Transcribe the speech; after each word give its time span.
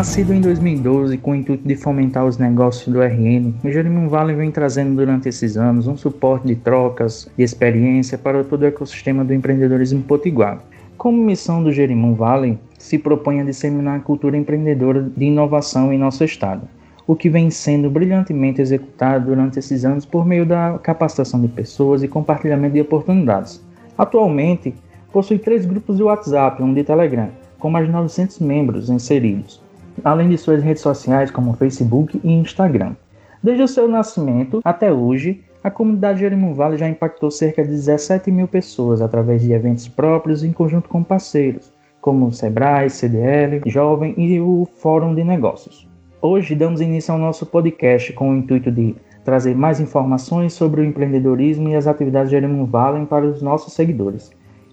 Nascido 0.00 0.32
em 0.32 0.40
2012 0.40 1.18
com 1.18 1.32
o 1.32 1.34
intuito 1.34 1.68
de 1.68 1.76
fomentar 1.76 2.24
os 2.24 2.38
negócios 2.38 2.90
do 2.90 3.02
RN, 3.02 3.52
o 3.62 3.70
Jerimum 3.70 4.08
Valley 4.08 4.34
vem 4.34 4.50
trazendo 4.50 4.96
durante 4.96 5.28
esses 5.28 5.58
anos 5.58 5.86
um 5.86 5.94
suporte 5.94 6.46
de 6.46 6.54
trocas 6.54 7.28
e 7.36 7.42
experiência 7.42 8.16
para 8.16 8.42
todo 8.42 8.62
o 8.62 8.66
ecossistema 8.66 9.22
do 9.22 9.34
empreendedorismo 9.34 10.02
potiguar. 10.02 10.64
Como 10.96 11.22
missão 11.22 11.62
do 11.62 11.70
Jerimum 11.70 12.14
Valley, 12.14 12.58
se 12.78 12.96
propõe 12.96 13.42
a 13.42 13.44
disseminar 13.44 13.98
a 13.98 14.02
cultura 14.02 14.38
empreendedora 14.38 15.02
de 15.02 15.26
inovação 15.26 15.92
em 15.92 15.98
nosso 15.98 16.24
estado, 16.24 16.66
o 17.06 17.14
que 17.14 17.28
vem 17.28 17.50
sendo 17.50 17.90
brilhantemente 17.90 18.62
executado 18.62 19.26
durante 19.26 19.58
esses 19.58 19.84
anos 19.84 20.06
por 20.06 20.24
meio 20.24 20.46
da 20.46 20.78
capacitação 20.82 21.42
de 21.42 21.48
pessoas 21.48 22.02
e 22.02 22.08
compartilhamento 22.08 22.72
de 22.72 22.80
oportunidades. 22.80 23.62
Atualmente, 23.98 24.72
possui 25.12 25.38
três 25.38 25.66
grupos 25.66 25.98
de 25.98 26.02
WhatsApp 26.02 26.62
e 26.62 26.64
um 26.64 26.72
de 26.72 26.84
Telegram, 26.84 27.28
com 27.58 27.68
mais 27.68 27.84
de 27.84 27.92
900 27.92 28.38
membros 28.38 28.88
inseridos, 28.88 29.60
além 30.04 30.28
de 30.28 30.38
suas 30.38 30.62
redes 30.62 30.82
sociais 30.82 31.30
como 31.30 31.54
Facebook 31.54 32.20
e 32.22 32.32
Instagram. 32.32 32.94
Desde 33.42 33.62
o 33.62 33.68
seu 33.68 33.88
nascimento 33.88 34.60
até 34.64 34.92
hoje, 34.92 35.42
a 35.62 35.70
comunidade 35.70 36.20
Jerimum 36.20 36.54
Vale 36.54 36.76
já 36.76 36.88
impactou 36.88 37.30
cerca 37.30 37.62
de 37.62 37.68
17 37.68 38.30
mil 38.30 38.48
pessoas 38.48 39.02
através 39.02 39.42
de 39.42 39.52
eventos 39.52 39.88
próprios 39.88 40.42
em 40.42 40.52
conjunto 40.52 40.88
com 40.88 41.02
parceiros, 41.02 41.72
como 42.00 42.26
o 42.26 42.32
Sebrae, 42.32 42.88
CDL, 42.88 43.62
Jovem 43.66 44.14
e 44.16 44.40
o 44.40 44.66
Fórum 44.78 45.14
de 45.14 45.22
Negócios. 45.22 45.88
Hoje 46.22 46.54
damos 46.54 46.80
início 46.80 47.12
ao 47.12 47.20
nosso 47.20 47.46
podcast 47.46 48.12
com 48.12 48.30
o 48.30 48.36
intuito 48.36 48.70
de 48.70 48.94
trazer 49.24 49.54
mais 49.54 49.80
informações 49.80 50.52
sobre 50.52 50.80
o 50.80 50.84
empreendedorismo 50.84 51.68
e 51.68 51.76
as 51.76 51.86
atividades 51.86 52.30
Jerimum 52.30 52.64
Vale 52.64 53.04
para 53.06 53.26
os 53.26 53.42
nossos 53.42 53.74
seguidores. 53.74 54.30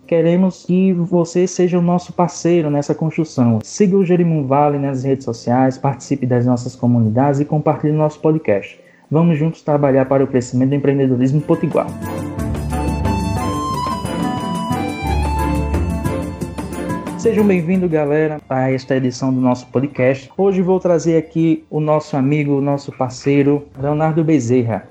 Queremos 0.08 0.64
que 0.64 0.94
você 0.94 1.46
seja 1.46 1.78
o 1.78 1.82
nosso 1.82 2.14
parceiro 2.14 2.70
nessa 2.70 2.96
construção. 2.96 3.60
Siga 3.62 3.98
o 3.98 4.06
Jerimum 4.06 4.48
Vale 4.48 4.78
nas 4.80 5.04
redes 5.04 5.26
sociais, 5.26 5.78
participe 5.78 6.26
das 6.26 6.46
nossas 6.46 6.78
comunidades 6.78 7.42
e 7.42 7.46
compartilhe 7.46 7.92
nosso 7.92 8.22
podcast. 8.22 8.80
Vamos 9.12 9.38
juntos 9.38 9.62
trabalhar 9.62 10.06
para 10.06 10.24
o 10.24 10.28
crescimento 10.28 10.70
do 10.70 10.76
empreendedorismo 10.76 11.42
potiguar. 11.42 11.88
Sejam 17.18 17.46
bem-vindos, 17.46 17.92
galera, 17.92 18.40
a 18.48 18.72
esta 18.72 18.96
edição 18.96 19.34
do 19.34 19.42
nosso 19.42 19.68
podcast. 19.68 20.32
Hoje 20.38 20.62
vou 20.62 20.80
trazer 20.80 21.18
aqui 21.18 21.66
o 21.70 21.82
nosso 21.82 22.16
amigo, 22.16 22.54
o 22.54 22.62
nosso 22.62 22.94
parceiro, 22.94 23.68
Leonardo 23.78 24.24
Bezerra. 24.24 24.88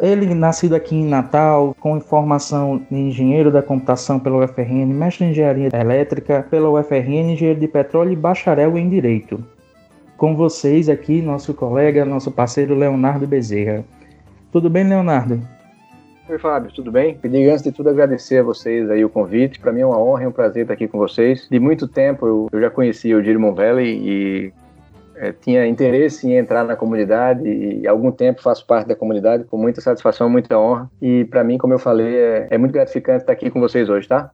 Ele, 0.00 0.34
nascido 0.34 0.74
aqui 0.74 0.96
em 0.96 1.04
Natal, 1.04 1.76
com 1.78 2.00
formação 2.00 2.80
de 2.90 2.96
engenheiro 2.96 3.50
da 3.50 3.62
computação 3.62 4.18
pela 4.18 4.42
UFRN, 4.42 4.86
mestre 4.86 5.26
em 5.26 5.30
engenharia 5.30 5.68
elétrica 5.74 6.46
pela 6.50 6.70
UFRN, 6.70 7.32
engenheiro 7.32 7.60
de 7.60 7.68
petróleo 7.68 8.12
e 8.12 8.16
bacharel 8.16 8.78
em 8.78 8.88
direito. 8.88 9.44
Com 10.16 10.34
vocês 10.34 10.88
aqui, 10.88 11.20
nosso 11.20 11.52
colega, 11.52 12.04
nosso 12.06 12.30
parceiro 12.30 12.74
Leonardo 12.74 13.26
Bezerra. 13.26 13.84
Tudo 14.50 14.70
bem, 14.70 14.84
Leonardo? 14.84 15.38
Oi, 16.30 16.38
Fábio, 16.38 16.72
tudo 16.72 16.90
bem? 16.90 17.14
Queria, 17.16 17.50
antes 17.50 17.62
de 17.62 17.72
tudo, 17.72 17.90
agradecer 17.90 18.38
a 18.38 18.42
vocês 18.42 18.88
aí 18.88 19.04
o 19.04 19.08
convite. 19.10 19.58
Para 19.58 19.72
mim 19.72 19.80
é 19.80 19.86
uma 19.86 19.98
honra 19.98 20.22
e 20.22 20.26
um 20.26 20.32
prazer 20.32 20.62
estar 20.62 20.74
aqui 20.74 20.88
com 20.88 20.96
vocês. 20.96 21.46
De 21.50 21.58
muito 21.58 21.86
tempo 21.86 22.26
eu, 22.26 22.48
eu 22.52 22.60
já 22.60 22.70
conhecia 22.70 23.18
o 23.18 23.22
Dirmont 23.22 23.56
Valley 23.56 23.98
e 24.02 24.52
é, 25.20 25.32
tinha 25.32 25.66
interesse 25.66 26.26
em 26.26 26.36
entrar 26.36 26.64
na 26.64 26.74
comunidade 26.74 27.46
e 27.46 27.86
há 27.86 27.90
algum 27.90 28.10
tempo 28.10 28.42
faço 28.42 28.66
parte 28.66 28.88
da 28.88 28.96
comunidade 28.96 29.44
com 29.44 29.58
muita 29.58 29.82
satisfação, 29.82 30.30
muita 30.30 30.58
honra. 30.58 30.90
E 31.00 31.26
para 31.26 31.44
mim, 31.44 31.58
como 31.58 31.74
eu 31.74 31.78
falei, 31.78 32.16
é, 32.16 32.48
é, 32.50 32.56
muito 32.56 32.72
gratificante 32.72 33.20
estar 33.20 33.32
aqui 33.34 33.50
com 33.50 33.60
vocês 33.60 33.90
hoje, 33.90 34.08
tá? 34.08 34.30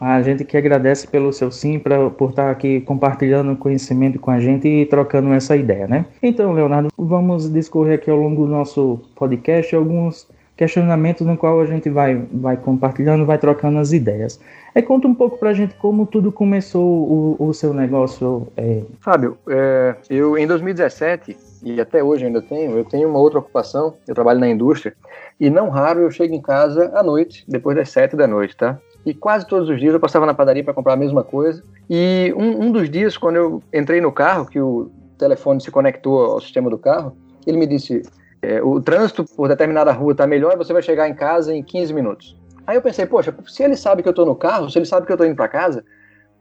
A 0.00 0.20
gente 0.22 0.44
que 0.44 0.56
agradece 0.56 1.06
pelo 1.06 1.30
seu 1.30 1.52
sim, 1.52 1.78
pra, 1.78 2.08
por 2.08 2.30
estar 2.30 2.50
aqui 2.50 2.80
compartilhando 2.80 3.54
conhecimento 3.54 4.18
com 4.18 4.30
a 4.30 4.40
gente 4.40 4.66
e 4.66 4.86
trocando 4.86 5.30
essa 5.32 5.54
ideia, 5.54 5.86
né? 5.86 6.06
Então, 6.22 6.52
Leonardo, 6.52 6.88
vamos 6.96 7.52
discorrer 7.52 7.96
aqui 7.96 8.10
ao 8.10 8.16
longo 8.16 8.46
do 8.46 8.50
nosso 8.50 8.98
podcast 9.14 9.76
alguns 9.76 10.26
questionamentos 10.62 11.26
no 11.26 11.36
qual 11.36 11.60
a 11.60 11.66
gente 11.66 11.90
vai, 11.90 12.14
vai 12.32 12.56
compartilhando, 12.56 13.26
vai 13.26 13.36
trocando 13.36 13.80
as 13.80 13.92
ideias. 13.92 14.38
É, 14.72 14.80
conta 14.80 15.08
um 15.08 15.14
pouco 15.14 15.36
pra 15.36 15.52
gente 15.52 15.74
como 15.74 16.06
tudo 16.06 16.30
começou 16.30 17.36
o, 17.40 17.48
o 17.48 17.52
seu 17.52 17.74
negócio. 17.74 18.46
É... 18.56 18.82
Fábio, 19.00 19.36
é, 19.48 19.96
eu 20.08 20.38
em 20.38 20.46
2017, 20.46 21.36
e 21.64 21.80
até 21.80 22.00
hoje 22.00 22.26
ainda 22.26 22.40
tenho, 22.40 22.78
eu 22.78 22.84
tenho 22.84 23.08
uma 23.08 23.18
outra 23.18 23.40
ocupação, 23.40 23.94
eu 24.06 24.14
trabalho 24.14 24.38
na 24.38 24.48
indústria, 24.48 24.94
e 25.40 25.50
não 25.50 25.68
raro 25.68 25.98
eu 25.98 26.10
chego 26.12 26.32
em 26.32 26.40
casa 26.40 26.92
à 26.94 27.02
noite, 27.02 27.44
depois 27.48 27.76
das 27.76 27.90
sete 27.90 28.14
da 28.14 28.28
noite, 28.28 28.56
tá? 28.56 28.78
E 29.04 29.12
quase 29.12 29.44
todos 29.48 29.68
os 29.68 29.80
dias 29.80 29.92
eu 29.92 29.98
passava 29.98 30.24
na 30.24 30.32
padaria 30.32 30.62
para 30.62 30.72
comprar 30.72 30.92
a 30.92 30.96
mesma 30.96 31.24
coisa. 31.24 31.60
E 31.90 32.32
um, 32.36 32.66
um 32.66 32.70
dos 32.70 32.88
dias, 32.88 33.18
quando 33.18 33.34
eu 33.34 33.62
entrei 33.74 34.00
no 34.00 34.12
carro, 34.12 34.46
que 34.46 34.60
o 34.60 34.92
telefone 35.18 35.60
se 35.60 35.72
conectou 35.72 36.24
ao 36.24 36.40
sistema 36.40 36.70
do 36.70 36.78
carro, 36.78 37.16
ele 37.44 37.56
me 37.56 37.66
disse: 37.66 38.02
é, 38.42 38.60
o 38.60 38.80
trânsito 38.80 39.24
por 39.24 39.48
determinada 39.48 39.92
rua 39.92 40.12
está 40.12 40.26
melhor, 40.26 40.56
você 40.56 40.72
vai 40.72 40.82
chegar 40.82 41.08
em 41.08 41.14
casa 41.14 41.54
em 41.54 41.62
15 41.62 41.94
minutos. 41.94 42.36
Aí 42.66 42.76
eu 42.76 42.82
pensei, 42.82 43.06
poxa, 43.06 43.34
se 43.46 43.62
ele 43.62 43.76
sabe 43.76 44.02
que 44.02 44.08
eu 44.08 44.12
tô 44.12 44.24
no 44.24 44.34
carro, 44.34 44.68
se 44.68 44.78
ele 44.78 44.84
sabe 44.84 45.06
que 45.06 45.12
eu 45.12 45.16
tô 45.16 45.24
indo 45.24 45.36
para 45.36 45.48
casa, 45.48 45.84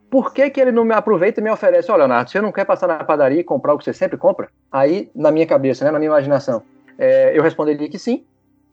por 0.09 0.33
que, 0.33 0.49
que 0.49 0.59
ele 0.59 0.71
não 0.71 0.83
me 0.83 0.93
aproveita 0.93 1.39
e 1.39 1.43
me 1.43 1.49
oferece, 1.49 1.91
olha, 1.91 1.99
Leonardo, 1.99 2.29
você 2.29 2.41
não 2.41 2.51
quer 2.51 2.65
passar 2.65 2.87
na 2.87 3.03
padaria 3.03 3.39
e 3.39 3.43
comprar 3.43 3.73
o 3.73 3.77
que 3.77 3.85
você 3.85 3.93
sempre 3.93 4.17
compra? 4.17 4.49
Aí, 4.71 5.09
na 5.15 5.31
minha 5.31 5.45
cabeça, 5.45 5.85
né, 5.85 5.91
na 5.91 5.99
minha 5.99 6.09
imaginação, 6.09 6.63
é, 6.97 7.37
eu 7.37 7.41
responderia 7.41 7.87
que 7.87 7.97
sim, 7.97 8.25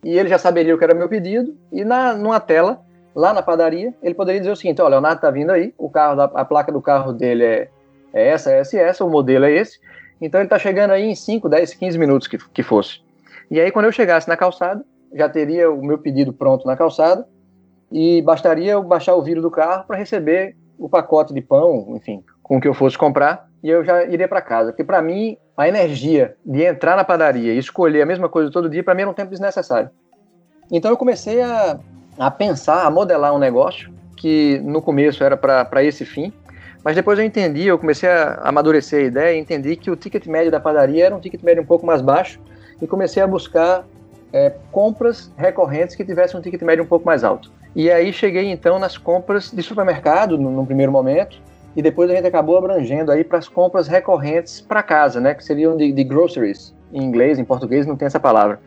e 0.03 0.19
ele 0.19 0.29
já 0.29 0.39
saberia 0.39 0.75
o 0.75 0.79
que 0.79 0.85
era 0.85 0.95
meu 0.95 1.09
pedido, 1.09 1.57
e 1.71 1.85
na, 1.85 2.15
numa 2.15 2.41
tela, 2.41 2.81
lá 3.15 3.33
na 3.33 3.43
padaria, 3.43 3.95
ele 4.03 4.15
poderia 4.15 4.41
dizer 4.41 4.53
o 4.53 4.57
seguinte, 4.57 4.81
olha, 4.81 4.93
Leonardo 4.93 5.21
tá 5.21 5.31
vindo 5.31 5.51
aí, 5.51 5.73
o 5.79 5.89
carro, 5.89 6.21
a 6.21 6.45
placa 6.45 6.73
do 6.73 6.83
carro 6.83 7.13
dele 7.13 7.45
é, 7.45 7.69
é 8.13 8.29
essa, 8.29 8.51
essa 8.51 8.77
e 8.77 8.81
essa, 8.81 9.05
o 9.05 9.11
modelo 9.11 9.45
é 9.45 9.53
esse, 9.53 9.79
então 10.21 10.41
ele 10.41 10.49
tá 10.49 10.59
chegando 10.59 10.91
aí 10.91 11.05
em 11.05 11.15
5, 11.15 11.49
10, 11.49 11.75
15 11.75 11.99
minutos 11.99 12.27
que, 12.27 12.39
que 12.53 12.63
fosse. 12.63 13.01
E 13.51 13.61
aí, 13.61 13.71
quando 13.71 13.87
eu 13.87 13.93
chegasse 13.93 14.29
na 14.29 14.37
calçada, 14.37 14.85
já 15.13 15.29
teria 15.29 15.71
o 15.71 15.83
meu 15.83 15.99
pedido 15.99 16.33
pronto 16.33 16.67
na 16.67 16.77
calçada, 16.77 17.27
e 17.91 18.21
bastaria 18.23 18.73
eu 18.73 18.83
baixar 18.83 19.15
o 19.15 19.23
vírus 19.23 19.43
do 19.43 19.51
carro 19.51 19.85
para 19.87 19.97
receber 19.97 20.55
o 20.79 20.89
pacote 20.89 21.33
de 21.33 21.41
pão, 21.41 21.95
enfim, 21.97 22.23
com 22.43 22.59
o 22.59 22.61
que 22.61 22.69
eu 22.69 22.75
fosse 22.75 22.97
comprar, 22.97 23.49
e 23.63 23.71
eu 23.71 23.83
já 23.85 24.05
iria 24.05 24.29
para 24.29 24.43
casa. 24.43 24.71
Porque 24.71 24.85
para 24.85 25.01
mim, 25.01 25.37
a 25.57 25.67
energia 25.67 26.37
de 26.45 26.63
entrar 26.63 26.97
na 26.97 27.05
padaria 27.05 27.55
e 27.55 27.59
escolher 27.59 28.03
a 28.03 28.07
mesma 28.07 28.29
coisa 28.29 28.51
todo 28.51 28.69
dia, 28.69 28.85
para 28.85 28.95
mim 28.95 29.03
era 29.03 29.11
um 29.11 29.15
tempo 29.15 29.31
desnecessário. 29.31 29.91
Então 30.71 30.91
eu 30.91 30.97
comecei 30.97 31.41
a, 31.41 31.79
a 32.19 32.31
pensar, 32.31 32.85
a 32.85 32.91
modelar 32.91 33.35
um 33.35 33.39
negócio 33.39 33.91
que 34.17 34.61
no 34.61 34.83
começo 34.83 35.25
era 35.25 35.37
para 35.37 35.83
esse 35.83 36.05
fim, 36.05 36.33
mas 36.85 36.95
depois 36.95 37.19
eu 37.19 37.25
entendi, 37.25 37.67
eu 37.67 37.79
comecei 37.79 38.09
a 38.09 38.35
amadurecer 38.45 39.01
a 39.01 39.07
ideia 39.07 39.37
e 39.37 39.41
entendi 39.41 39.77
que 39.77 39.91
o 39.91 39.97
ticket 39.97 40.27
médio 40.27 40.51
da 40.51 40.61
padaria 40.61 41.07
era 41.07 41.17
um 41.17 41.21
ticket 41.21 41.43
médio 41.43 41.63
um 41.63 41.67
pouco 41.67 41.87
mais 41.87 42.03
baixo 42.03 42.39
e 42.81 42.87
comecei 42.87 43.23
a 43.23 43.27
buscar 43.27 43.85
é, 44.33 44.53
compras 44.71 45.31
recorrentes 45.37 45.97
que 45.97 46.05
tivessem 46.05 46.39
um 46.39 46.43
ticket 46.43 46.63
médio 46.63 46.85
um 46.85 46.87
pouco 46.87 47.07
mais 47.07 47.25
alto. 47.25 47.51
E 47.75 47.91
aí 47.91 48.13
cheguei 48.13 48.51
então 48.51 48.79
nas 48.79 48.97
compras 48.97 49.51
de 49.51 49.63
supermercado 49.63 50.39
no, 50.39 50.51
no 50.51 50.67
primeiro 50.67 50.93
momento, 50.93 51.41
e 51.77 51.83
depois 51.83 52.11
a 52.11 52.15
gente 52.15 52.27
acabou 52.27 52.57
abrangendo 52.57 53.13
aí 53.13 53.23
para 53.23 53.39
as 53.39 53.49
compras 53.49 53.87
recorrentes 53.87 54.61
para 54.61 54.83
casa, 54.83 55.21
né, 55.21 55.35
que 55.35 55.45
seriam 55.45 55.77
de, 55.77 55.93
de, 55.93 56.05
groceries 56.05 56.75
em 56.93 57.03
inglês, 57.05 57.39
em 57.39 57.45
português 57.45 57.87
não 57.87 57.97
tem 57.97 58.07
essa 58.07 58.19
palavra, 58.19 58.59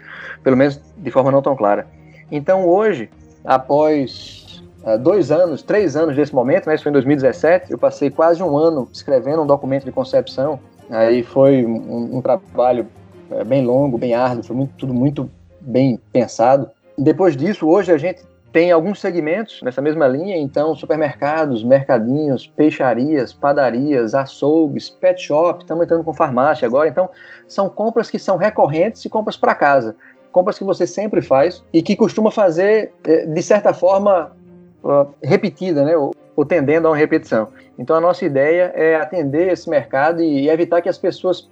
pelo 0.44 0.56
menos 0.56 0.80
de 0.96 1.12
forma 1.12 1.32
não 1.32 1.42
tão 1.42 1.56
clara. 1.56 1.88
Então 2.32 2.66
hoje, 2.66 3.10
após 3.44 4.64
uh, 4.84 4.98
dois 4.98 5.32
anos, 5.32 5.62
três 5.62 5.96
anos 5.96 6.16
desse 6.16 6.34
momento, 6.34 6.68
né, 6.68 6.76
isso 6.76 6.84
foi 6.84 6.92
em 6.92 6.94
2017, 6.94 7.72
eu 7.72 7.78
passei 7.78 8.10
quase 8.10 8.42
um 8.42 8.58
ano 8.58 8.88
escrevendo 8.94 9.42
um 9.42 9.48
documento 9.48 9.84
de 9.84 9.92
concepção. 9.92 10.60
Aí 10.90 11.24
foi 11.24 11.66
um, 11.66 12.18
um 12.18 12.22
trabalho 12.22 12.88
uh, 13.32 13.46
bem 13.46 13.66
longo, 13.66 13.98
bem 13.98 14.14
árduo, 14.14 14.44
foi 14.44 14.56
muito, 14.56 14.74
tudo 14.78 14.94
muito 14.94 15.30
bem 15.60 16.00
pensado. 16.12 16.70
Depois 16.98 17.36
disso, 17.36 17.68
hoje 17.68 17.92
a 17.92 17.98
gente 17.98 18.22
tem 18.52 18.72
alguns 18.72 19.00
segmentos 19.00 19.62
nessa 19.62 19.82
mesma 19.82 20.08
linha, 20.08 20.38
então 20.38 20.76
supermercados, 20.76 21.64
mercadinhos, 21.64 22.46
peixarias, 22.46 23.32
padarias, 23.32 24.14
açougues, 24.14 24.90
pet 24.90 25.22
shop, 25.22 25.62
estamos 25.62 25.86
entrando 25.86 26.04
com 26.04 26.14
farmácia 26.14 26.68
agora, 26.68 26.90
então 26.90 27.10
são 27.48 27.70
compras 27.70 28.10
que 28.10 28.20
são 28.20 28.36
recorrentes 28.36 29.06
e 29.06 29.10
compras 29.10 29.38
para 29.38 29.56
casa, 29.56 29.96
compras 30.34 30.58
que 30.58 30.66
você 30.66 30.86
sempre 30.86 31.22
faz 31.22 31.64
e 31.72 31.82
que 31.82 31.96
costuma 31.96 32.30
fazer 32.30 32.92
eh, 33.06 33.26
de 33.26 33.42
certa 33.42 33.74
forma 33.74 34.34
repetida, 35.22 35.86
né, 35.86 35.96
ou 35.96 36.12
tendendo 36.46 36.88
a 36.88 36.92
uma 36.92 36.98
repetição. 36.98 37.50
Então 37.78 37.96
a 37.96 38.02
nossa 38.02 38.26
ideia 38.26 38.72
é 38.76 38.96
atender 38.96 39.52
esse 39.52 39.70
mercado 39.70 40.22
e 40.22 40.50
evitar 40.50 40.82
que 40.82 40.90
as 40.90 40.98
pessoas 40.98 41.50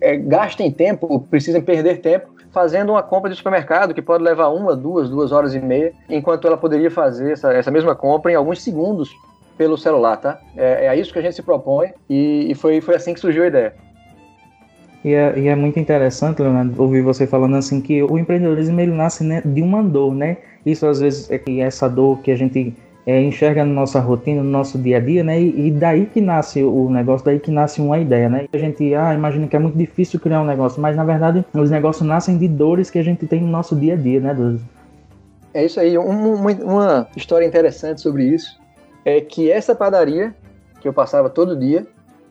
eh, 0.00 0.16
gastem 0.16 0.70
tempo, 0.70 1.20
precisem 1.30 1.60
perder 1.60 2.00
tempo 2.00 2.36
fazendo 2.52 2.92
uma 2.92 3.02
compra 3.02 3.30
de 3.30 3.36
supermercado 3.36 3.92
que 3.92 4.00
pode 4.00 4.24
levar 4.24 4.48
uma, 4.48 4.74
duas, 4.74 5.10
duas 5.10 5.30
horas 5.30 5.54
e 5.54 5.60
meia, 5.60 5.92
enquanto 6.08 6.46
ela 6.46 6.56
poderia 6.56 6.90
fazer 6.90 7.32
essa, 7.32 7.52
essa 7.52 7.70
mesma 7.70 7.94
compra 7.94 8.32
em 8.32 8.34
alguns 8.34 8.62
segundos 8.62 9.14
pelo 9.58 9.76
celular, 9.76 10.16
tá? 10.16 10.40
É, 10.56 10.86
é 10.86 10.96
isso 10.96 11.12
que 11.12 11.18
a 11.18 11.22
gente 11.22 11.34
se 11.34 11.42
propõe 11.42 11.88
e, 12.08 12.50
e 12.50 12.54
foi, 12.54 12.80
foi 12.80 12.94
assim 12.94 13.12
que 13.12 13.20
surgiu 13.20 13.44
a 13.44 13.46
ideia. 13.46 13.74
E 15.04 15.12
é, 15.12 15.38
e 15.38 15.48
é, 15.48 15.54
muito 15.54 15.78
interessante, 15.78 16.42
Leonardo, 16.42 16.82
ouvir 16.82 17.02
você 17.02 17.26
falando 17.26 17.56
assim 17.56 17.80
que 17.80 18.02
o 18.02 18.18
empreendedorismo 18.18 18.80
ele 18.80 18.92
nasce 18.92 19.22
né, 19.22 19.42
de 19.44 19.62
uma 19.62 19.82
dor, 19.82 20.14
né? 20.14 20.38
Isso 20.64 20.86
às 20.86 21.00
vezes 21.00 21.30
é 21.30 21.38
que 21.38 21.60
essa 21.60 21.88
dor 21.88 22.20
que 22.22 22.30
a 22.30 22.36
gente 22.36 22.74
é, 23.06 23.22
enxerga 23.22 23.64
na 23.64 23.72
nossa 23.72 24.00
rotina, 24.00 24.42
no 24.42 24.50
nosso 24.50 24.76
dia 24.76 24.96
a 24.96 25.00
dia, 25.00 25.22
né? 25.22 25.40
E, 25.40 25.68
e, 25.68 25.70
daí 25.70 26.06
que 26.06 26.20
nasce 26.20 26.64
o 26.64 26.90
negócio, 26.90 27.24
daí 27.24 27.38
que 27.38 27.52
nasce 27.52 27.80
uma 27.80 27.98
ideia, 27.98 28.28
né? 28.28 28.48
A 28.52 28.58
gente, 28.58 28.92
ah, 28.96 29.14
imagina 29.14 29.46
que 29.46 29.54
é 29.54 29.58
muito 29.60 29.78
difícil 29.78 30.18
criar 30.18 30.40
um 30.40 30.44
negócio, 30.44 30.82
mas 30.82 30.96
na 30.96 31.04
verdade 31.04 31.44
os 31.54 31.70
negócios 31.70 32.06
nascem 32.06 32.36
de 32.36 32.48
dores 32.48 32.90
que 32.90 32.98
a 32.98 33.04
gente 33.04 33.24
tem 33.24 33.40
no 33.40 33.46
nosso 33.46 33.76
dia 33.76 33.94
a 33.94 33.96
dia, 33.96 34.18
né, 34.18 34.34
Dudu? 34.34 34.60
É 35.54 35.64
isso 35.64 35.78
aí. 35.78 35.96
Um, 35.96 36.34
uma, 36.34 36.50
uma 36.50 37.08
história 37.16 37.46
interessante 37.46 38.00
sobre 38.00 38.24
isso 38.24 38.58
é 39.04 39.20
que 39.20 39.52
essa 39.52 39.72
padaria 39.72 40.34
que 40.80 40.88
eu 40.88 40.92
passava 40.92 41.30
todo 41.30 41.56
dia, 41.56 41.86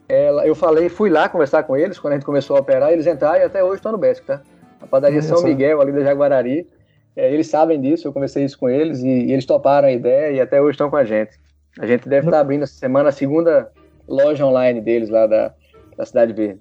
ela, 0.10 0.46
eu 0.46 0.54
falei, 0.54 0.90
fui 0.90 1.10
lá 1.10 1.30
conversar 1.30 1.64
com 1.64 1.78
eles 1.78 1.98
quando 1.98 2.14
a 2.14 2.16
gente 2.18 2.26
começou 2.26 2.58
a 2.58 2.60
operar, 2.60 2.92
eles 2.92 3.08
entraram 3.08 3.40
e 3.40 3.44
até 3.44 3.64
hoje 3.64 3.78
estão 3.78 3.94
no 3.94 3.98
Besc, 3.98 4.26
tá? 4.26 4.42
A 4.82 4.86
padaria 4.86 5.22
São 5.22 5.42
Miguel, 5.42 5.80
ali 5.82 5.94
da 5.94 6.02
Jaguarari. 6.02 6.68
É, 7.16 7.34
eles 7.34 7.48
sabem 7.48 7.80
disso, 7.80 8.08
eu 8.08 8.14
conversei 8.14 8.44
isso 8.44 8.60
com 8.60 8.70
eles 8.70 9.02
e, 9.02 9.08
e, 9.08 9.32
eles 9.32 9.46
toparam 9.46 9.88
a 9.88 9.92
ideia 9.92 10.32
e 10.32 10.42
até 10.42 10.62
hoje 10.62 10.72
estão 10.72 10.90
com 10.90 10.98
a 10.98 11.06
gente. 11.06 11.40
A 11.80 11.86
gente 11.86 12.08
deve 12.08 12.28
estar 12.28 12.40
abrindo 12.40 12.64
essa 12.64 12.78
semana 12.78 13.10
a 13.10 13.12
segunda 13.12 13.72
loja 14.08 14.46
online 14.46 14.82
deles 14.82 15.10
lá 15.10 15.26
da, 15.26 15.54
da 15.98 16.06
Cidade 16.06 16.34
Verde. 16.34 16.60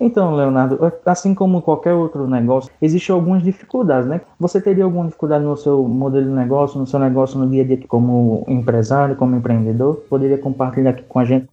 Então, 0.00 0.34
Leonardo, 0.34 0.92
assim 1.04 1.34
como 1.34 1.60
qualquer 1.60 1.92
outro 1.92 2.28
negócio, 2.28 2.70
existem 2.80 3.12
algumas 3.12 3.42
dificuldades, 3.42 4.08
né? 4.08 4.20
Você 4.38 4.60
teria 4.60 4.84
alguma 4.84 5.06
dificuldade 5.06 5.44
no 5.44 5.56
seu 5.56 5.82
modelo 5.82 6.24
de 6.24 6.30
negócio, 6.30 6.78
no 6.78 6.86
seu 6.86 7.00
negócio 7.00 7.38
no 7.38 7.48
dia 7.50 7.64
a 7.64 7.66
dia 7.66 7.80
como 7.88 8.44
empresário, 8.46 9.16
como 9.16 9.34
empreendedor? 9.34 9.96
Poderia 10.08 10.38
compartilhar 10.38 10.90
aqui 10.90 11.02
com 11.02 11.18
a 11.18 11.24
gente? 11.24 11.48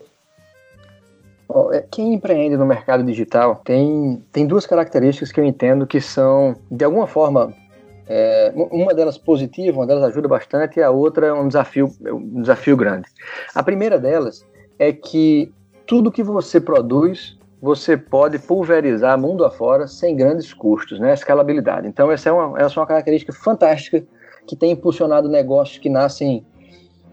É, 1.71 1.83
quem 1.89 2.13
empreende 2.13 2.55
no 2.55 2.65
mercado 2.65 3.03
digital 3.03 3.61
tem, 3.63 4.21
tem 4.31 4.45
duas 4.45 4.67
características 4.67 5.31
que 5.31 5.39
eu 5.39 5.45
entendo 5.45 5.87
que 5.87 5.99
são, 5.99 6.55
de 6.69 6.85
alguma 6.85 7.07
forma, 7.07 7.51
é, 8.07 8.51
uma 8.55 8.93
delas 8.93 9.17
positiva, 9.17 9.77
uma 9.77 9.87
delas 9.87 10.03
ajuda 10.03 10.27
bastante, 10.27 10.79
e 10.79 10.83
a 10.83 10.91
outra 10.91 11.27
é 11.27 11.33
um 11.33 11.47
desafio, 11.47 11.89
é 12.05 12.13
um 12.13 12.41
desafio 12.41 12.77
grande. 12.77 13.07
A 13.53 13.63
primeira 13.63 13.97
delas 13.97 14.45
é 14.77 14.93
que 14.93 15.51
tudo 15.87 16.11
que 16.11 16.23
você 16.23 16.59
produz, 16.59 17.37
você 17.61 17.97
pode 17.97 18.39
pulverizar 18.39 19.19
mundo 19.19 19.43
afora 19.43 19.87
sem 19.87 20.15
grandes 20.15 20.53
custos, 20.53 20.99
né? 20.99 21.13
Escalabilidade. 21.13 21.87
Então, 21.87 22.11
essa 22.11 22.29
é 22.29 22.31
uma, 22.31 22.59
essa 22.59 22.79
é 22.79 22.81
uma 22.81 22.87
característica 22.87 23.33
fantástica 23.33 24.03
que 24.45 24.55
tem 24.55 24.71
impulsionado 24.71 25.27
negócios 25.27 25.79
que 25.79 25.89
nascem 25.89 26.45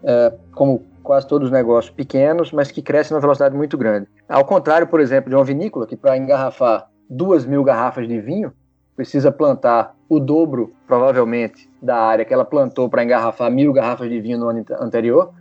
é, 0.04 0.32
como 0.54 0.84
quase 1.02 1.26
todos 1.26 1.46
os 1.46 1.52
negócios 1.52 1.92
pequenos, 1.94 2.52
mas 2.52 2.70
que 2.70 2.82
crescem 2.82 3.14
numa 3.14 3.20
velocidade 3.20 3.56
muito 3.56 3.76
grande. 3.78 4.06
Ao 4.28 4.44
contrário, 4.44 4.86
por 4.86 5.00
exemplo, 5.00 5.30
de 5.30 5.36
uma 5.36 5.44
vinícola, 5.44 5.86
que 5.86 5.96
para 5.96 6.16
engarrafar 6.16 6.88
duas 7.08 7.44
mil 7.44 7.64
garrafas 7.64 8.06
de 8.06 8.20
vinho, 8.20 8.52
precisa 8.96 9.32
plantar 9.32 9.94
o 10.08 10.20
dobro, 10.20 10.72
provavelmente, 10.86 11.68
da 11.80 11.96
área 11.96 12.24
que 12.24 12.32
ela 12.32 12.44
plantou 12.44 12.88
para 12.88 13.02
engarrafar 13.02 13.50
mil 13.50 13.72
garrafas 13.72 14.08
de 14.08 14.20
vinho 14.20 14.38
no 14.38 14.48
ano 14.48 14.64
anterior. 14.80 15.32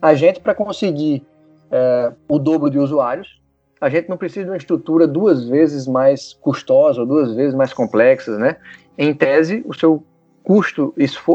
A 0.00 0.14
gente, 0.14 0.40
para 0.40 0.54
conseguir 0.54 1.24
é, 1.70 2.12
o 2.28 2.38
dobro 2.38 2.70
de 2.70 2.78
usuários, 2.78 3.40
a 3.80 3.88
gente 3.88 4.08
não 4.08 4.16
precisa 4.16 4.44
de 4.44 4.50
uma 4.50 4.56
estrutura 4.56 5.06
duas 5.08 5.48
vezes 5.48 5.86
mais 5.86 6.32
custosa 6.34 7.00
ou 7.00 7.06
duas 7.06 7.34
vezes 7.34 7.54
mais 7.54 7.72
complexa, 7.72 8.38
né? 8.38 8.56
Em 8.96 9.12
tese, 9.12 9.64
o 9.66 9.74
seu 9.74 10.04
custo, 10.44 10.94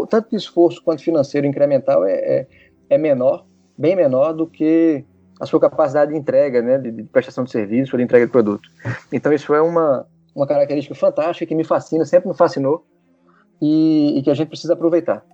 tanto 0.10 0.30
de 0.30 0.38
esforço 0.38 0.82
quanto 0.84 1.04
financeiro 1.04 1.46
incremental, 1.46 2.06
é, 2.06 2.14
é, 2.14 2.48
é 2.90 2.98
menor 2.98 3.46
bem 3.78 3.96
menor 3.96 4.34
do 4.34 4.48
que 4.48 5.06
a 5.40 5.46
sua 5.46 5.60
capacidade 5.60 6.12
de 6.12 6.18
entrega, 6.18 6.62
né, 6.62 6.80
de, 6.80 6.92
de 6.92 7.04
prestação 7.04 7.44
de 7.44 7.52
serviço 7.52 7.96
ou 7.96 7.98
de 7.98 8.04
entrega 8.04 8.26
de 8.26 8.32
produto. 8.32 8.68
Então 9.12 9.32
isso 9.32 9.54
é 9.54 9.62
uma, 9.62 10.08
uma 10.38 10.46
característica 10.46 10.94
fantástica 10.94 11.48
que 11.48 11.56
me 11.56 11.64
fascina, 11.64 12.06
sempre 12.06 12.30
me 12.30 12.36
fascinou 12.36 12.86
e, 13.60 14.20
e 14.20 14.22
que 14.22 14.30
a 14.30 14.36
gente 14.36 14.50
precisa 14.50 14.74
aproveitar. 14.74 15.26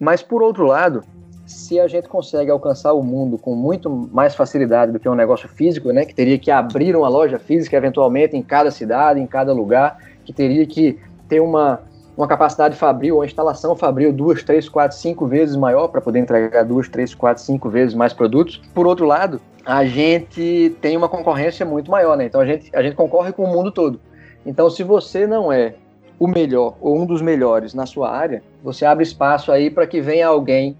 Mas 0.00 0.20
por 0.20 0.42
outro 0.42 0.66
lado, 0.66 1.04
se 1.46 1.78
a 1.78 1.86
gente 1.86 2.08
consegue 2.08 2.50
alcançar 2.50 2.92
o 2.92 3.04
mundo 3.04 3.38
com 3.38 3.54
muito 3.54 3.88
mais 3.88 4.34
facilidade 4.34 4.90
do 4.90 4.98
que 4.98 5.08
um 5.08 5.14
negócio 5.14 5.48
físico, 5.48 5.92
né, 5.92 6.04
que 6.04 6.12
teria 6.12 6.36
que 6.38 6.50
abrir 6.50 6.96
uma 6.96 7.08
loja 7.08 7.38
física 7.38 7.76
eventualmente 7.76 8.36
em 8.36 8.42
cada 8.42 8.72
cidade, 8.72 9.20
em 9.20 9.28
cada 9.28 9.52
lugar, 9.52 9.96
que 10.24 10.32
teria 10.32 10.66
que 10.66 10.98
ter 11.28 11.38
uma 11.38 11.80
uma 12.14 12.28
capacidade 12.28 12.76
fabril, 12.76 13.16
uma 13.16 13.24
instalação 13.24 13.74
fabril 13.74 14.12
duas, 14.12 14.42
três, 14.42 14.68
quatro, 14.68 14.94
cinco 14.94 15.26
vezes 15.26 15.56
maior 15.56 15.88
para 15.88 15.98
poder 15.98 16.18
entregar 16.18 16.62
duas, 16.62 16.86
três, 16.86 17.14
quatro, 17.14 17.42
cinco 17.42 17.70
vezes 17.70 17.94
mais 17.94 18.12
produtos. 18.12 18.60
Por 18.74 18.86
outro 18.86 19.06
lado, 19.06 19.40
a 19.64 19.82
gente 19.86 20.76
tem 20.82 20.94
uma 20.94 21.08
concorrência 21.08 21.64
muito 21.64 21.90
maior, 21.90 22.14
né? 22.18 22.26
Então 22.26 22.38
a 22.38 22.44
gente, 22.44 22.70
a 22.76 22.82
gente 22.82 22.94
concorre 22.94 23.32
com 23.32 23.44
o 23.44 23.48
mundo 23.48 23.72
todo. 23.72 23.98
Então, 24.44 24.68
se 24.68 24.82
você 24.82 25.26
não 25.26 25.52
é 25.52 25.74
o 26.18 26.26
melhor 26.26 26.76
ou 26.80 27.00
um 27.00 27.06
dos 27.06 27.20
melhores 27.20 27.74
na 27.74 27.86
sua 27.86 28.10
área, 28.10 28.42
você 28.62 28.84
abre 28.84 29.02
espaço 29.02 29.50
aí 29.50 29.70
para 29.70 29.86
que 29.86 30.00
venha 30.00 30.28
alguém 30.28 30.76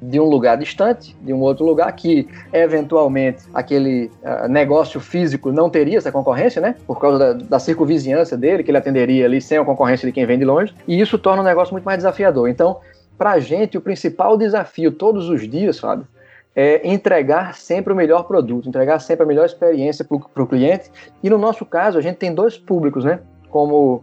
de 0.00 0.20
um 0.20 0.24
lugar 0.24 0.56
distante, 0.56 1.16
de 1.22 1.32
um 1.32 1.40
outro 1.40 1.64
lugar 1.64 1.90
que 1.92 2.28
eventualmente 2.52 3.44
aquele 3.54 4.10
uh, 4.22 4.48
negócio 4.48 5.00
físico 5.00 5.50
não 5.50 5.70
teria 5.70 5.98
essa 5.98 6.12
concorrência, 6.12 6.60
né? 6.60 6.76
Por 6.86 7.00
causa 7.00 7.18
da, 7.18 7.32
da, 7.32 7.58
circunvizinhança 7.58 8.36
dele, 8.36 8.62
que 8.62 8.70
ele 8.70 8.78
atenderia 8.78 9.24
ali 9.24 9.40
sem 9.40 9.58
a 9.58 9.64
concorrência 9.64 10.06
de 10.06 10.12
quem 10.12 10.26
vem 10.26 10.38
de 10.38 10.44
longe, 10.44 10.74
e 10.86 11.00
isso 11.00 11.18
torna 11.18 11.42
o 11.42 11.44
negócio 11.44 11.72
muito 11.72 11.84
mais 11.84 11.98
desafiador. 11.98 12.48
Então, 12.48 12.78
para 13.16 13.32
a 13.32 13.38
gente, 13.38 13.78
o 13.78 13.80
principal 13.80 14.36
desafio 14.36 14.92
todos 14.92 15.28
os 15.30 15.48
dias, 15.48 15.78
Fábio, 15.78 16.06
é 16.56 16.88
entregar 16.88 17.54
sempre 17.54 17.92
o 17.92 17.96
melhor 17.96 18.22
produto, 18.22 18.66
entregar 18.66 18.98
sempre 18.98 19.24
a 19.24 19.26
melhor 19.26 19.44
experiência 19.44 20.02
para 20.02 20.42
o 20.42 20.46
cliente. 20.46 20.90
E 21.22 21.28
no 21.28 21.36
nosso 21.36 21.66
caso, 21.66 21.98
a 21.98 22.00
gente 22.00 22.16
tem 22.16 22.34
dois 22.34 22.56
públicos, 22.56 23.04
né? 23.04 23.20
Como 23.50 23.96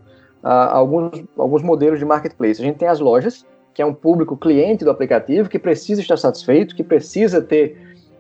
uh, 0.44 0.48
alguns, 0.48 1.24
alguns 1.36 1.64
modelos 1.64 1.98
de 1.98 2.06
marketplace. 2.06 2.62
A 2.62 2.66
gente 2.66 2.78
tem 2.78 2.88
as 2.88 3.00
lojas, 3.00 3.44
que 3.74 3.82
é 3.82 3.86
um 3.86 3.94
público 3.94 4.38
cliente 4.38 4.86
do 4.86 4.92
aplicativo, 4.92 5.50
que 5.50 5.58
precisa 5.58 6.00
estar 6.02 6.16
satisfeito, 6.16 6.76
que 6.76 6.84
precisa 6.84 7.42
ter 7.42 7.76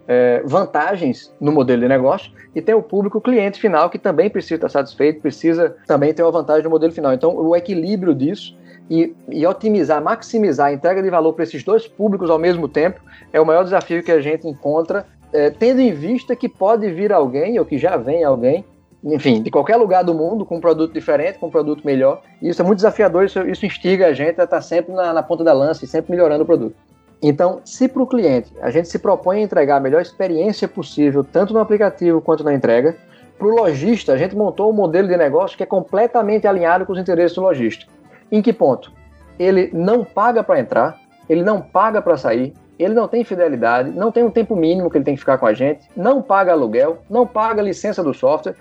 é, 0.07 0.41
vantagens 0.43 1.31
no 1.39 1.51
modelo 1.51 1.81
de 1.81 1.87
negócio, 1.87 2.31
e 2.55 2.61
tem 2.61 2.73
o 2.73 2.81
público 2.81 3.21
cliente 3.21 3.59
final, 3.59 3.89
que 3.89 3.99
também 3.99 4.31
precisa 4.31 4.55
estar 4.55 4.69
satisfeito, 4.69 5.21
precisa 5.21 5.75
também 5.85 6.11
ter 6.11 6.23
uma 6.23 6.31
vantagem 6.31 6.63
no 6.63 6.71
modelo 6.71 6.91
final. 6.91 7.13
Então, 7.13 7.35
o 7.35 7.55
equilíbrio 7.55 8.15
disso 8.15 8.57
e, 8.89 9.15
e 9.29 9.45
otimizar, 9.45 10.01
maximizar 10.01 10.67
a 10.67 10.73
entrega 10.73 11.01
de 11.01 11.09
valor 11.09 11.33
para 11.33 11.43
esses 11.43 11.63
dois 11.63 11.87
públicos 11.87 12.29
ao 12.29 12.37
mesmo 12.37 12.67
tempo 12.67 12.99
é 13.31 13.39
o 13.39 13.45
maior 13.45 13.63
desafio 13.63 14.03
que 14.03 14.11
a 14.11 14.21
gente 14.21 14.47
encontra, 14.47 15.05
é, 15.31 15.49
tendo 15.49 15.81
em 15.81 15.93
vista 15.93 16.35
que 16.35 16.47
pode 16.47 16.89
vir 16.91 17.11
alguém, 17.11 17.57
ou 17.59 17.65
que 17.65 17.77
já 17.77 17.97
vem 17.97 18.23
alguém, 18.23 18.65
enfim, 19.03 19.41
de 19.41 19.49
qualquer 19.49 19.75
lugar 19.75 20.03
do 20.03 20.13
mundo, 20.13 20.45
com 20.45 20.57
um 20.57 20.61
produto 20.61 20.93
diferente, 20.93 21.39
com 21.39 21.47
um 21.47 21.51
produto 21.51 21.85
melhor. 21.85 22.21
E 22.41 22.49
isso 22.49 22.61
é 22.61 22.65
muito 22.65 22.77
desafiador, 22.77 23.25
isso, 23.25 23.39
isso 23.47 23.65
instiga 23.65 24.07
a 24.07 24.13
gente 24.13 24.39
a 24.39 24.43
estar 24.43 24.61
sempre 24.61 24.93
na, 24.93 25.11
na 25.13 25.23
ponta 25.23 25.43
da 25.43 25.53
lança 25.53 25.83
e 25.83 25.87
sempre 25.87 26.11
melhorando 26.11 26.43
o 26.43 26.45
produto. 26.45 26.75
Então, 27.21 27.61
se 27.63 27.87
para 27.87 28.03
o 28.03 28.07
cliente 28.07 28.51
a 28.61 28.69
gente 28.69 28.89
se 28.89 28.99
propõe 28.99 29.39
a 29.39 29.41
entregar 29.41 29.77
a 29.77 29.79
melhor 29.79 30.01
experiência 30.01 30.67
possível, 30.67 31.23
tanto 31.23 31.53
no 31.53 31.59
aplicativo 31.59 32.21
quanto 32.21 32.43
na 32.43 32.53
entrega, 32.53 32.97
para 33.37 33.47
o 33.47 33.55
lojista, 33.55 34.13
a 34.13 34.17
gente 34.17 34.35
montou 34.35 34.69
um 34.69 34.73
modelo 34.73 35.07
de 35.07 35.17
negócio 35.17 35.57
que 35.57 35.63
é 35.63 35.65
completamente 35.65 36.45
alinhado 36.45 36.85
com 36.85 36.93
os 36.93 36.99
interesses 36.99 37.35
do 37.35 37.41
lojista. 37.41 37.85
Em 38.33 38.41
que 38.41 38.51
ponto? 38.51 38.91
Ele 39.39 39.69
não 39.71 40.03
paga 40.03 40.43
para 40.43 40.59
entrar, 40.59 40.99
ele 41.29 41.43
não 41.43 41.61
paga 41.61 42.01
para 42.01 42.17
sair, 42.17 42.53
ele 42.77 42.93
não 42.93 43.07
tem 43.07 43.23
fidelidade, 43.23 43.91
não 43.91 44.11
tem 44.11 44.23
um 44.23 44.29
tempo 44.29 44.55
mínimo 44.55 44.89
que 44.89 44.97
ele 44.97 45.05
tem 45.05 45.13
que 45.13 45.21
ficar 45.21 45.37
com 45.37 45.45
a 45.45 45.53
gente, 45.53 45.87
não 45.95 46.21
paga 46.21 46.51
aluguel, 46.51 46.97
não 47.09 47.25
paga 47.25 47.61
licença 47.61 48.03
do 48.03 48.13
software 48.13 48.55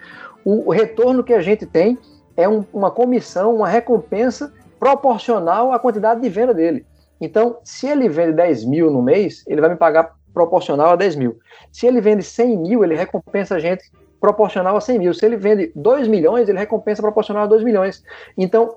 o, 0.44 0.70
retorno 0.70 1.22
que 1.22 1.32
a 1.32 1.40
gente 1.40 1.66
tem 1.66 1.98
é 2.36 2.48
um, 2.48 2.64
uma 2.72 2.90
comissão, 2.90 3.54
uma 3.54 3.68
recompensa 3.68 4.52
proporcional 4.78 5.72
à 5.72 5.78
quantidade 5.78 6.20
de 6.20 6.28
venda 6.28 6.52
dele. 6.52 6.84
Então, 7.20 7.58
se 7.62 7.86
ele 7.86 8.08
vende 8.08 8.32
10 8.32 8.64
mil 8.64 8.90
no 8.90 9.00
mês, 9.00 9.44
ele 9.46 9.60
vai 9.60 9.70
me 9.70 9.76
pagar 9.76 10.14
proporcional 10.34 10.90
a 10.90 10.96
10 10.96 11.16
mil. 11.16 11.38
Se 11.70 11.86
ele 11.86 12.00
vende 12.00 12.22
100 12.22 12.56
mil, 12.56 12.82
ele 12.82 12.96
recompensa 12.96 13.54
a 13.54 13.58
gente 13.58 13.84
proporcional 14.20 14.76
a 14.76 14.80
100 14.80 14.98
mil. 14.98 15.14
Se 15.14 15.24
ele 15.24 15.36
vende 15.36 15.72
2 15.76 16.08
milhões, 16.08 16.48
ele 16.48 16.58
recompensa 16.58 17.02
proporcional 17.02 17.44
a 17.44 17.46
2 17.46 17.62
milhões. 17.62 18.02
Então, 18.36 18.74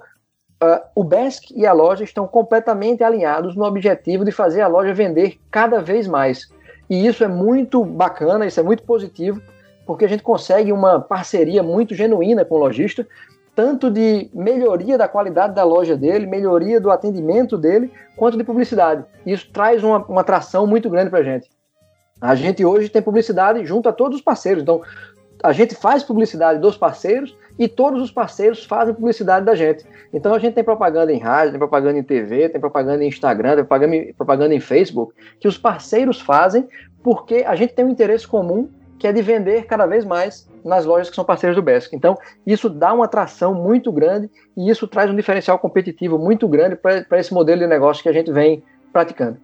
uh, 0.62 0.82
o 0.96 1.04
BESC 1.04 1.54
e 1.56 1.66
a 1.66 1.74
loja 1.74 2.04
estão 2.04 2.28
completamente 2.28 3.04
alinhados 3.04 3.56
no 3.56 3.66
objetivo 3.66 4.26
de 4.26 4.32
fazer 4.32 4.62
a 4.62 4.68
loja 4.68 4.94
vender 4.94 5.38
cada 5.52 5.82
vez 5.82 6.08
mais. 6.08 6.50
E 6.90 7.06
isso 7.06 7.24
é 7.24 7.28
muito 7.28 7.84
bacana, 7.84 8.46
isso 8.46 8.60
é 8.60 8.64
muito 8.64 8.84
positivo, 8.84 9.42
porque 9.86 10.06
a 10.06 10.08
gente 10.08 10.24
consegue 10.24 10.72
uma 10.72 11.00
parceria 11.00 11.64
muito 11.64 11.96
genuína 11.96 12.46
com 12.46 12.56
o 12.56 12.60
lojista, 12.60 13.08
tanto 13.56 13.90
de 13.90 14.30
melhoria 14.34 14.98
da 14.98 15.08
qualidade 15.08 15.56
da 15.56 15.64
loja 15.64 15.96
dele, 15.96 16.26
melhoria 16.26 16.80
do 16.80 16.92
atendimento 16.92 17.58
dele, 17.58 17.92
quanto 18.16 18.38
de 18.38 18.44
publicidade. 18.44 19.04
Isso 19.26 19.50
traz 19.52 19.84
uma, 19.84 20.00
uma 20.06 20.22
atração 20.22 20.68
muito 20.68 20.90
grande 20.90 21.10
para 21.10 21.20
a 21.20 21.24
gente. 21.24 21.50
A 22.20 22.36
gente 22.36 22.64
hoje 22.66 22.90
tem 22.90 23.02
publicidade 23.02 23.66
junto 23.66 23.88
a 23.88 23.94
todos 23.94 24.18
os 24.18 24.24
parceiros, 24.24 24.64
então 24.64 24.82
a 25.44 25.52
gente 25.52 25.76
faz 25.76 26.04
publicidade 26.04 26.60
dos 26.60 26.78
parceiros 26.78 27.36
e 27.58 27.68
todos 27.68 28.02
os 28.02 28.12
parceiros 28.12 28.66
fazem 28.66 28.94
publicidade 28.94 29.46
da 29.46 29.56
gente. 29.56 29.86
Então 30.14 30.34
a 30.34 30.40
gente 30.40 30.54
tem 30.54 30.64
propaganda 30.64 31.12
em 31.12 31.20
rádio, 31.20 31.52
tem 31.52 31.60
propaganda 31.60 31.98
em 31.98 32.04
TV, 32.04 32.50
tem 32.50 32.60
propaganda 32.60 33.04
em 33.04 33.08
Instagram, 33.08 33.56
tem 33.56 33.66
propaganda 33.66 33.96
em, 33.96 34.14
propaganda 34.14 34.56
em 34.56 34.60
Facebook, 34.60 35.14
que 35.40 35.48
os 35.48 35.58
parceiros 35.58 36.20
fazem 36.20 36.68
porque 37.04 37.44
a 37.46 37.56
gente 37.56 37.74
tem 37.74 37.86
um 37.86 37.90
interesse 37.90 38.28
comum 38.28 38.70
que 38.98 39.08
é 39.08 39.14
de 39.14 39.22
vender 39.22 39.66
cada 39.66 39.86
vez 39.86 40.06
mais 40.06 40.50
nas 40.64 40.86
lojas 40.86 41.10
que 41.10 41.16
são 41.16 41.24
parceiras 41.24 41.56
do 41.56 41.62
BESC. 41.62 41.96
Então, 41.96 42.18
isso 42.48 42.70
dá 42.70 42.94
uma 42.94 43.06
atração 43.06 43.54
muito 43.54 43.92
grande 43.92 44.30
e 44.56 44.70
isso 44.70 44.88
traz 44.88 45.12
um 45.12 45.16
diferencial 45.16 45.60
competitivo 45.60 46.18
muito 46.18 46.48
grande 46.48 46.76
para 46.76 47.20
esse 47.20 47.34
modelo 47.34 47.60
de 47.60 47.68
negócio 47.68 48.02
que 48.02 48.10
a 48.10 48.14
gente 48.14 48.32
vem 48.32 48.64
praticando. 48.92 49.38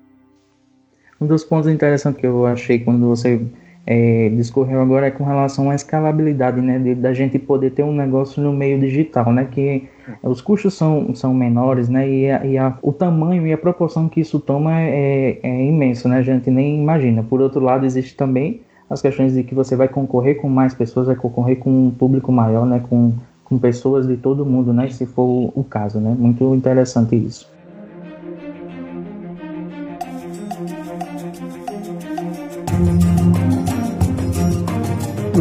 Um 1.19 1.27
dos 1.27 1.43
pontos 1.43 1.69
interessantes 1.69 2.19
que 2.19 2.25
eu 2.25 2.45
achei 2.47 2.79
quando 2.79 3.05
você 3.05 3.45
é, 3.85 4.29
discorreu 4.29 4.79
agora 4.81 5.07
é 5.07 5.11
com 5.11 5.23
relação 5.23 5.69
à 5.69 5.75
escalabilidade, 5.75 6.61
né, 6.61 6.77
de, 6.77 6.95
da 6.95 7.13
gente 7.13 7.39
poder 7.39 7.71
ter 7.71 7.83
um 7.83 7.93
negócio 7.93 8.41
no 8.41 8.53
meio 8.53 8.79
digital, 8.79 9.33
né, 9.33 9.47
que 9.49 9.87
os 10.21 10.41
custos 10.41 10.75
são, 10.75 11.13
são 11.15 11.33
menores, 11.33 11.89
né, 11.89 12.07
e, 12.07 12.29
a, 12.29 12.45
e 12.45 12.57
a, 12.57 12.77
o 12.81 12.93
tamanho 12.93 13.45
e 13.47 13.53
a 13.53 13.57
proporção 13.57 14.07
que 14.07 14.21
isso 14.21 14.39
toma 14.39 14.79
é, 14.79 15.39
é 15.41 15.65
imenso, 15.65 16.07
né, 16.07 16.17
a 16.17 16.21
gente 16.21 16.49
nem 16.51 16.79
imagina. 16.79 17.23
Por 17.23 17.41
outro 17.41 17.59
lado, 17.59 17.85
existe 17.85 18.15
também 18.15 18.61
as 18.89 19.01
questões 19.01 19.33
de 19.33 19.43
que 19.43 19.55
você 19.55 19.75
vai 19.75 19.87
concorrer 19.87 20.37
com 20.37 20.49
mais 20.49 20.73
pessoas, 20.73 21.07
vai 21.07 21.15
concorrer 21.15 21.57
com 21.57 21.87
um 21.87 21.91
público 21.91 22.31
maior, 22.31 22.65
né, 22.65 22.83
com, 22.87 23.13
com 23.43 23.57
pessoas 23.57 24.07
de 24.07 24.15
todo 24.15 24.45
mundo, 24.45 24.71
né, 24.71 24.89
se 24.89 25.07
for 25.07 25.51
o 25.55 25.63
caso, 25.63 25.99
né, 25.99 26.15
muito 26.17 26.53
interessante 26.53 27.15
isso. 27.15 27.49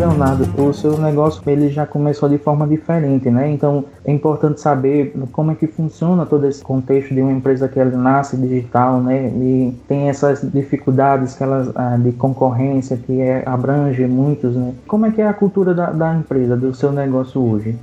Leonardo, 0.00 0.48
o 0.66 0.72
seu 0.72 0.96
negócio 0.96 1.42
ele 1.46 1.68
já 1.68 1.84
começou 1.84 2.26
de 2.26 2.38
forma 2.38 2.66
diferente, 2.66 3.28
né? 3.28 3.50
Então 3.50 3.84
é 4.02 4.10
importante 4.10 4.58
saber 4.58 5.12
como 5.30 5.50
é 5.50 5.54
que 5.54 5.66
funciona 5.66 6.24
todo 6.24 6.46
esse 6.46 6.62
contexto 6.62 7.12
de 7.12 7.20
uma 7.20 7.30
empresa 7.30 7.68
que 7.68 7.78
ela 7.78 7.90
nasce 7.90 8.34
digital, 8.34 9.02
né? 9.02 9.28
E 9.28 9.76
tem 9.86 10.08
essas 10.08 10.40
dificuldades 10.40 11.34
que 11.34 11.42
elas, 11.42 11.70
ah, 11.74 11.98
de 11.98 12.12
concorrência 12.12 12.96
que 12.96 13.20
é, 13.20 13.42
abrange 13.44 14.06
muitos, 14.06 14.56
né? 14.56 14.72
Como 14.88 15.04
é 15.04 15.10
que 15.10 15.20
é 15.20 15.28
a 15.28 15.34
cultura 15.34 15.74
da, 15.74 15.90
da 15.90 16.14
empresa, 16.14 16.56
do 16.56 16.74
seu 16.74 16.90
negócio 16.90 17.38
hoje? 17.38 17.76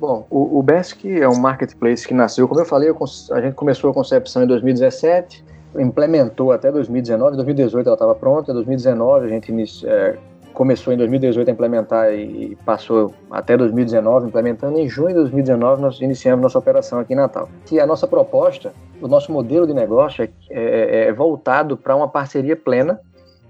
Bom, 0.00 0.26
o, 0.30 0.60
o 0.60 0.64
é 1.04 1.28
um 1.28 1.38
marketplace 1.38 2.08
que 2.08 2.14
nasceu, 2.14 2.48
como 2.48 2.58
eu 2.58 2.64
falei, 2.64 2.88
a 3.32 3.40
gente 3.42 3.54
começou 3.54 3.90
a 3.90 3.92
concepção 3.92 4.44
em 4.44 4.46
2017, 4.46 5.44
implementou 5.80 6.52
até 6.52 6.70
2019, 6.70 7.32
em 7.32 7.36
2018 7.36 7.86
ela 7.86 7.94
estava 7.94 8.14
pronta, 8.14 8.50
em 8.50 8.54
2019 8.54 9.26
a 9.26 9.28
gente 9.28 9.50
inicia, 9.50 9.90
é, 9.90 10.18
começou 10.52 10.92
em 10.92 10.96
2018 10.96 11.48
a 11.48 11.52
implementar 11.52 12.14
e 12.14 12.56
passou 12.64 13.12
até 13.30 13.56
2019 13.56 14.28
implementando. 14.28 14.78
Em 14.78 14.88
junho 14.88 15.08
de 15.08 15.14
2019 15.14 15.82
nós 15.82 16.00
iniciamos 16.00 16.42
nossa 16.42 16.58
operação 16.58 16.98
aqui 16.98 17.12
em 17.12 17.16
Natal. 17.16 17.48
E 17.70 17.78
a 17.78 17.86
nossa 17.86 18.06
proposta, 18.08 18.72
o 19.00 19.06
nosso 19.06 19.30
modelo 19.30 19.66
de 19.66 19.74
negócio 19.74 20.24
é, 20.24 20.30
é, 20.50 21.08
é 21.08 21.12
voltado 21.12 21.76
para 21.76 21.94
uma 21.94 22.08
parceria 22.08 22.56
plena 22.56 22.98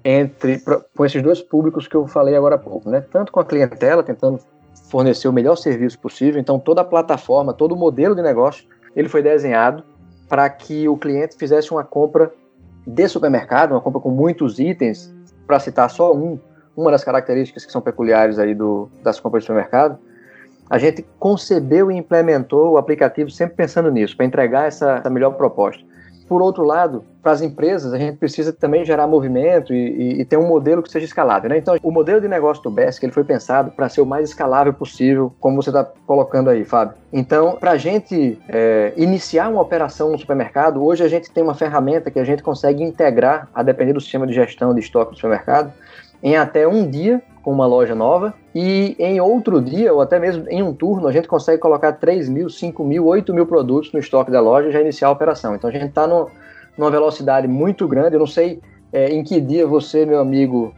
entre 0.05 0.59
pra, 0.59 0.81
com 0.97 1.05
esses 1.05 1.23
dois 1.23 1.41
públicos 1.41 1.87
que 1.87 1.95
eu 1.95 2.07
falei 2.09 2.35
agora 2.35 2.57
há 2.57 2.59
pouco, 2.59 2.91
né? 2.91 3.05
Tanto 3.11 3.31
com 3.31 3.39
a 3.39 3.45
clientela 3.45 4.03
tentando 4.03 4.41
fornecer 4.91 5.29
o 5.29 5.33
melhor 5.33 5.57
serviço 5.57 5.99
possível, 5.99 6.41
então 6.41 6.59
toda 6.59 6.81
a 6.81 6.85
plataforma, 6.85 7.53
todo 7.53 7.73
o 7.73 7.77
modelo 7.77 8.15
de 8.15 8.23
negócio, 8.23 8.65
ele 8.95 9.09
foi 9.09 9.23
desenhado 9.23 9.85
para 10.29 10.49
que 10.49 10.89
o 10.89 10.97
cliente 10.97 11.37
fizesse 11.37 11.71
uma 11.71 11.85
compra 11.85 12.33
de 12.87 13.09
supermercado, 13.09 13.73
uma 13.73 13.81
compra 13.81 14.01
com 14.01 14.11
muitos 14.11 14.59
itens, 14.59 15.13
para 15.47 15.61
citar 15.61 15.89
só 15.91 16.15
um, 16.15 16.39
uma 16.77 16.91
das 16.91 17.05
características 17.05 17.65
que 17.65 17.73
são 17.73 17.81
peculiares 17.81 18.39
aí 18.39 18.55
do, 18.55 18.89
das 19.03 19.19
compras 19.21 19.43
de 19.43 19.47
supermercado, 19.47 19.99
a 20.69 20.79
gente 20.79 21.05
concebeu 21.19 21.91
e 21.91 21.97
implementou 21.97 22.73
o 22.73 22.77
aplicativo 22.77 23.31
sempre 23.31 23.57
pensando 23.57 23.91
nisso, 23.91 24.17
para 24.17 24.27
entregar 24.27 24.67
essa, 24.67 24.97
essa 24.97 25.11
melhor 25.11 25.33
proposta. 25.33 25.83
Por 26.29 26.43
outro 26.43 26.65
lado, 26.65 27.05
para 27.23 27.33
as 27.33 27.41
empresas, 27.41 27.93
a 27.93 27.99
gente 27.99 28.19
precisa 28.19 28.53
também 28.53 28.85
gerar 28.85 29.07
movimento 29.07 29.73
e, 29.73 29.77
e, 29.77 30.21
e 30.21 30.25
ter 30.25 30.37
um 30.37 30.47
modelo 30.47 30.83
que 30.83 30.91
seja 30.91 31.05
escalável. 31.05 31.51
Né? 31.51 31.59
Então, 31.59 31.77
o 31.83 31.91
modelo 31.91 32.21
de 32.21 32.29
negócio 32.29 32.63
do 32.63 32.71
BESC 32.71 33.05
ele 33.05 33.13
foi 33.13 33.25
pensado 33.25 33.71
para 33.71 33.89
ser 33.89 34.01
o 34.01 34.07
mais 34.07 34.29
escalável 34.29 34.73
possível, 34.73 35.33
como 35.41 35.63
você 35.63 35.71
está 35.71 35.85
colocando 36.07 36.51
aí, 36.51 36.65
Fábio. 36.65 36.97
Então, 37.13 37.57
para 37.59 37.73
a 37.73 37.77
gente 37.77 38.39
é, 38.49 38.93
iniciar 38.97 39.49
uma 39.49 39.61
operação 39.61 40.11
no 40.11 40.19
supermercado, 40.19 40.85
hoje 40.85 41.05
a 41.05 41.09
gente 41.09 41.31
tem 41.31 41.43
uma 41.43 41.55
ferramenta 41.55 42.11
que 42.11 42.19
a 42.19 42.25
gente 42.25 42.43
consegue 42.43 42.83
integrar, 42.83 43.49
a 43.55 43.63
depender 43.63 43.93
do 43.93 44.01
sistema 44.01 44.27
de 44.27 44.33
gestão 44.33 44.75
de 44.75 44.81
estoque 44.81 45.13
do 45.13 45.17
supermercado, 45.17 45.73
em 46.23 46.37
até 46.37 46.67
um 46.67 46.89
dia 46.89 47.23
com 47.47 47.53
uma 47.53 47.65
loja 47.65 47.95
nova 47.95 48.35
e 48.53 48.97
em 48.99 49.21
outro 49.21 49.63
dia, 49.63 49.95
ou 49.95 50.01
até 50.01 50.19
mesmo 50.19 50.47
em 50.51 50.65
um 50.65 50.75
turno, 50.75 51.07
a 51.07 51.13
gente 51.13 51.29
consegue 51.29 51.59
colocar 51.59 51.93
3 51.93 52.29
mil, 52.29 52.51
5 52.51 52.83
mil, 52.83 53.07
8 53.07 53.33
mil 53.33 53.47
produtos 53.47 53.93
no 53.93 54.01
estoque 54.01 54.33
da 54.33 54.41
loja 54.41 54.69
e 54.69 54.73
já 54.73 54.81
iniciar 54.81 55.07
a 55.07 55.11
operação. 55.13 55.55
Então 55.55 55.71
a 55.71 55.73
gente 55.73 55.87
está 55.87 56.09
numa 56.09 56.91
velocidade 56.91 57.47
muito 57.47 57.87
grande. 57.87 58.17
Eu 58.17 58.19
não 58.19 58.27
sei 58.27 58.61
é, 58.93 59.11
em 59.11 59.23
que 59.23 59.41
dia 59.41 59.65
você, 59.65 60.05
meu 60.05 60.19
amigo, 60.19 60.75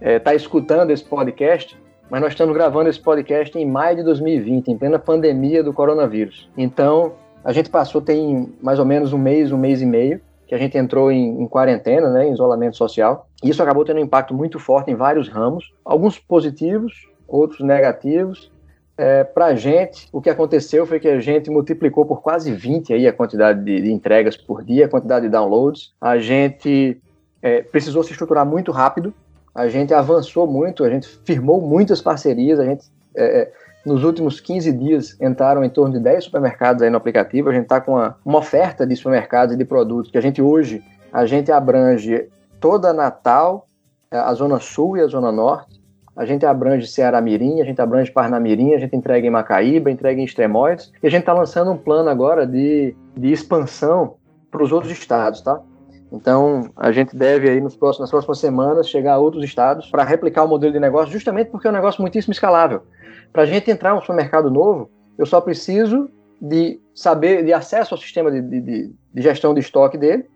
está 0.00 0.32
é, 0.32 0.36
escutando 0.36 0.92
esse 0.92 1.02
podcast, 1.02 1.76
mas 2.08 2.20
nós 2.20 2.34
estamos 2.34 2.54
gravando 2.54 2.88
esse 2.88 3.00
podcast 3.00 3.58
em 3.58 3.66
maio 3.68 3.96
de 3.96 4.04
2020, 4.04 4.68
em 4.68 4.78
plena 4.78 5.00
pandemia 5.00 5.60
do 5.60 5.72
coronavírus. 5.72 6.48
Então 6.56 7.14
a 7.42 7.52
gente 7.52 7.68
passou, 7.68 8.00
tem 8.00 8.48
mais 8.62 8.78
ou 8.78 8.84
menos 8.84 9.12
um 9.12 9.18
mês, 9.18 9.50
um 9.50 9.58
mês 9.58 9.82
e 9.82 9.86
meio, 9.86 10.20
que 10.52 10.56
a 10.56 10.58
gente 10.58 10.76
entrou 10.76 11.10
em, 11.10 11.40
em 11.40 11.48
quarentena, 11.48 12.10
né, 12.10 12.28
em 12.28 12.32
isolamento 12.34 12.76
social. 12.76 13.26
E 13.42 13.48
isso 13.48 13.62
acabou 13.62 13.86
tendo 13.86 13.96
um 14.00 14.04
impacto 14.04 14.34
muito 14.34 14.58
forte 14.58 14.90
em 14.90 14.94
vários 14.94 15.26
ramos, 15.26 15.72
alguns 15.82 16.18
positivos, 16.18 17.08
outros 17.26 17.60
negativos. 17.60 18.52
É, 18.98 19.24
para 19.24 19.46
a 19.46 19.54
gente, 19.54 20.10
o 20.12 20.20
que 20.20 20.28
aconteceu 20.28 20.84
foi 20.84 21.00
que 21.00 21.08
a 21.08 21.18
gente 21.20 21.48
multiplicou 21.50 22.04
por 22.04 22.20
quase 22.20 22.52
20 22.52 22.92
aí 22.92 23.08
a 23.08 23.14
quantidade 23.14 23.64
de, 23.64 23.80
de 23.80 23.90
entregas 23.90 24.36
por 24.36 24.62
dia, 24.62 24.84
a 24.84 24.88
quantidade 24.90 25.24
de 25.24 25.32
downloads. 25.32 25.94
A 25.98 26.18
gente 26.18 27.00
é, 27.40 27.62
precisou 27.62 28.02
se 28.02 28.12
estruturar 28.12 28.44
muito 28.44 28.70
rápido, 28.72 29.14
a 29.54 29.68
gente 29.68 29.94
avançou 29.94 30.46
muito, 30.46 30.84
a 30.84 30.90
gente 30.90 31.08
firmou 31.24 31.62
muitas 31.62 32.02
parcerias, 32.02 32.60
a 32.60 32.66
gente 32.66 32.84
é, 33.16 33.24
é 33.24 33.52
nos 33.84 34.04
últimos 34.04 34.40
15 34.40 34.72
dias 34.72 35.16
entraram 35.20 35.64
em 35.64 35.70
torno 35.70 35.94
de 35.94 36.00
10 36.00 36.24
supermercados 36.24 36.82
aí 36.82 36.90
no 36.90 36.96
aplicativo. 36.96 37.48
A 37.48 37.52
gente 37.52 37.64
está 37.64 37.80
com 37.80 37.92
uma, 37.92 38.16
uma, 38.24 38.38
oferta 38.38 38.86
de 38.86 38.94
supermercados 38.94 39.54
e 39.54 39.58
de 39.58 39.64
produtos 39.64 40.10
que 40.10 40.18
a 40.18 40.20
gente 40.20 40.40
hoje 40.40 40.82
a 41.12 41.26
gente 41.26 41.52
abrange 41.52 42.28
toda 42.60 42.92
Natal, 42.92 43.66
é, 44.10 44.16
a 44.16 44.32
Zona 44.32 44.60
Sul 44.60 44.96
e 44.96 45.00
a 45.00 45.06
Zona 45.06 45.30
Norte. 45.30 45.82
A 46.14 46.24
gente 46.24 46.44
abrange 46.44 46.86
Ceará 46.86 47.20
Mirim, 47.20 47.60
a 47.60 47.64
gente 47.64 47.80
abrange 47.80 48.10
Parnamirim, 48.10 48.74
a 48.74 48.78
gente 48.78 48.94
entrega 48.94 49.26
em 49.26 49.30
Macaíba, 49.30 49.90
entrega 49.90 50.20
em 50.20 50.24
Extremóides. 50.24 50.92
E 51.02 51.06
a 51.06 51.10
gente 51.10 51.20
está 51.20 51.32
lançando 51.32 51.70
um 51.70 51.76
plano 51.76 52.08
agora 52.08 52.46
de, 52.46 52.94
de 53.16 53.32
expansão 53.32 54.16
para 54.50 54.62
os 54.62 54.72
outros 54.72 54.92
estados, 54.92 55.40
tá? 55.40 55.60
Então, 56.12 56.70
a 56.76 56.92
gente 56.92 57.16
deve 57.16 57.48
aí 57.48 57.58
nos 57.58 57.74
próximos, 57.74 58.00
nas 58.00 58.10
próximas 58.10 58.38
semanas 58.38 58.86
chegar 58.86 59.14
a 59.14 59.18
outros 59.18 59.42
estados 59.42 59.88
para 59.90 60.04
replicar 60.04 60.44
o 60.44 60.48
modelo 60.48 60.72
de 60.72 60.78
negócio, 60.78 61.10
justamente 61.10 61.50
porque 61.50 61.66
é 61.66 61.70
um 61.70 61.74
negócio 61.74 62.02
muitíssimo 62.02 62.32
escalável. 62.32 62.82
Para 63.32 63.42
a 63.42 63.46
gente 63.46 63.70
entrar 63.70 63.94
no 63.94 64.00
supermercado 64.00 64.50
novo, 64.50 64.90
eu 65.16 65.24
só 65.24 65.40
preciso 65.40 66.10
de 66.40 66.80
saber, 66.94 67.44
de 67.44 67.52
acesso 67.52 67.94
ao 67.94 67.98
sistema 67.98 68.30
de, 68.30 68.42
de, 68.42 68.60
de 69.14 69.22
gestão 69.22 69.54
de 69.54 69.60
estoque 69.60 69.96
dele, 69.96 70.28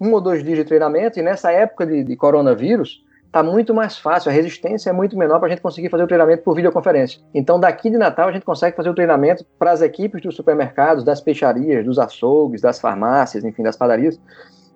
um 0.00 0.12
ou 0.12 0.20
dois 0.20 0.42
dias 0.42 0.58
de 0.58 0.64
treinamento, 0.64 1.18
e 1.18 1.22
nessa 1.22 1.52
época 1.52 1.86
de, 1.86 2.02
de 2.02 2.16
coronavírus, 2.16 3.04
está 3.24 3.42
muito 3.42 3.72
mais 3.72 3.96
fácil, 3.96 4.30
a 4.30 4.34
resistência 4.34 4.90
é 4.90 4.92
muito 4.92 5.16
menor 5.16 5.38
para 5.38 5.46
a 5.46 5.50
gente 5.50 5.62
conseguir 5.62 5.88
fazer 5.88 6.02
o 6.02 6.06
treinamento 6.06 6.42
por 6.42 6.54
videoconferência. 6.54 7.22
Então, 7.32 7.58
daqui 7.58 7.88
de 7.88 7.96
Natal, 7.96 8.28
a 8.28 8.32
gente 8.32 8.44
consegue 8.44 8.76
fazer 8.76 8.90
o 8.90 8.94
treinamento 8.94 9.46
para 9.58 9.70
as 9.70 9.80
equipes 9.80 10.20
dos 10.20 10.36
supermercados, 10.36 11.02
das 11.02 11.20
peixarias, 11.20 11.84
dos 11.84 11.98
açougues, 11.98 12.60
das 12.60 12.78
farmácias, 12.78 13.42
enfim, 13.44 13.62
das 13.62 13.76
padarias, 13.76 14.20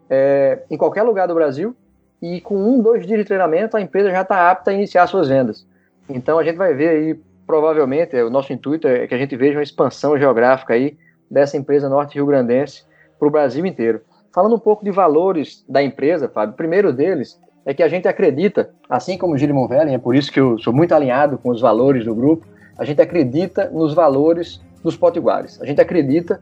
é, 0.09 0.63
em 0.71 0.77
qualquer 0.79 1.03
lugar 1.03 1.29
do 1.29 1.35
Brasil, 1.35 1.77
e 2.23 2.41
com 2.41 2.57
um, 2.57 2.81
dois 2.81 3.07
dias 3.07 3.19
de 3.19 3.25
treinamento, 3.27 3.77
a 3.77 3.81
empresa 3.81 4.11
já 4.11 4.23
está 4.23 4.51
apta 4.51 4.71
a 4.71 4.75
iniciar 4.75 5.07
suas 5.07 5.29
vendas. 5.29 5.67
Então, 6.09 6.39
a 6.39 6.45
gente 6.45 6.57
vai 6.57 6.73
ver 6.73 6.89
aí 6.89 7.21
provavelmente, 7.47 8.17
é, 8.17 8.25
o 8.25 8.31
nosso 8.31 8.53
intuito 8.53 8.89
é 8.89 9.07
que 9.07 9.15
a 9.15 9.19
gente 9.19 9.37
veja 9.37 9.59
uma 9.59 9.63
expansão 9.63 10.19
geográfica 10.19 10.75
aí 10.75 10.97
dessa 11.31 11.57
empresa 11.57 11.89
norte-rio-grandense 11.89 12.85
para 13.19 13.29
o 13.29 13.31
Brasil 13.31 13.65
inteiro. 13.65 14.01
Falando 14.35 14.57
um 14.57 14.59
pouco 14.59 14.85
de 14.85 14.91
valores 14.91 15.65
da 15.69 15.83
empresa, 15.83 16.29
Fábio, 16.29 16.53
o 16.55 16.57
primeiro 16.57 16.93
deles 16.93 17.41
é 17.65 17.73
que 17.73 17.83
a 17.83 17.89
gente 17.89 18.07
acredita, 18.07 18.71
assim 18.89 19.17
como 19.17 19.35
o 19.35 19.39
Gillian 19.39 19.67
Vellen, 19.67 19.95
é 19.95 19.99
por 19.99 20.15
isso 20.15 20.31
que 20.31 20.39
eu 20.39 20.59
sou 20.59 20.73
muito 20.73 20.95
alinhado 20.95 21.39
com 21.39 21.51
os 21.51 21.61
valores 21.61 22.05
do 22.05 22.15
grupo, 22.15 22.47
a 22.79 22.85
gente 22.85 23.01
acredita 23.01 23.71
nos 23.71 23.95
valores 23.95 24.61
dos 24.83 24.97
potiguares. 24.97 25.61
A 25.61 25.67
gente 25.67 25.81
acredita 25.81 26.41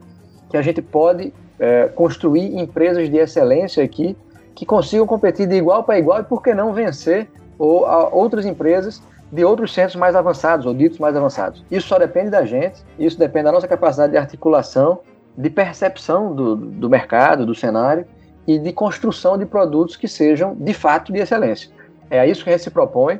que 0.49 0.57
a 0.57 0.61
gente 0.61 0.81
pode 0.81 1.33
é, 1.57 1.87
construir 1.87 2.57
empresas 2.59 3.09
de 3.09 3.17
excelência 3.17 3.83
aqui 3.83 4.15
que 4.53 4.65
consigam 4.65 5.07
competir 5.07 5.47
de 5.47 5.55
igual 5.55 5.83
para 5.83 5.97
igual 5.97 6.19
e, 6.19 6.23
por 6.23 6.43
que 6.43 6.53
não, 6.53 6.73
vencer 6.73 7.27
ou, 7.57 7.85
outras 8.11 8.45
empresas 8.45 9.01
de 9.31 9.43
outros 9.43 9.73
centros 9.73 9.95
mais 9.95 10.15
avançados 10.15 10.65
ou 10.65 10.73
ditos 10.73 10.99
mais 10.99 11.15
avançados. 11.15 11.63
Isso 11.69 11.87
só 11.87 11.97
depende 11.97 12.29
da 12.29 12.45
gente, 12.45 12.83
isso 12.97 13.17
depende 13.17 13.45
da 13.45 13.51
nossa 13.51 13.67
capacidade 13.67 14.11
de 14.11 14.17
articulação, 14.17 14.99
de 15.37 15.49
percepção 15.49 16.33
do, 16.33 16.55
do 16.55 16.89
mercado, 16.89 17.45
do 17.45 17.53
cenário 17.53 18.05
e 18.47 18.59
de 18.59 18.71
construção 18.71 19.37
de 19.37 19.45
produtos 19.45 19.95
que 19.95 20.07
sejam 20.07 20.55
de 20.55 20.73
fato 20.73 21.11
de 21.11 21.19
excelência. 21.19 21.69
É 22.09 22.25
isso 22.27 22.43
que 22.43 22.49
a 22.49 22.53
gente 22.53 22.63
se 22.63 22.69
propõe 22.69 23.19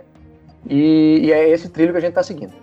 e, 0.70 1.22
e 1.24 1.32
é 1.32 1.50
esse 1.50 1.70
trilho 1.70 1.92
que 1.92 1.98
a 1.98 2.02
gente 2.02 2.10
está 2.10 2.24
seguindo. 2.24 2.54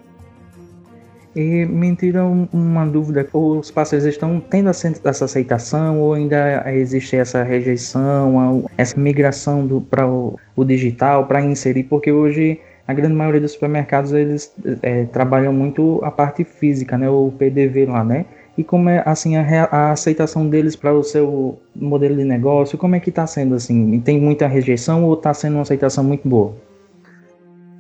E 1.34 1.64
me 1.64 1.96
tira 1.96 2.24
uma 2.24 2.84
dúvida: 2.86 3.26
os 3.32 3.70
parceiros 3.70 4.06
estão 4.06 4.38
tendo 4.38 4.68
essa 4.68 5.24
aceitação 5.24 5.98
ou 5.98 6.12
ainda 6.12 6.62
existe 6.74 7.16
essa 7.16 7.42
rejeição, 7.42 8.66
essa 8.76 8.98
migração 9.00 9.66
para 9.88 10.06
o, 10.06 10.38
o 10.54 10.62
digital, 10.62 11.26
para 11.26 11.40
inserir? 11.40 11.84
Porque 11.84 12.12
hoje 12.12 12.60
a 12.92 12.94
grande 12.94 13.14
maioria 13.14 13.40
dos 13.40 13.52
supermercados 13.52 14.12
eles 14.12 14.54
é, 14.82 15.04
trabalham 15.06 15.52
muito 15.52 16.00
a 16.04 16.10
parte 16.10 16.44
física, 16.44 16.96
né, 16.96 17.08
o 17.08 17.32
PDV 17.36 17.86
lá, 17.86 18.04
né? 18.04 18.26
e 18.56 18.62
como 18.62 18.88
é 18.88 19.02
assim 19.06 19.36
a, 19.36 19.64
a 19.70 19.92
aceitação 19.92 20.48
deles 20.48 20.76
para 20.76 20.92
o 20.92 21.02
seu 21.02 21.58
modelo 21.74 22.16
de 22.16 22.24
negócio, 22.24 22.76
como 22.76 22.94
é 22.94 23.00
que 23.00 23.08
está 23.08 23.26
sendo 23.26 23.54
assim? 23.54 24.00
Tem 24.00 24.20
muita 24.20 24.46
rejeição 24.46 25.04
ou 25.04 25.14
está 25.14 25.32
sendo 25.32 25.54
uma 25.54 25.62
aceitação 25.62 26.04
muito 26.04 26.28
boa? 26.28 26.52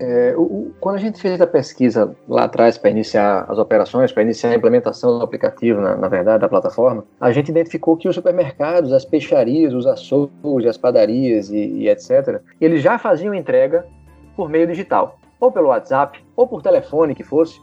É, 0.00 0.34
o, 0.36 0.72
quando 0.80 0.96
a 0.96 0.98
gente 0.98 1.20
fez 1.20 1.40
a 1.40 1.46
pesquisa 1.46 2.16
lá 2.28 2.44
atrás 2.44 2.76
para 2.76 2.90
iniciar 2.90 3.44
as 3.48 3.56
operações, 3.56 4.10
para 4.10 4.22
iniciar 4.22 4.50
a 4.50 4.56
implementação 4.56 5.18
do 5.18 5.24
aplicativo, 5.24 5.80
na, 5.80 5.94
na, 5.94 6.08
verdade, 6.08 6.40
da 6.40 6.48
plataforma, 6.48 7.04
a 7.20 7.30
gente 7.30 7.50
identificou 7.50 7.96
que 7.96 8.08
os 8.08 8.14
supermercados, 8.16 8.92
as 8.92 9.04
peixarias, 9.04 9.72
os 9.72 9.86
açougues, 9.86 10.66
as 10.66 10.76
padarias 10.76 11.50
e, 11.50 11.56
e 11.56 11.88
etc., 11.88 12.40
eles 12.60 12.82
já 12.82 12.98
faziam 12.98 13.32
entrega 13.32 13.86
por 14.36 14.48
meio 14.48 14.66
digital, 14.66 15.18
ou 15.38 15.50
pelo 15.50 15.68
WhatsApp, 15.68 16.22
ou 16.36 16.46
por 16.46 16.62
telefone 16.62 17.14
que 17.14 17.22
fosse, 17.22 17.60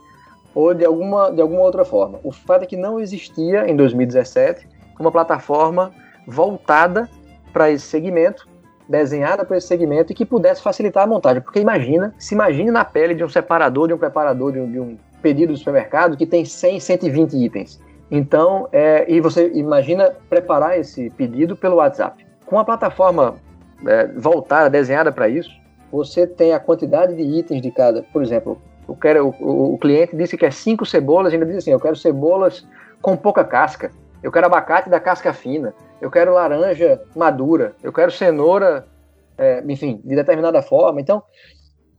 ou 0.54 0.74
de 0.74 0.84
alguma, 0.84 1.30
de 1.30 1.40
alguma 1.40 1.62
outra 1.62 1.84
forma. 1.84 2.18
O 2.22 2.32
fato 2.32 2.62
é 2.62 2.66
que 2.66 2.76
não 2.76 2.98
existia, 2.98 3.70
em 3.70 3.76
2017, 3.76 4.68
uma 4.98 5.10
plataforma 5.10 5.92
voltada 6.26 7.08
para 7.52 7.70
esse 7.70 7.86
segmento 7.86 8.48
desenhada 8.90 9.44
para 9.44 9.56
esse 9.56 9.68
segmento 9.68 10.10
e 10.10 10.14
que 10.14 10.26
pudesse 10.26 10.60
facilitar 10.60 11.04
a 11.04 11.06
montagem. 11.06 11.40
Porque 11.40 11.60
imagina, 11.60 12.12
se 12.18 12.34
imagine 12.34 12.72
na 12.72 12.84
pele 12.84 13.14
de 13.14 13.22
um 13.22 13.28
separador, 13.28 13.86
de 13.86 13.94
um 13.94 13.98
preparador, 13.98 14.52
de 14.52 14.58
um, 14.58 14.70
de 14.70 14.80
um 14.80 14.98
pedido 15.22 15.52
do 15.52 15.58
supermercado 15.58 16.16
que 16.16 16.26
tem 16.26 16.44
100, 16.44 16.80
120 16.80 17.36
itens. 17.36 17.80
Então, 18.10 18.68
é, 18.72 19.06
e 19.08 19.20
você 19.20 19.48
imagina 19.54 20.12
preparar 20.28 20.76
esse 20.76 21.08
pedido 21.10 21.54
pelo 21.54 21.76
WhatsApp. 21.76 22.26
Com 22.44 22.58
a 22.58 22.64
plataforma 22.64 23.36
é, 23.86 24.08
voltada, 24.08 24.68
desenhada 24.68 25.12
para 25.12 25.28
isso, 25.28 25.50
você 25.90 26.26
tem 26.26 26.52
a 26.52 26.60
quantidade 26.60 27.14
de 27.14 27.22
itens 27.22 27.60
de 27.60 27.70
cada. 27.70 28.02
Por 28.12 28.22
exemplo, 28.22 28.60
eu 28.88 28.94
quero, 28.94 29.34
o, 29.40 29.74
o 29.74 29.78
cliente 29.78 30.16
disse 30.16 30.36
que 30.36 30.46
é 30.46 30.50
cinco 30.50 30.84
cebolas, 30.86 31.32
ainda 31.32 31.46
diz 31.46 31.56
assim: 31.56 31.72
eu 31.72 31.80
quero 31.80 31.96
cebolas 31.96 32.66
com 33.00 33.16
pouca 33.16 33.44
casca, 33.44 33.90
eu 34.22 34.30
quero 34.30 34.46
abacate 34.46 34.90
da 34.90 35.00
casca 35.00 35.32
fina, 35.32 35.74
eu 36.00 36.10
quero 36.10 36.34
laranja 36.34 37.00
madura, 37.14 37.74
eu 37.82 37.92
quero 37.92 38.10
cenoura, 38.10 38.86
é, 39.38 39.62
enfim, 39.68 40.00
de 40.04 40.14
determinada 40.14 40.62
forma. 40.62 41.00
Então, 41.00 41.22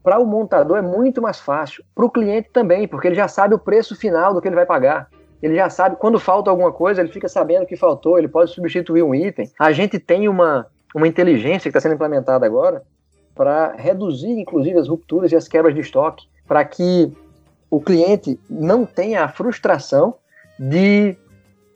para 0.02 0.18
o 0.18 0.26
montador 0.26 0.78
é 0.78 0.82
muito 0.82 1.22
mais 1.22 1.38
fácil, 1.38 1.84
para 1.94 2.04
o 2.04 2.10
cliente 2.10 2.50
também, 2.52 2.88
porque 2.88 3.08
ele 3.08 3.14
já 3.14 3.28
sabe 3.28 3.54
o 3.54 3.58
preço 3.58 3.94
final 3.96 4.34
do 4.34 4.40
que 4.40 4.48
ele 4.48 4.56
vai 4.56 4.66
pagar. 4.66 5.08
Ele 5.40 5.56
já 5.56 5.68
sabe, 5.68 5.96
quando 5.96 6.20
falta 6.20 6.50
alguma 6.50 6.70
coisa, 6.72 7.00
ele 7.00 7.10
fica 7.10 7.28
sabendo 7.28 7.66
que 7.66 7.74
faltou, 7.74 8.16
ele 8.16 8.28
pode 8.28 8.52
substituir 8.52 9.02
um 9.02 9.12
item. 9.12 9.50
A 9.58 9.72
gente 9.72 9.98
tem 9.98 10.28
uma, 10.28 10.68
uma 10.94 11.08
inteligência 11.08 11.62
que 11.62 11.76
está 11.76 11.80
sendo 11.80 11.96
implementada 11.96 12.46
agora 12.46 12.82
para 13.34 13.74
reduzir, 13.76 14.30
inclusive, 14.38 14.78
as 14.78 14.88
rupturas 14.88 15.32
e 15.32 15.36
as 15.36 15.48
quebras 15.48 15.74
de 15.74 15.80
estoque, 15.80 16.26
para 16.46 16.64
que 16.64 17.12
o 17.70 17.80
cliente 17.80 18.38
não 18.48 18.84
tenha 18.84 19.24
a 19.24 19.28
frustração 19.28 20.14
de 20.58 21.16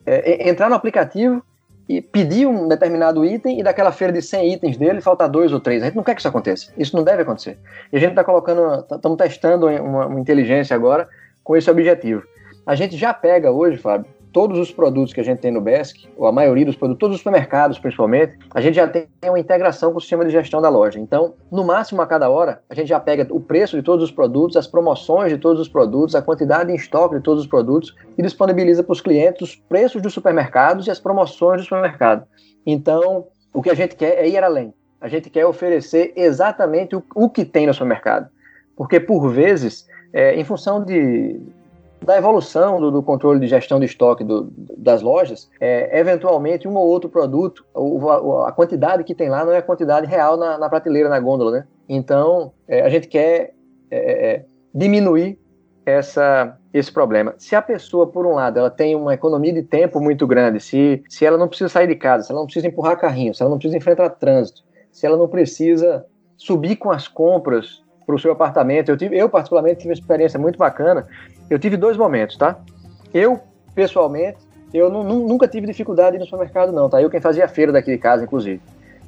é, 0.05 0.49
entrar 0.49 0.69
no 0.69 0.75
aplicativo 0.75 1.43
e 1.89 2.03
pedir 2.03 2.47
um 2.47 2.69
determinado 2.69 3.25
item 3.25 3.61
e 3.61 3.63
daquela 3.63 3.93
feira 3.93 4.13
de 4.13 4.21
100 4.21 4.55
itens 4.55 4.77
dele 4.77 5.01
faltar 5.01 5.29
dois 5.29 5.53
ou 5.53 5.61
três. 5.61 5.83
A 5.83 5.87
gente 5.87 5.97
não 5.97 6.03
quer 6.03 6.15
que 6.15 6.21
isso 6.21 6.29
aconteça. 6.29 6.73
Isso 6.77 6.97
não 6.97 7.05
deve 7.05 7.23
acontecer. 7.23 7.59
E 7.93 7.97
a 7.97 8.01
gente 8.01 8.11
está 8.11 8.25
colocando, 8.25 8.85
estamos 8.93 9.17
testando 9.17 9.67
uma, 9.67 10.07
uma 10.07 10.21
inteligência 10.21 10.75
agora 10.75 11.09
com 11.45 11.57
esse 11.57 11.71
objetivo. 11.71 12.23
A 12.67 12.75
gente 12.75 12.97
já 12.97 13.15
pega 13.15 13.53
hoje, 13.53 13.79
Fábio, 13.79 14.11
todos 14.37 14.59
os 14.59 14.71
produtos 14.71 15.15
que 15.15 15.21
a 15.23 15.25
gente 15.25 15.39
tem 15.39 15.51
no 15.51 15.63
BESC, 15.63 16.11
ou 16.15 16.27
a 16.27 16.31
maioria 16.31 16.67
dos 16.67 16.77
produtos, 16.77 17.01
todos 17.01 17.15
os 17.15 17.21
supermercados 17.21 17.79
principalmente, 17.79 18.37
a 18.55 18.61
gente 18.61 18.75
já 18.75 18.87
tem 18.87 19.09
uma 19.25 19.41
integração 19.41 19.93
com 19.93 19.97
o 19.97 20.01
sistema 20.01 20.27
de 20.27 20.31
gestão 20.31 20.61
da 20.61 20.69
loja. 20.69 21.01
Então, 21.01 21.33
no 21.51 21.65
máximo 21.65 22.03
a 22.03 22.07
cada 22.07 22.29
hora, 22.29 22.61
a 22.69 22.75
gente 22.75 22.89
já 22.89 23.01
pega 23.01 23.27
o 23.31 23.41
preço 23.41 23.79
de 23.79 23.83
todos 23.83 24.05
os 24.05 24.11
produtos, 24.11 24.59
as 24.59 24.67
promoções 24.67 25.33
de 25.33 25.39
todos 25.39 25.59
os 25.59 25.71
produtos, 25.71 26.15
a 26.15 26.21
quantidade 26.21 26.71
em 26.71 26.75
estoque 26.75 27.15
de 27.15 27.23
todos 27.23 27.45
os 27.45 27.49
produtos 27.49 27.97
e 28.19 28.23
disponibiliza 28.23 28.85
para 28.85 28.93
os 28.93 29.01
clientes 29.01 29.41
os 29.41 29.57
preços 29.57 30.03
dos 30.03 30.13
supermercados 30.13 30.87
e 30.87 30.91
as 30.91 31.01
promoções 31.01 31.63
do 31.63 31.65
supermercado. 31.65 32.27
Então, 32.67 33.29
o 33.55 33.63
que 33.63 33.71
a 33.71 33.75
gente 33.75 33.97
quer 33.97 34.19
é 34.19 34.29
ir 34.29 34.45
além. 34.45 34.75
A 35.01 35.09
gente 35.09 35.31
quer 35.31 35.47
oferecer 35.47 36.13
exatamente 36.15 36.95
o, 36.95 37.03
o 37.15 37.31
que 37.31 37.43
tem 37.43 37.67
no 37.67 37.73
supermercado. 37.73 38.29
Porque, 38.77 39.01
por 39.01 39.31
vezes, 39.31 39.89
é, 40.13 40.39
em 40.39 40.45
função 40.45 40.85
de 40.85 41.41
da 42.07 42.17
evolução 42.17 42.81
do, 42.81 42.91
do, 42.93 43.03
controle 43.03 43.41
de 43.41 43.49
gestão 43.49 43.81
de 43.81 43.87
estoque 43.87 44.23
do, 44.23 44.53
das 44.79 45.03
lojas, 45.03 45.51
é, 45.61 45.99
eventualmente 45.99 46.69
um 46.69 46.77
ou 46.77 46.87
outro 46.87 47.11
produto, 47.11 47.67
o, 47.75 48.43
a, 48.43 48.53
quantidade 48.53 49.03
que 49.03 49.15
tem 49.15 49.29
lá 49.29 49.45
não 49.45 49.53
é 49.53 49.59
a 49.59 49.63
quantidade 49.63 50.07
real 50.07 50.37
na, 50.37 50.57
na 50.57 50.69
prateleira, 50.69 51.09
na 51.09 51.19
gôndola, 51.19 51.51
né? 51.51 51.67
Então, 51.89 52.53
é, 52.69 52.83
a 52.83 52.89
gente 52.89 53.09
quer 53.09 53.55
é, 53.91 53.99
é, 54.35 54.45
diminuir 54.73 55.37
essa, 55.85 56.57
esse 56.73 56.93
problema. 56.93 57.35
Se 57.39 57.57
a 57.57 57.63
pessoa, 57.63 58.07
por 58.07 58.25
um 58.25 58.35
lado, 58.35 58.61
ela 58.61 58.71
tem 58.71 58.95
uma 58.95 59.13
economia 59.13 59.53
de 59.53 59.65
tempo 59.65 60.01
muito 60.01 60.29
grande, 60.29 60.61
se, 60.61 61.03
se 61.09 61.27
ela 61.27 61.37
não 61.37 61.49
precisa 61.49 61.69
sair 61.69 61.89
de 61.89 61.97
casa, 61.97 62.23
se 62.23 62.31
ela 62.31 62.41
não 62.41 62.47
precisa 62.47 62.69
empurrar 62.69 62.97
carrinho, 63.01 63.35
se 63.35 63.43
ela 63.43 63.51
não 63.51 63.59
precisa 63.59 63.77
enfrentar 63.77 64.11
trânsito, 64.11 64.63
se 64.93 65.05
ela 65.05 65.17
não 65.17 65.27
precisa 65.27 66.07
subir 66.37 66.77
com 66.77 66.93
as 66.93 67.09
compras 67.09 67.83
para 68.07 68.15
o 68.15 68.19
seu 68.19 68.33
apartamento. 68.33 68.89
Eu, 68.89 68.97
tive, 68.97 69.19
eu, 69.19 69.29
particularmente, 69.29 69.79
tive 69.79 69.89
uma 69.89 69.95
experiência 69.95 70.39
muito 70.39 70.59
bacana. 70.59 71.07
Eu 71.51 71.59
tive 71.59 71.77
dois 71.77 71.97
momentos, 71.97 72.37
tá? 72.37 72.59
Eu, 73.13 73.41
pessoalmente, 73.75 74.39
eu 74.73 74.91
nunca 74.91 75.49
tive 75.49 75.67
dificuldade 75.67 76.19
no 76.19 76.25
supermercado, 76.25 76.73
não, 76.73 76.89
tá? 76.89 77.03
Eu 77.03 77.11
quem 77.11 77.21
fazia 77.21 77.45
a 77.45 77.49
feira 77.49 77.73
daqui 77.73 77.91
de 77.91 77.99
casa, 77.99 78.25
inclusive. 78.25 78.61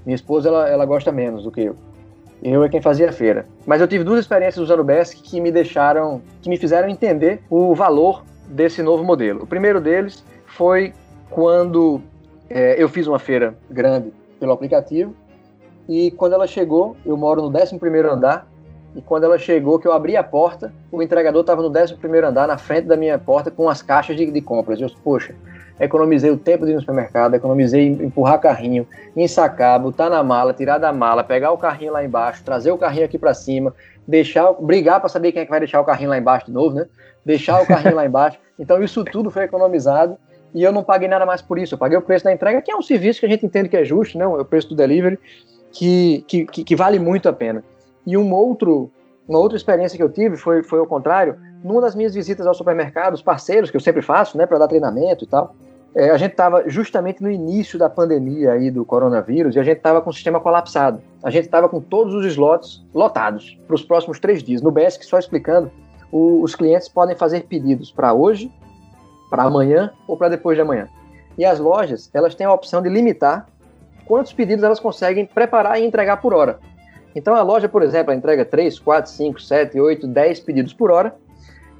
Minha 0.04 0.16
esposa, 0.16 0.48
ela, 0.48 0.68
ela 0.68 0.84
gosta 0.84 1.12
menos 1.12 1.44
do 1.44 1.50
que 1.50 1.62
eu. 1.62 1.76
Eu 2.42 2.62
é 2.62 2.68
quem 2.68 2.80
fazia 2.80 3.08
a 3.08 3.12
feira. 3.12 3.46
Mas 3.66 3.80
eu 3.80 3.88
tive 3.88 4.04
duas 4.04 4.20
experiências 4.20 4.62
usando 4.62 4.80
o 4.80 4.84
BESC 4.84 5.22
que 5.22 5.40
me 5.40 5.50
deixaram, 5.50 6.22
que 6.40 6.48
me 6.48 6.56
fizeram 6.56 6.88
entender 6.88 7.42
o 7.50 7.74
valor 7.74 8.24
desse 8.48 8.82
novo 8.82 9.04
modelo. 9.04 9.42
O 9.42 9.46
primeiro 9.46 9.80
deles 9.80 10.24
foi 10.46 10.92
quando 11.30 12.00
é, 12.48 12.80
eu 12.82 12.88
fiz 12.88 13.06
uma 13.06 13.18
feira 13.18 13.54
grande 13.68 14.12
pelo 14.38 14.52
aplicativo 14.52 15.14
e 15.88 16.10
quando 16.12 16.34
ela 16.34 16.46
chegou, 16.46 16.96
eu 17.04 17.16
moro 17.16 17.42
no 17.42 17.48
11 17.48 17.78
primeiro 17.78 18.10
andar, 18.10 18.46
e 18.98 19.00
quando 19.00 19.22
ela 19.22 19.38
chegou, 19.38 19.78
que 19.78 19.86
eu 19.86 19.92
abri 19.92 20.16
a 20.16 20.24
porta, 20.24 20.72
o 20.90 21.00
entregador 21.00 21.42
estava 21.42 21.62
no 21.62 21.68
11 21.68 21.94
andar, 22.26 22.48
na 22.48 22.58
frente 22.58 22.86
da 22.86 22.96
minha 22.96 23.16
porta, 23.16 23.48
com 23.48 23.68
as 23.68 23.80
caixas 23.80 24.16
de, 24.16 24.28
de 24.28 24.40
compras. 24.40 24.80
Eu, 24.80 24.90
poxa, 25.04 25.36
economizei 25.78 26.32
o 26.32 26.36
tempo 26.36 26.64
de 26.64 26.72
ir 26.72 26.74
no 26.74 26.80
supermercado, 26.80 27.34
economizei 27.34 27.86
empurrar 27.86 28.40
carrinho, 28.40 28.84
ensacar, 29.16 29.78
botar 29.78 30.10
na 30.10 30.20
mala, 30.24 30.52
tirar 30.52 30.78
da 30.78 30.92
mala, 30.92 31.22
pegar 31.22 31.52
o 31.52 31.56
carrinho 31.56 31.92
lá 31.92 32.04
embaixo, 32.04 32.42
trazer 32.42 32.72
o 32.72 32.76
carrinho 32.76 33.04
aqui 33.04 33.16
para 33.16 33.32
cima, 33.34 33.72
deixar, 34.04 34.52
brigar 34.54 34.98
para 34.98 35.08
saber 35.08 35.30
quem 35.30 35.42
é 35.42 35.44
que 35.44 35.50
vai 35.50 35.60
deixar 35.60 35.80
o 35.80 35.84
carrinho 35.84 36.10
lá 36.10 36.18
embaixo 36.18 36.46
de 36.46 36.52
novo, 36.52 36.74
né? 36.74 36.86
Deixar 37.24 37.62
o 37.62 37.66
carrinho 37.68 37.94
lá 37.94 38.04
embaixo. 38.04 38.38
Então 38.60 38.82
isso 38.82 39.04
tudo 39.04 39.30
foi 39.30 39.44
economizado 39.44 40.18
e 40.52 40.64
eu 40.64 40.72
não 40.72 40.82
paguei 40.82 41.06
nada 41.06 41.24
mais 41.24 41.40
por 41.40 41.60
isso. 41.60 41.74
Eu 41.74 41.78
paguei 41.78 41.96
o 41.96 42.02
preço 42.02 42.24
da 42.24 42.32
entrega, 42.32 42.60
que 42.60 42.72
é 42.72 42.76
um 42.76 42.82
serviço 42.82 43.20
que 43.20 43.26
a 43.26 43.28
gente 43.28 43.46
entende 43.46 43.68
que 43.68 43.76
é 43.76 43.84
justo, 43.84 44.18
né? 44.18 44.26
O 44.26 44.44
preço 44.44 44.70
do 44.70 44.74
delivery, 44.74 45.16
que, 45.70 46.24
que, 46.26 46.44
que 46.44 46.74
vale 46.74 46.98
muito 46.98 47.28
a 47.28 47.32
pena. 47.32 47.62
E 48.06 48.16
um 48.16 48.32
outro, 48.32 48.90
uma 49.28 49.38
outra 49.38 49.56
experiência 49.56 49.96
que 49.96 50.02
eu 50.02 50.10
tive 50.10 50.36
foi, 50.36 50.62
foi 50.62 50.78
ao 50.78 50.86
contrário. 50.86 51.36
Numa 51.62 51.80
das 51.80 51.94
minhas 51.94 52.14
visitas 52.14 52.46
aos 52.46 52.56
supermercados, 52.56 53.20
parceiros, 53.20 53.70
que 53.70 53.76
eu 53.76 53.80
sempre 53.80 54.02
faço, 54.02 54.38
né, 54.38 54.46
para 54.46 54.58
dar 54.58 54.68
treinamento 54.68 55.24
e 55.24 55.26
tal, 55.26 55.54
é, 55.94 56.10
a 56.10 56.16
gente 56.16 56.32
estava 56.32 56.68
justamente 56.68 57.22
no 57.22 57.30
início 57.30 57.78
da 57.78 57.88
pandemia 57.88 58.52
aí 58.52 58.70
do 58.70 58.84
coronavírus 58.84 59.56
e 59.56 59.58
a 59.58 59.62
gente 59.62 59.78
estava 59.78 60.00
com 60.00 60.10
o 60.10 60.12
sistema 60.12 60.38
colapsado. 60.38 61.00
A 61.22 61.30
gente 61.30 61.46
estava 61.46 61.68
com 61.68 61.80
todos 61.80 62.14
os 62.14 62.24
slots 62.26 62.86
lotados 62.94 63.58
para 63.66 63.74
os 63.74 63.82
próximos 63.82 64.20
três 64.20 64.42
dias. 64.42 64.62
No 64.62 64.70
BESC, 64.70 65.04
só 65.04 65.18
explicando, 65.18 65.70
o, 66.12 66.42
os 66.42 66.54
clientes 66.54 66.88
podem 66.88 67.16
fazer 67.16 67.44
pedidos 67.44 67.90
para 67.90 68.12
hoje, 68.12 68.52
para 69.30 69.44
amanhã 69.44 69.90
ou 70.06 70.16
para 70.16 70.28
depois 70.28 70.56
de 70.56 70.62
amanhã. 70.62 70.88
E 71.36 71.44
as 71.44 71.58
lojas, 71.58 72.10
elas 72.12 72.34
têm 72.34 72.46
a 72.46 72.52
opção 72.52 72.82
de 72.82 72.88
limitar 72.88 73.48
quantos 74.06 74.32
pedidos 74.32 74.64
elas 74.64 74.80
conseguem 74.80 75.26
preparar 75.26 75.80
e 75.80 75.84
entregar 75.84 76.18
por 76.18 76.34
hora. 76.34 76.58
Então 77.18 77.34
a 77.34 77.42
loja, 77.42 77.68
por 77.68 77.82
exemplo, 77.82 78.14
entrega 78.14 78.44
3, 78.44 78.78
4, 78.78 79.10
5, 79.10 79.42
7, 79.42 79.80
8, 79.80 80.06
10 80.06 80.40
pedidos 80.40 80.72
por 80.72 80.90
hora. 80.90 81.14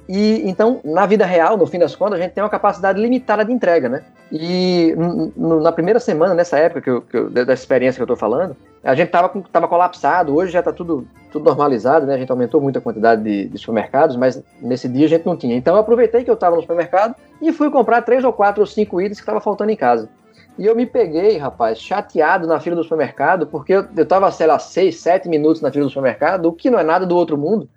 E 0.07 0.41
então, 0.49 0.81
na 0.83 1.05
vida 1.05 1.23
real, 1.23 1.55
no 1.55 1.67
fim 1.67 1.77
das 1.77 1.95
contas, 1.95 2.19
a 2.19 2.23
gente 2.23 2.33
tem 2.33 2.43
uma 2.43 2.49
capacidade 2.49 2.99
limitada 2.99 3.45
de 3.45 3.53
entrega, 3.53 3.87
né? 3.87 4.03
E 4.31 4.95
na 5.37 5.71
primeira 5.71 5.99
semana, 5.99 6.33
nessa 6.33 6.57
época 6.57 6.81
que 6.81 6.89
eu, 6.89 7.01
que 7.01 7.15
eu, 7.15 7.29
da 7.29 7.53
experiência 7.53 7.97
que 7.97 8.01
eu 8.01 8.05
estou 8.05 8.17
falando, 8.17 8.55
a 8.83 8.95
gente 8.95 9.07
estava 9.07 9.29
tava 9.51 9.67
colapsado, 9.67 10.35
hoje 10.35 10.51
já 10.51 10.59
está 10.59 10.73
tudo, 10.73 11.07
tudo 11.31 11.45
normalizado, 11.45 12.07
né? 12.07 12.15
A 12.15 12.17
gente 12.17 12.31
aumentou 12.31 12.59
muito 12.59 12.79
a 12.79 12.81
quantidade 12.81 13.21
de, 13.23 13.49
de, 13.49 13.57
supermercados, 13.59 14.15
mas 14.15 14.43
nesse 14.59 14.89
dia 14.89 15.05
a 15.05 15.09
gente 15.09 15.25
não 15.25 15.37
tinha. 15.37 15.55
Então 15.55 15.75
eu 15.75 15.81
aproveitei 15.81 16.23
que 16.23 16.29
eu 16.29 16.33
estava 16.33 16.55
no 16.55 16.61
supermercado 16.61 17.15
e 17.39 17.53
fui 17.53 17.69
comprar 17.69 18.01
três 18.01 18.23
ou 18.23 18.33
quatro 18.33 18.61
ou 18.61 18.67
cinco 18.67 18.99
itens 18.99 19.19
que 19.19 19.23
estavam 19.23 19.41
faltando 19.41 19.71
em 19.71 19.75
casa. 19.75 20.09
E 20.57 20.65
eu 20.65 20.75
me 20.75 20.85
peguei, 20.85 21.37
rapaz, 21.37 21.79
chateado 21.79 22.45
na 22.45 22.59
fila 22.59 22.75
do 22.75 22.83
supermercado, 22.83 23.47
porque 23.47 23.73
eu, 23.73 23.85
eu 23.95 24.05
tava, 24.05 24.29
sei 24.31 24.47
lá, 24.47 24.59
seis, 24.59 24.99
sete 24.99 25.29
minutos 25.29 25.61
na 25.61 25.71
fila 25.71 25.85
do 25.85 25.89
supermercado, 25.89 26.47
o 26.47 26.53
que 26.53 26.69
não 26.69 26.79
é 26.79 26.83
nada 26.83 27.05
do 27.05 27.15
outro 27.15 27.37
mundo, 27.37 27.69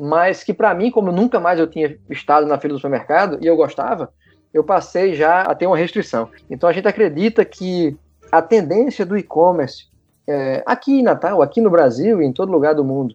mas 0.00 0.44
que 0.44 0.52
para 0.52 0.74
mim, 0.74 0.90
como 0.90 1.10
nunca 1.10 1.40
mais 1.40 1.58
eu 1.58 1.66
tinha 1.66 1.96
estado 2.10 2.46
na 2.46 2.58
fila 2.58 2.74
do 2.74 2.78
supermercado 2.78 3.38
e 3.40 3.46
eu 3.46 3.56
gostava, 3.56 4.12
eu 4.52 4.62
passei 4.62 5.14
já 5.14 5.42
a 5.42 5.54
ter 5.54 5.66
uma 5.66 5.76
restrição. 5.76 6.28
Então 6.50 6.68
a 6.68 6.72
gente 6.72 6.88
acredita 6.88 7.44
que 7.44 7.96
a 8.30 8.42
tendência 8.42 9.06
do 9.06 9.16
e-commerce 9.16 9.86
é, 10.26 10.62
aqui 10.66 10.98
em 10.98 11.02
Natal, 11.02 11.40
aqui 11.40 11.60
no 11.60 11.70
Brasil 11.70 12.20
e 12.20 12.26
em 12.26 12.32
todo 12.32 12.52
lugar 12.52 12.74
do 12.74 12.84
mundo, 12.84 13.14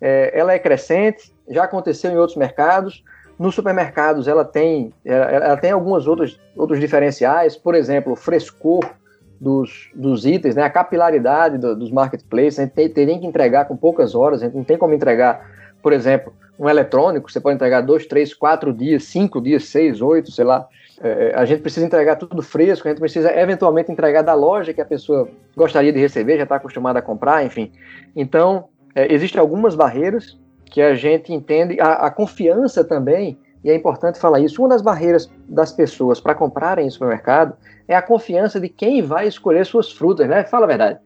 é, 0.00 0.30
ela 0.38 0.52
é 0.52 0.58
crescente, 0.58 1.32
já 1.48 1.64
aconteceu 1.64 2.10
em 2.10 2.16
outros 2.16 2.36
mercados, 2.36 3.02
Nos 3.38 3.54
supermercados 3.54 4.26
ela 4.26 4.44
tem, 4.44 4.92
ela, 5.04 5.24
ela 5.24 5.56
tem 5.56 5.70
alguns 5.70 6.06
outros, 6.06 6.40
outros 6.56 6.80
diferenciais, 6.80 7.56
por 7.56 7.74
exemplo, 7.74 8.12
o 8.12 8.16
frescor 8.16 8.84
dos, 9.40 9.90
dos 9.94 10.26
itens, 10.26 10.56
né, 10.56 10.62
a 10.62 10.70
capilaridade 10.70 11.58
do, 11.58 11.76
dos 11.76 11.90
marketplaces, 11.90 12.58
a 12.58 12.62
gente 12.62 12.72
tem, 12.72 12.88
teria 12.88 13.18
que 13.18 13.26
entregar 13.26 13.66
com 13.66 13.76
poucas 13.76 14.14
horas, 14.14 14.42
a 14.42 14.46
gente 14.46 14.56
não 14.56 14.64
tem 14.64 14.76
como 14.76 14.92
entregar, 14.92 15.48
por 15.80 15.92
exemplo, 15.92 16.32
um 16.58 16.68
eletrônico, 16.68 17.30
você 17.30 17.40
pode 17.40 17.54
entregar 17.54 17.82
dois, 17.82 18.06
três, 18.06 18.34
quatro 18.34 18.72
dias, 18.72 19.04
cinco 19.04 19.40
dias, 19.40 19.66
seis, 19.66 20.02
oito, 20.02 20.32
sei 20.32 20.44
lá. 20.44 20.66
É, 21.00 21.32
a 21.36 21.44
gente 21.44 21.62
precisa 21.62 21.86
entregar 21.86 22.16
tudo 22.16 22.42
fresco, 22.42 22.88
a 22.88 22.90
gente 22.90 22.98
precisa 22.98 23.32
eventualmente 23.38 23.92
entregar 23.92 24.22
da 24.22 24.34
loja 24.34 24.74
que 24.74 24.80
a 24.80 24.84
pessoa 24.84 25.28
gostaria 25.56 25.92
de 25.92 26.00
receber, 26.00 26.36
já 26.36 26.42
está 26.42 26.56
acostumada 26.56 26.98
a 26.98 27.02
comprar, 27.02 27.46
enfim. 27.46 27.70
Então, 28.16 28.64
é, 28.92 29.12
existem 29.14 29.40
algumas 29.40 29.76
barreiras 29.76 30.36
que 30.68 30.80
a 30.80 30.94
gente 30.94 31.32
entende, 31.32 31.80
a, 31.80 32.06
a 32.06 32.10
confiança 32.10 32.84
também, 32.84 33.38
e 33.64 33.70
é 33.70 33.74
importante 33.74 34.18
falar 34.18 34.40
isso, 34.40 34.62
uma 34.62 34.68
das 34.68 34.82
barreiras 34.82 35.30
das 35.48 35.72
pessoas 35.72 36.20
para 36.20 36.34
comprarem 36.34 36.86
em 36.86 36.90
supermercado 36.90 37.56
é 37.86 37.96
a 37.96 38.02
confiança 38.02 38.60
de 38.60 38.68
quem 38.68 39.02
vai 39.02 39.26
escolher 39.26 39.64
suas 39.66 39.90
frutas, 39.90 40.28
né? 40.28 40.44
Fala 40.44 40.64
a 40.64 40.68
verdade. 40.68 40.98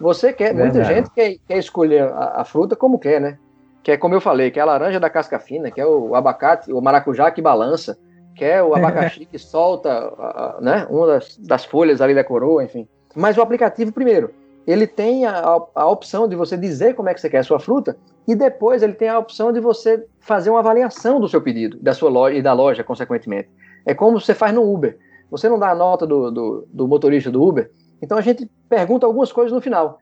Você 0.00 0.32
quer, 0.32 0.54
verdade. 0.54 0.76
muita 0.76 0.84
gente 0.84 1.10
quer, 1.10 1.36
quer 1.48 1.58
escolher 1.58 2.02
a, 2.02 2.40
a, 2.40 2.44
fruta 2.44 2.76
como 2.76 2.98
quer, 2.98 3.20
né? 3.20 3.38
Que 3.82 3.92
é 3.92 3.96
como 3.96 4.14
eu 4.14 4.20
falei, 4.20 4.50
que 4.50 4.58
é 4.58 4.62
a 4.62 4.66
laranja 4.66 5.00
da 5.00 5.08
casca 5.08 5.38
fina, 5.38 5.70
que 5.70 5.80
é 5.80 5.86
o 5.86 6.14
abacate, 6.14 6.72
o 6.72 6.80
maracujá 6.80 7.30
que 7.30 7.40
balança, 7.40 7.96
que 8.34 8.44
é 8.44 8.62
o 8.62 8.74
abacaxi 8.74 9.24
que 9.30 9.38
solta, 9.38 10.12
né? 10.60 10.86
Uma 10.90 11.06
das, 11.06 11.38
das 11.38 11.64
folhas 11.64 12.00
ali 12.00 12.14
da 12.14 12.24
coroa, 12.24 12.62
enfim. 12.62 12.86
Mas 13.14 13.38
o 13.38 13.42
aplicativo, 13.42 13.92
primeiro, 13.92 14.30
ele 14.66 14.86
tem 14.86 15.24
a, 15.24 15.60
a, 15.74 15.86
opção 15.86 16.28
de 16.28 16.36
você 16.36 16.56
dizer 16.56 16.94
como 16.94 17.08
é 17.08 17.14
que 17.14 17.20
você 17.20 17.30
quer 17.30 17.38
a 17.38 17.44
sua 17.44 17.58
fruta 17.58 17.96
e 18.26 18.34
depois 18.34 18.82
ele 18.82 18.94
tem 18.94 19.08
a 19.08 19.18
opção 19.18 19.52
de 19.52 19.60
você 19.60 20.06
fazer 20.20 20.50
uma 20.50 20.58
avaliação 20.58 21.20
do 21.20 21.28
seu 21.28 21.40
pedido, 21.40 21.78
da 21.80 21.94
sua 21.94 22.10
loja 22.10 22.36
e 22.36 22.42
da 22.42 22.52
loja, 22.52 22.82
consequentemente. 22.82 23.48
É 23.84 23.94
como 23.94 24.20
você 24.20 24.34
faz 24.34 24.52
no 24.52 24.62
Uber. 24.62 24.98
Você 25.30 25.48
não 25.48 25.58
dá 25.58 25.70
a 25.70 25.74
nota 25.74 26.06
do, 26.06 26.30
do, 26.30 26.68
do 26.72 26.88
motorista 26.88 27.30
do 27.30 27.42
Uber, 27.42 27.70
então 28.00 28.16
a 28.16 28.20
gente 28.20 28.50
pergunta 28.68 29.06
algumas 29.06 29.32
coisas 29.32 29.52
no 29.52 29.60
final. 29.60 29.98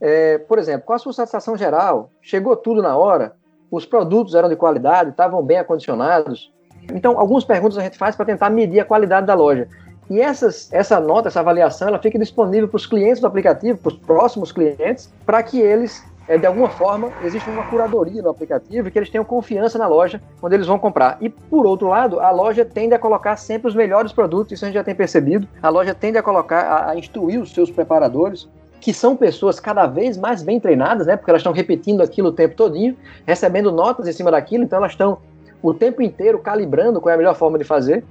É, 0.00 0.38
por 0.38 0.58
exemplo, 0.58 0.86
qual 0.86 0.96
a 0.96 0.98
sua 0.98 1.12
satisfação 1.12 1.56
geral? 1.56 2.10
Chegou 2.20 2.56
tudo 2.56 2.82
na 2.82 2.96
hora? 2.96 3.36
Os 3.70 3.86
produtos 3.86 4.34
eram 4.34 4.48
de 4.48 4.56
qualidade? 4.56 5.10
Estavam 5.10 5.42
bem 5.42 5.58
acondicionados? 5.58 6.52
Então, 6.92 7.18
algumas 7.18 7.44
perguntas 7.44 7.78
a 7.78 7.82
gente 7.82 7.96
faz 7.96 8.14
para 8.14 8.26
tentar 8.26 8.50
medir 8.50 8.80
a 8.80 8.84
qualidade 8.84 9.26
da 9.26 9.34
loja. 9.34 9.68
E 10.10 10.20
essas, 10.20 10.70
essa 10.72 11.00
nota, 11.00 11.28
essa 11.28 11.40
avaliação, 11.40 11.88
ela 11.88 11.98
fica 11.98 12.18
disponível 12.18 12.68
para 12.68 12.76
os 12.76 12.86
clientes 12.86 13.20
do 13.20 13.26
aplicativo, 13.26 13.78
para 13.78 13.88
os 13.88 13.98
próximos 13.98 14.52
clientes, 14.52 15.10
para 15.24 15.42
que 15.42 15.60
eles, 15.60 16.04
é, 16.26 16.38
de 16.38 16.46
alguma 16.46 16.70
forma, 16.70 17.12
exista 17.22 17.50
uma 17.50 17.64
curadoria 17.64 18.22
no 18.22 18.30
aplicativo 18.30 18.90
que 18.90 18.98
eles 18.98 19.10
tenham 19.10 19.24
confiança 19.24 19.76
na 19.76 19.86
loja 19.86 20.20
quando 20.40 20.54
eles 20.54 20.66
vão 20.66 20.78
comprar. 20.78 21.18
E, 21.20 21.28
por 21.28 21.66
outro 21.66 21.88
lado, 21.88 22.18
a 22.20 22.30
loja 22.30 22.64
tende 22.64 22.94
a 22.94 22.98
colocar 22.98 23.36
sempre 23.36 23.68
os 23.68 23.74
melhores 23.74 24.12
produtos, 24.12 24.52
isso 24.52 24.64
a 24.64 24.68
gente 24.68 24.74
já 24.74 24.84
tem 24.84 24.94
percebido. 24.94 25.46
A 25.62 25.68
loja 25.68 25.94
tende 25.94 26.16
a 26.16 26.22
colocar, 26.22 26.60
a, 26.60 26.90
a 26.90 26.96
instruir 26.96 27.40
os 27.40 27.52
seus 27.52 27.70
preparadores 27.70 28.48
que 28.80 28.92
são 28.92 29.16
pessoas 29.16 29.58
cada 29.58 29.86
vez 29.86 30.16
mais 30.16 30.42
bem 30.42 30.60
treinadas, 30.60 31.06
né? 31.06 31.16
Porque 31.16 31.30
elas 31.30 31.40
estão 31.40 31.52
repetindo 31.52 32.02
aquilo 32.02 32.28
o 32.28 32.32
tempo 32.32 32.54
todinho, 32.54 32.94
recebendo 33.26 33.72
notas 33.72 34.06
em 34.06 34.12
cima 34.12 34.30
daquilo, 34.30 34.64
então 34.64 34.78
elas 34.78 34.92
estão 34.92 35.18
o 35.62 35.72
tempo 35.72 36.02
inteiro 36.02 36.38
calibrando 36.38 37.00
qual 37.00 37.10
é 37.10 37.14
a 37.14 37.16
melhor 37.16 37.34
forma 37.34 37.56
de 37.56 37.64
fazer 37.64 38.04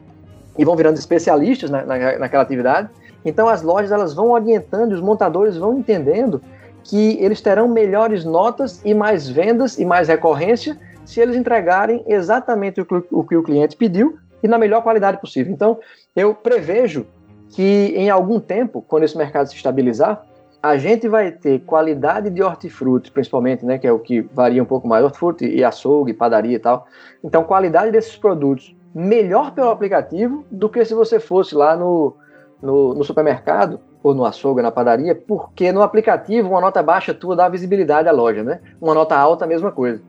e 0.57 0.65
vão 0.65 0.75
virando 0.75 0.97
especialistas 0.97 1.69
na, 1.69 1.83
na, 1.83 2.17
naquela 2.17 2.41
atividade. 2.41 2.89
Então 3.23 3.47
as 3.47 3.61
lojas 3.61 3.91
elas 3.91 4.13
vão 4.15 4.31
orientando, 4.31 4.93
os 4.93 5.01
montadores 5.01 5.57
vão 5.57 5.77
entendendo 5.77 6.41
que 6.83 7.17
eles 7.19 7.41
terão 7.41 7.67
melhores 7.67 8.25
notas 8.25 8.81
e 8.83 8.93
mais 8.93 9.29
vendas 9.29 9.79
e 9.79 9.85
mais 9.85 10.07
recorrência 10.07 10.77
se 11.05 11.19
eles 11.19 11.35
entregarem 11.35 12.03
exatamente 12.07 12.81
o 12.81 12.85
que 13.23 13.35
o, 13.35 13.43
cliente 13.43 13.75
pediu 13.75 14.17
e 14.41 14.47
na 14.47 14.57
melhor 14.57 14.83
qualidade 14.83 15.19
possível. 15.19 15.53
Então 15.53 15.79
eu 16.15 16.33
prevejo 16.33 17.05
que 17.49 17.93
em 17.95 18.09
algum 18.09 18.39
tempo, 18.39 18.81
quando 18.81 19.03
esse 19.03 19.17
mercado 19.17 19.47
se 19.47 19.55
estabilizar, 19.55 20.25
a 20.61 20.77
gente 20.77 21.07
vai 21.09 21.31
ter 21.31 21.59
qualidade 21.59 22.29
de 22.29 22.41
hortifruti, 22.41 23.11
principalmente, 23.11 23.65
né, 23.65 23.77
que 23.77 23.85
é 23.85 23.91
o 23.91 23.99
que 23.99 24.21
varia 24.21 24.63
um 24.63 24.65
pouco 24.65 24.87
mais, 24.87 25.03
hortifruti 25.03 25.45
e 25.45 25.63
açougue, 25.63 26.13
padaria 26.13 26.55
e 26.55 26.59
tal. 26.59 26.87
Então, 27.21 27.43
qualidade 27.43 27.91
desses 27.91 28.15
produtos 28.15 28.73
melhor 28.95 29.51
pelo 29.51 29.69
aplicativo 29.69 30.45
do 30.49 30.69
que 30.69 30.85
se 30.85 30.93
você 30.93 31.19
fosse 31.19 31.53
lá 31.53 31.75
no, 31.75 32.15
no, 32.61 32.93
no 32.93 33.03
supermercado 33.03 33.79
ou 34.03 34.13
no 34.13 34.25
açougue, 34.25 34.61
na 34.61 34.69
padaria, 34.69 35.15
porque 35.15 35.71
no 35.71 35.81
aplicativo 35.81 36.49
uma 36.49 36.59
nota 36.59 36.83
baixa 36.83 37.13
tua 37.13 37.35
dá 37.35 37.47
visibilidade 37.47 38.09
à 38.09 38.11
loja, 38.11 38.43
né? 38.43 38.59
Uma 38.81 38.93
nota 38.93 39.15
alta, 39.15 39.45
a 39.45 39.47
mesma 39.47 39.71
coisa. 39.71 40.01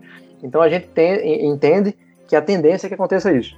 Então 0.43 0.61
a 0.61 0.69
gente 0.69 0.89
tem, 0.89 1.47
entende 1.47 1.95
que 2.27 2.35
a 2.35 2.43
tendência 2.43 2.87
é 2.87 2.89
que 2.89 2.95
aconteça 2.95 3.33
isso. 3.33 3.57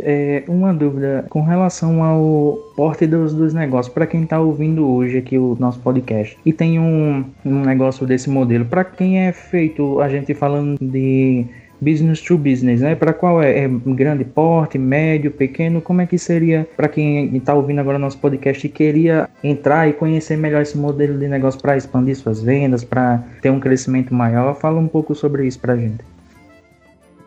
É, 0.00 0.42
uma 0.48 0.74
dúvida 0.74 1.24
com 1.30 1.42
relação 1.42 2.02
ao 2.02 2.58
porte 2.74 3.06
dos, 3.06 3.32
dos 3.32 3.54
negócios, 3.54 3.94
para 3.94 4.08
quem 4.08 4.24
está 4.24 4.40
ouvindo 4.40 4.90
hoje 4.90 5.18
aqui 5.18 5.38
o 5.38 5.56
nosso 5.60 5.78
podcast 5.78 6.36
e 6.44 6.52
tem 6.52 6.80
um, 6.80 7.24
um 7.44 7.60
negócio 7.60 8.04
desse 8.04 8.28
modelo, 8.28 8.64
para 8.64 8.82
quem 8.82 9.20
é 9.20 9.30
feito 9.30 10.00
a 10.00 10.08
gente 10.08 10.34
falando 10.34 10.76
de 10.80 11.46
business 11.80 12.20
to 12.20 12.36
business, 12.36 12.80
né? 12.80 12.94
Para 12.94 13.12
qual 13.12 13.42
é? 13.42 13.64
é? 13.64 13.68
grande 13.68 14.24
porte, 14.24 14.78
médio, 14.78 15.30
pequeno? 15.30 15.80
Como 15.80 16.00
é 16.00 16.06
que 16.06 16.18
seria 16.18 16.66
para 16.76 16.88
quem 16.88 17.36
está 17.36 17.54
ouvindo 17.54 17.80
agora 17.80 17.98
nosso 17.98 18.18
podcast 18.18 18.66
e 18.66 18.70
queria 18.70 19.28
entrar 19.42 19.88
e 19.88 19.92
conhecer 19.92 20.36
melhor 20.36 20.62
esse 20.62 20.76
modelo 20.76 21.18
de 21.18 21.28
negócio 21.28 21.60
para 21.60 21.76
expandir 21.76 22.16
suas 22.16 22.42
vendas, 22.42 22.84
para 22.84 23.22
ter 23.40 23.50
um 23.50 23.60
crescimento 23.60 24.14
maior? 24.14 24.54
Fala 24.54 24.78
um 24.78 24.88
pouco 24.88 25.14
sobre 25.14 25.46
isso 25.46 25.58
para 25.60 25.74
a 25.74 25.76
gente. 25.76 26.04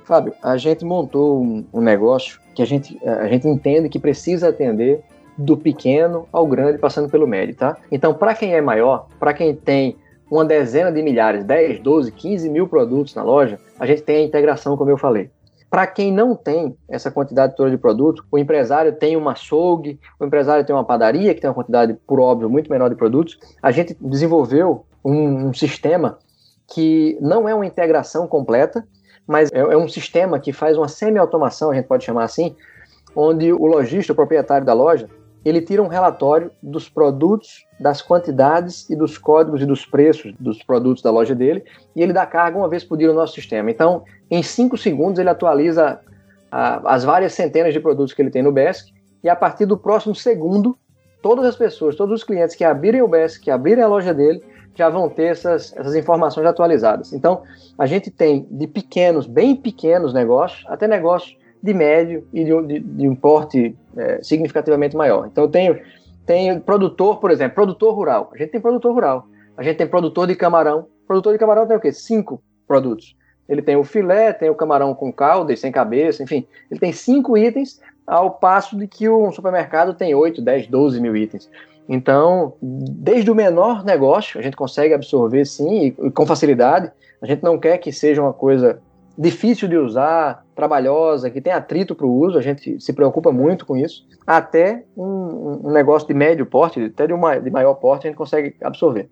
Fábio, 0.04 0.34
a 0.42 0.56
gente 0.56 0.86
montou 0.86 1.44
um, 1.44 1.66
um 1.74 1.82
negócio 1.82 2.40
que 2.56 2.62
a 2.62 2.66
gente, 2.66 2.98
a 3.06 3.28
gente 3.28 3.48
entende 3.48 3.90
que 3.90 4.00
precisa 4.00 4.50
atender 4.50 5.02
do 5.38 5.56
pequeno 5.56 6.28
ao 6.32 6.48
grande, 6.48 6.80
passando 6.80 7.10
pelo 7.10 7.28
médio, 7.28 7.54
tá? 7.56 7.78
Então, 7.92 8.14
para 8.14 8.34
quem 8.34 8.54
é 8.54 8.62
maior, 8.62 9.08
para 9.20 9.34
quem 9.34 9.54
tem 9.54 9.96
uma 10.30 10.46
dezena 10.46 10.92
de 10.92 11.02
milhares, 11.02 11.44
10, 11.44 11.80
12, 11.80 12.12
15 12.12 12.50
mil 12.50 12.68
produtos 12.68 13.16
na 13.16 13.24
loja, 13.24 13.60
a 13.80 13.86
gente 13.86 14.02
tem 14.02 14.18
a 14.18 14.24
integração, 14.24 14.76
como 14.76 14.90
eu 14.90 14.98
falei. 14.98 15.30
Para 15.70 15.86
quem 15.86 16.14
não 16.14 16.34
tem 16.34 16.78
essa 16.88 17.12
quantidade 17.12 17.56
toda 17.56 17.70
de 17.70 17.78
produto, 17.78 18.26
o 18.32 18.38
empresário 18.38 18.94
tem 18.94 19.18
uma 19.18 19.34
açougue, 19.34 20.00
o 20.20 20.26
empresário 20.26 20.66
tem 20.66 20.74
uma 20.74 20.84
padaria 20.84 21.34
que 21.34 21.42
tem 21.42 21.50
uma 21.50 21.54
quantidade, 21.54 21.94
por 22.08 22.20
óbvio, 22.20 22.50
muito 22.50 22.72
menor 22.72 22.90
de 22.90 22.96
produtos. 22.96 23.38
A 23.62 23.70
gente 23.72 23.96
desenvolveu 24.00 24.86
um, 25.04 25.48
um 25.48 25.54
sistema 25.54 26.18
que 26.74 27.18
não 27.22 27.48
é 27.48 27.54
uma 27.54 27.66
integração 27.66 28.28
completa, 28.28 28.88
mas 29.26 29.52
é, 29.52 29.60
é 29.60 29.78
um 29.78 29.90
sistema 29.90 30.40
que 30.40 30.54
faz 30.54 30.78
uma 30.78 30.88
semi-automação, 30.88 31.72
a 31.72 31.76
gente 31.76 31.86
pode 31.86 32.06
chamar 32.06 32.24
assim, 32.24 32.56
onde 33.16 33.52
o 33.52 33.66
lojista, 33.66 34.14
o 34.14 34.16
proprietário 34.16 34.66
da 34.66 34.74
loja, 34.74 35.10
ele 35.48 35.62
tira 35.62 35.82
um 35.82 35.88
relatório 35.88 36.52
dos 36.62 36.90
produtos, 36.90 37.66
das 37.80 38.02
quantidades 38.02 38.90
e 38.90 38.96
dos 38.96 39.18
códigos 39.18 39.62
e 39.62 39.66
dos 39.66 39.86
preços 39.86 40.34
dos 40.40 40.62
produtos 40.64 41.02
da 41.02 41.12
loja 41.12 41.36
dele, 41.36 41.64
e 41.96 42.02
ele 42.02 42.12
dá 42.12 42.26
carga 42.26 42.58
uma 42.58 42.68
vez 42.68 42.84
por 42.84 42.98
dia 42.98 43.08
no 43.08 43.14
nosso 43.14 43.34
sistema. 43.34 43.70
Então, 43.72 44.04
em 44.30 44.44
cinco 44.44 44.78
segundos, 44.78 45.20
ele 45.20 45.30
atualiza 45.30 46.00
a, 46.52 46.94
as 46.94 47.04
várias 47.04 47.34
centenas 47.34 47.74
de 47.74 47.80
produtos 47.80 48.14
que 48.14 48.22
ele 48.22 48.32
tem 48.32 48.44
no 48.44 48.52
BESC, 48.52 48.92
e 49.24 49.30
a 49.30 49.36
partir 49.36 49.66
do 49.66 49.78
próximo 49.78 50.16
segundo, 50.16 50.78
todas 51.22 51.46
as 51.46 51.56
pessoas, 51.56 51.96
todos 51.96 52.14
os 52.14 52.24
clientes 52.24 52.56
que 52.56 52.64
abrirem 52.64 53.02
o 53.02 53.08
BESC, 53.08 53.42
que 53.42 53.52
abrirem 53.52 53.84
a 53.84 53.88
loja 53.88 54.14
dele, 54.14 54.44
já 54.76 54.90
vão 54.90 55.10
ter 55.10 55.26
essas, 55.26 55.76
essas 55.76 55.96
informações 55.96 56.46
atualizadas. 56.46 57.12
Então, 57.12 57.42
a 57.78 57.86
gente 57.86 58.12
tem 58.12 58.48
de 58.52 58.68
pequenos, 58.68 59.26
bem 59.26 59.56
pequenos 59.56 60.14
negócios, 60.14 60.64
até 60.68 60.88
negócios 60.88 61.36
de 61.62 61.74
médio 61.74 62.28
e 62.32 62.44
de, 62.44 62.68
de, 62.68 62.80
de 62.80 63.10
um 63.10 63.16
porte 63.16 63.76
é, 63.98 64.22
significativamente 64.24 64.96
maior. 64.96 65.28
Então 65.28 65.46
eu 65.46 65.50
tenho, 65.50 65.80
tenho 66.26 66.60
produtor, 66.62 67.20
por 67.20 67.32
exemplo, 67.32 67.56
produtor 67.56 67.94
rural. 67.94 68.30
A 68.34 68.38
gente 68.38 68.52
tem 68.52 68.62
produtor 68.62 68.94
rural. 68.94 69.28
A 69.58 69.64
gente 69.64 69.78
tem 69.78 69.88
produtor 69.88 70.28
de 70.28 70.36
camarão. 70.36 70.88
produtor 71.08 71.34
de 71.34 71.40
camarão 71.40 71.68
tem 71.68 71.78
o 71.78 71.80
quê? 71.80 71.92
Cinco 71.92 72.42
produtos. 72.68 73.16
Ele 73.48 73.62
tem 73.62 73.76
o 73.76 73.84
filé, 73.84 74.34
tem 74.34 74.50
o 74.50 74.56
camarão 74.56 74.94
com 74.94 75.12
calda 75.12 75.54
e 75.54 75.58
sem 75.58 75.72
cabeça, 75.72 76.22
enfim. 76.22 76.46
Ele 76.70 76.80
tem 76.80 76.92
cinco 76.92 77.38
itens, 77.38 77.80
ao 78.08 78.32
passo 78.32 78.78
de 78.78 78.88
que 78.88 79.10
um 79.10 79.32
supermercado 79.32 79.94
tem 79.94 80.16
8, 80.16 80.42
10, 80.42 80.68
12 80.68 81.02
mil 81.02 81.16
itens. 81.16 81.50
Então, 81.90 82.54
desde 82.62 83.30
o 83.30 83.36
menor 83.36 83.84
negócio, 83.84 84.40
a 84.40 84.44
gente 84.44 84.56
consegue 84.56 84.94
absorver 84.94 85.46
sim, 85.46 85.96
e 86.00 86.12
com 86.12 86.26
facilidade. 86.26 86.92
A 87.22 87.26
gente 87.26 87.44
não 87.44 87.58
quer 87.58 87.78
que 87.78 87.92
seja 87.92 88.22
uma 88.22 88.34
coisa 88.34 88.80
difícil 89.18 89.68
de 89.68 89.78
usar, 89.78 90.46
trabalhosa, 90.58 91.30
que 91.30 91.40
tem 91.40 91.54
atrito 91.54 91.94
para 91.94 92.06
o 92.06 92.14
uso, 92.14 92.38
a 92.38 92.42
gente 92.42 92.82
se 92.82 92.92
preocupa 92.92 93.32
muito 93.32 93.66
com 93.66 93.78
isso, 93.78 94.06
até 94.26 94.84
um, 94.98 95.62
um 95.66 95.72
negócio 95.72 96.08
de 96.08 96.16
médio 96.16 96.48
porte, 96.48 96.84
até 96.84 97.06
de, 97.06 97.14
uma, 97.14 97.38
de 97.38 97.52
maior 97.52 97.76
porte, 97.76 98.08
a 98.08 98.10
gente 98.10 98.18
consegue 98.18 98.56
absorver. 98.62 99.08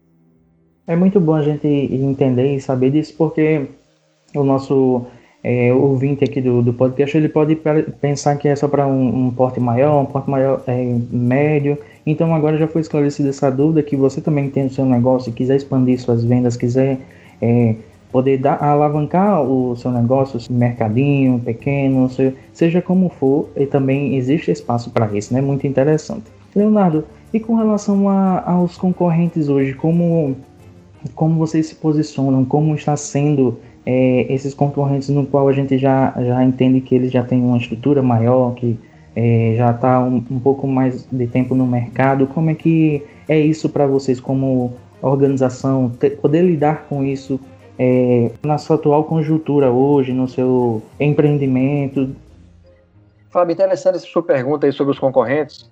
É 0.88 0.96
muito 0.96 1.20
bom 1.20 1.36
a 1.36 1.44
gente 1.44 1.68
entender 1.68 2.56
e 2.56 2.60
saber 2.60 2.90
disso, 2.90 3.14
porque 3.16 3.68
o 4.36 4.44
nosso 4.44 5.06
é, 5.44 5.72
ouvinte 5.72 6.24
aqui 6.24 6.42
do, 6.42 6.64
do 6.64 6.74
podcast, 6.74 7.16
ele 7.16 7.30
pode 7.30 7.56
pensar 8.02 8.36
que 8.38 8.48
é 8.48 8.56
só 8.56 8.68
para 8.68 8.88
um, 8.88 9.28
um, 9.28 9.32
porte 9.32 9.60
maior, 9.60 10.02
um 10.02 10.06
porte 10.06 10.28
maior 10.28 10.64
é, 10.66 10.98
médio. 11.12 11.78
Então 12.04 12.34
agora 12.34 12.58
já 12.58 12.68
foi 12.68 12.82
esclarecida 12.82 13.30
essa 13.30 13.52
dúvida 13.52 13.84
que 13.84 13.96
você 13.96 14.20
também 14.20 14.50
tem 14.50 14.66
o 14.66 14.70
seu 14.72 14.86
negócio 14.86 15.32
quiser 15.32 15.58
expandir 15.58 16.00
suas 16.00 16.24
vendas, 16.24 16.58
quiser 16.58 16.98
é, 17.40 17.76
poder 18.16 18.38
dar, 18.38 18.64
alavancar 18.64 19.42
o 19.42 19.76
seu 19.76 19.92
negócio, 19.92 20.40
o 20.50 20.54
mercadinho 20.54 21.38
pequeno, 21.38 22.10
seja 22.54 22.82
como 22.82 23.10
for, 23.10 23.50
e 23.58 23.66
também 23.66 24.16
existe 24.16 24.52
espaço 24.52 24.90
para 24.90 25.06
isso, 25.18 25.34
né? 25.34 25.42
Muito 25.42 25.68
interessante. 25.68 26.24
Leonardo, 26.56 27.04
e 27.34 27.42
com 27.42 27.56
relação 27.56 28.08
a, 28.08 28.42
aos 28.50 28.78
concorrentes 28.78 29.50
hoje, 29.50 29.74
como, 29.74 30.34
como 31.14 31.36
vocês 31.36 31.68
se 31.68 31.76
posicionam, 31.76 32.46
como 32.46 32.74
está 32.74 32.96
sendo 32.96 33.60
é, 33.86 34.26
esses 34.34 34.54
concorrentes 34.54 35.10
no 35.10 35.26
qual 35.26 35.50
a 35.50 35.52
gente 35.52 35.78
já, 35.78 36.14
já 36.18 36.42
entende 36.42 36.80
que 36.80 36.96
eles 36.96 37.12
já 37.12 37.22
têm 37.22 37.44
uma 37.44 37.58
estrutura 37.58 38.02
maior, 38.02 38.56
que 38.56 38.80
é, 39.14 39.56
já 39.58 39.72
está 39.72 40.00
um, 40.00 40.24
um 40.32 40.40
pouco 40.40 40.66
mais 40.66 41.06
de 41.12 41.28
tempo 41.28 41.54
no 41.54 41.68
mercado, 41.68 42.28
como 42.28 42.50
é 42.50 42.54
que 42.56 43.04
é 43.28 43.38
isso 43.38 43.68
para 43.68 43.86
vocês 43.86 44.22
como 44.22 44.72
organização, 45.02 45.92
ter, 46.00 46.12
poder 46.12 46.44
lidar 46.44 46.86
com 46.88 47.04
isso 47.04 47.38
é, 47.78 48.32
na 48.44 48.58
sua 48.58 48.76
atual 48.76 49.04
conjuntura 49.04 49.72
hoje, 49.72 50.14
no 50.14 50.28
seu 50.28 50.82
empreendimento? 51.00 52.16
Fábio, 53.30 53.54
interessante 53.54 53.98
essa 53.98 54.06
sua 54.06 54.24
pergunta 54.24 54.66
aí 54.66 54.72
sobre 54.72 54.94
os 54.94 55.00
concorrentes. 55.00 55.70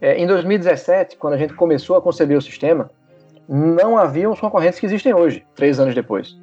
É, 0.00 0.18
em 0.18 0.26
2017, 0.26 1.16
quando 1.16 1.34
a 1.34 1.38
gente 1.38 1.54
começou 1.54 1.96
a 1.96 2.02
conceber 2.02 2.36
o 2.36 2.42
sistema, 2.42 2.90
não 3.48 3.96
haviam 3.96 4.32
os 4.32 4.40
concorrentes 4.40 4.78
que 4.78 4.86
existem 4.86 5.14
hoje, 5.14 5.44
três 5.54 5.80
anos 5.80 5.94
depois. 5.94 6.36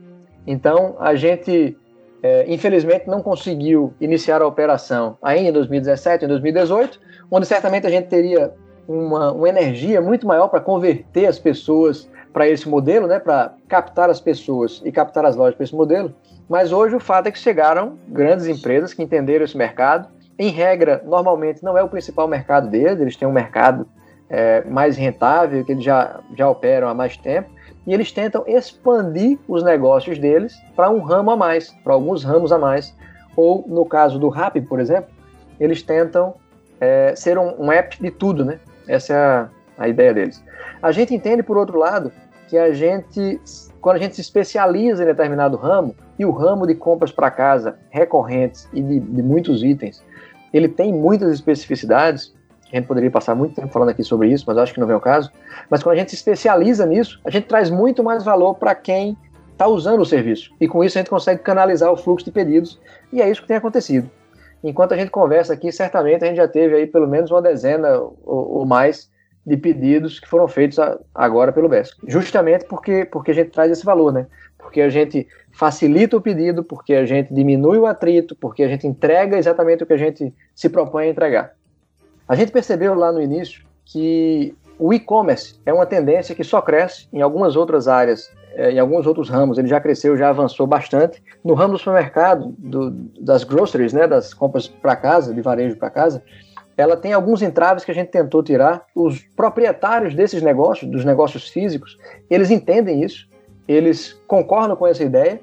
Então, 0.47 0.95
a 0.99 1.15
gente, 1.15 1.77
é, 2.21 2.51
infelizmente, 2.51 3.07
não 3.07 3.21
conseguiu 3.21 3.93
iniciar 4.01 4.41
a 4.41 4.47
operação 4.47 5.17
ainda 5.21 5.49
em 5.49 5.53
2017, 5.53 6.25
em 6.25 6.27
2018, 6.27 6.99
onde 7.29 7.45
certamente 7.45 7.85
a 7.85 7.89
gente 7.89 8.07
teria 8.07 8.51
uma, 8.87 9.31
uma 9.31 9.49
energia 9.49 10.01
muito 10.01 10.25
maior 10.25 10.47
para 10.47 10.59
converter 10.59 11.27
as 11.27 11.37
pessoas 11.37 12.09
para 12.33 12.49
esse 12.49 12.67
modelo, 12.67 13.05
né, 13.05 13.19
para 13.19 13.53
captar 13.69 14.09
as 14.09 14.19
pessoas 14.19 14.81
e 14.83 14.91
captar 14.91 15.23
as 15.23 15.35
lojas 15.35 15.55
para 15.55 15.63
esse 15.63 15.75
modelo. 15.75 16.13
Mas 16.49 16.73
hoje 16.73 16.95
o 16.95 16.99
fato 16.99 17.27
é 17.27 17.31
que 17.31 17.39
chegaram 17.39 17.97
grandes 18.07 18.47
empresas 18.47 18.93
que 18.93 19.03
entenderam 19.03 19.45
esse 19.45 19.55
mercado. 19.55 20.09
Em 20.37 20.49
regra, 20.49 21.01
normalmente 21.05 21.63
não 21.63 21.77
é 21.77 21.83
o 21.83 21.87
principal 21.87 22.27
mercado 22.27 22.67
deles, 22.69 22.99
eles 22.99 23.15
têm 23.15 23.27
um 23.27 23.31
mercado 23.31 23.87
é, 24.29 24.63
mais 24.65 24.97
rentável, 24.97 25.63
que 25.63 25.71
eles 25.71 25.83
já, 25.83 26.19
já 26.35 26.49
operam 26.49 26.89
há 26.89 26.93
mais 26.93 27.15
tempo, 27.15 27.49
e 27.85 27.93
eles 27.93 28.11
tentam 28.11 28.43
expandir 28.47 29.37
os 29.47 29.63
negócios 29.63 30.17
deles 30.17 30.55
para 30.75 30.89
um 30.89 30.99
ramo 30.99 31.31
a 31.31 31.37
mais, 31.37 31.69
para 31.83 31.93
alguns 31.93 32.23
ramos 32.23 32.51
a 32.51 32.57
mais. 32.57 32.95
Ou 33.35 33.63
no 33.67 33.85
caso 33.85 34.17
do 34.17 34.29
Rappi, 34.29 34.61
por 34.61 34.79
exemplo, 34.79 35.11
eles 35.59 35.83
tentam 35.83 36.33
é, 36.79 37.13
ser 37.15 37.37
um, 37.37 37.53
um 37.59 37.71
app 37.71 38.01
de 38.01 38.09
tudo, 38.09 38.43
né? 38.43 38.59
Essa 38.87 39.13
é 39.13 39.17
a, 39.17 39.49
a 39.77 39.87
ideia 39.87 40.13
deles. 40.13 40.43
A 40.81 40.91
gente 40.91 41.13
entende, 41.13 41.43
por 41.43 41.57
outro 41.57 41.77
lado, 41.77 42.11
que 42.53 42.57
a 42.59 42.71
gente, 42.71 43.41
quando 43.81 43.95
a 43.95 43.99
gente 43.99 44.13
se 44.13 44.21
especializa 44.21 45.01
em 45.01 45.07
determinado 45.07 45.57
ramo, 45.57 45.95
e 46.19 46.23
o 46.23 46.29
ramo 46.29 46.67
de 46.67 46.75
compras 46.75 47.11
para 47.11 47.31
casa 47.31 47.79
recorrentes 47.89 48.69
e 48.71 48.79
de, 48.79 48.99
de, 48.99 49.23
muitos 49.23 49.63
itens, 49.63 50.03
ele 50.53 50.67
tem 50.67 50.93
muitas 50.93 51.33
especificidades, 51.33 52.31
a 52.71 52.75
gente 52.75 52.85
poderia 52.85 53.09
passar 53.09 53.33
muito 53.33 53.55
tempo 53.55 53.69
falando 53.69 53.89
aqui 53.89 54.03
sobre 54.03 54.27
isso, 54.27 54.43
mas 54.45 54.55
acho 54.59 54.71
que 54.71 54.79
não 54.79 54.85
vem 54.85 54.95
o 54.95 55.01
caso, 55.01 55.31
mas 55.67 55.81
quando 55.81 55.95
a 55.95 55.97
gente 55.97 56.09
se 56.09 56.15
especializa 56.15 56.85
nisso, 56.85 57.19
a 57.25 57.31
gente 57.31 57.47
traz 57.47 57.71
muito 57.71 58.03
mais 58.03 58.23
valor 58.23 58.53
para 58.53 58.75
quem 58.75 59.17
está 59.51 59.65
usando 59.65 60.01
o 60.01 60.05
serviço, 60.05 60.53
e 60.61 60.67
com 60.67 60.83
isso 60.83 60.95
a 60.95 61.01
gente 61.01 61.09
consegue 61.09 61.41
canalizar 61.41 61.91
o 61.91 61.97
fluxo 61.97 62.23
de 62.23 62.31
pedidos, 62.31 62.79
e 63.11 63.19
é 63.19 63.27
isso 63.27 63.41
que 63.41 63.47
tem 63.47 63.57
acontecido. 63.57 64.07
Enquanto 64.63 64.93
a 64.93 64.95
gente 64.95 65.09
conversa 65.09 65.53
aqui, 65.53 65.71
certamente 65.71 66.23
a 66.23 66.27
gente 66.27 66.37
já 66.37 66.47
teve 66.47 66.75
aí 66.75 66.85
pelo 66.85 67.07
menos 67.07 67.31
uma 67.31 67.41
dezena 67.41 67.97
ou, 67.97 68.59
ou 68.59 68.63
mais 68.63 69.11
de 69.45 69.57
pedidos 69.57 70.19
que 70.19 70.27
foram 70.27 70.47
feitos 70.47 70.79
agora 71.13 71.51
pelo 71.51 71.67
BESC. 71.67 71.97
Justamente 72.07 72.65
porque, 72.65 73.05
porque 73.05 73.31
a 73.31 73.33
gente 73.33 73.51
traz 73.51 73.71
esse 73.71 73.85
valor, 73.85 74.13
né? 74.13 74.27
Porque 74.57 74.81
a 74.81 74.89
gente 74.89 75.27
facilita 75.51 76.15
o 76.15 76.21
pedido, 76.21 76.63
porque 76.63 76.93
a 76.93 77.05
gente 77.05 77.33
diminui 77.33 77.77
o 77.77 77.85
atrito, 77.85 78.35
porque 78.35 78.63
a 78.63 78.67
gente 78.67 78.87
entrega 78.87 79.37
exatamente 79.37 79.83
o 79.83 79.85
que 79.85 79.93
a 79.93 79.97
gente 79.97 80.33
se 80.55 80.69
propõe 80.69 81.05
a 81.05 81.09
entregar. 81.09 81.53
A 82.27 82.35
gente 82.35 82.51
percebeu 82.51 82.93
lá 82.95 83.11
no 83.11 83.21
início 83.21 83.65
que 83.85 84.55
o 84.79 84.93
e-commerce 84.93 85.55
é 85.65 85.73
uma 85.73 85.85
tendência 85.85 86.33
que 86.33 86.43
só 86.43 86.61
cresce 86.61 87.07
em 87.11 87.21
algumas 87.21 87.55
outras 87.55 87.87
áreas, 87.87 88.31
eh, 88.55 88.71
em 88.71 88.79
alguns 88.79 89.05
outros 89.05 89.29
ramos. 89.29 89.57
Ele 89.57 89.67
já 89.67 89.79
cresceu, 89.79 90.17
já 90.17 90.29
avançou 90.29 90.65
bastante. 90.65 91.21
No 91.43 91.53
ramo 91.53 91.73
do 91.73 91.79
supermercado, 91.79 92.55
do, 92.57 92.91
das 93.19 93.43
groceries, 93.43 93.93
né, 93.93 94.07
das 94.07 94.33
compras 94.33 94.67
para 94.67 94.95
casa, 94.95 95.33
de 95.33 95.41
varejo 95.41 95.75
para 95.75 95.89
casa, 95.89 96.23
ela 96.77 96.97
tem 96.97 97.13
alguns 97.13 97.41
entraves 97.41 97.85
que 97.85 97.91
a 97.91 97.93
gente 97.93 98.09
tentou 98.09 98.43
tirar. 98.43 98.85
Os 98.95 99.19
proprietários 99.35 100.15
desses 100.15 100.41
negócios, 100.41 100.89
dos 100.89 101.05
negócios 101.05 101.47
físicos, 101.47 101.97
eles 102.29 102.49
entendem 102.49 103.03
isso, 103.03 103.27
eles 103.67 104.13
concordam 104.27 104.75
com 104.75 104.87
essa 104.87 105.03
ideia 105.03 105.39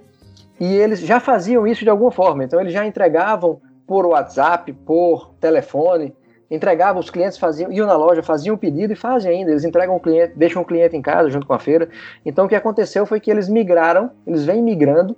e 0.58 0.74
eles 0.74 1.00
já 1.00 1.20
faziam 1.20 1.66
isso 1.66 1.84
de 1.84 1.90
alguma 1.90 2.10
forma. 2.10 2.44
Então, 2.44 2.60
eles 2.60 2.72
já 2.72 2.84
entregavam 2.84 3.60
por 3.86 4.06
WhatsApp, 4.06 4.72
por 4.72 5.34
telefone, 5.40 6.14
entregavam, 6.50 7.00
os 7.00 7.10
clientes 7.10 7.38
faziam, 7.38 7.72
iam 7.72 7.86
na 7.86 7.96
loja, 7.96 8.22
faziam 8.22 8.54
o 8.54 8.58
pedido 8.58 8.92
e 8.92 8.96
fazem 8.96 9.30
ainda. 9.30 9.50
Eles 9.50 9.64
entregam 9.64 9.96
o 9.96 10.00
cliente, 10.00 10.34
deixam 10.36 10.62
o 10.62 10.64
cliente 10.64 10.96
em 10.96 11.02
casa 11.02 11.30
junto 11.30 11.46
com 11.46 11.54
a 11.54 11.58
feira. 11.58 11.88
Então, 12.26 12.46
o 12.46 12.48
que 12.48 12.54
aconteceu 12.54 13.06
foi 13.06 13.20
que 13.20 13.30
eles 13.30 13.48
migraram, 13.48 14.10
eles 14.26 14.44
vêm 14.44 14.62
migrando 14.62 15.16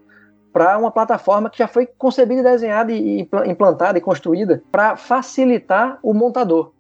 para 0.53 0.77
uma 0.79 0.91
plataforma 0.91 1.49
que 1.49 1.59
já 1.59 1.67
foi 1.67 1.87
concebida 1.87 2.43
desenhada 2.43 2.93
e 2.93 3.27
implantada 3.47 3.97
e 3.97 4.01
construída 4.01 4.63
para 4.71 4.97
facilitar 4.97 5.99
o 6.03 6.13
montador. 6.13 6.73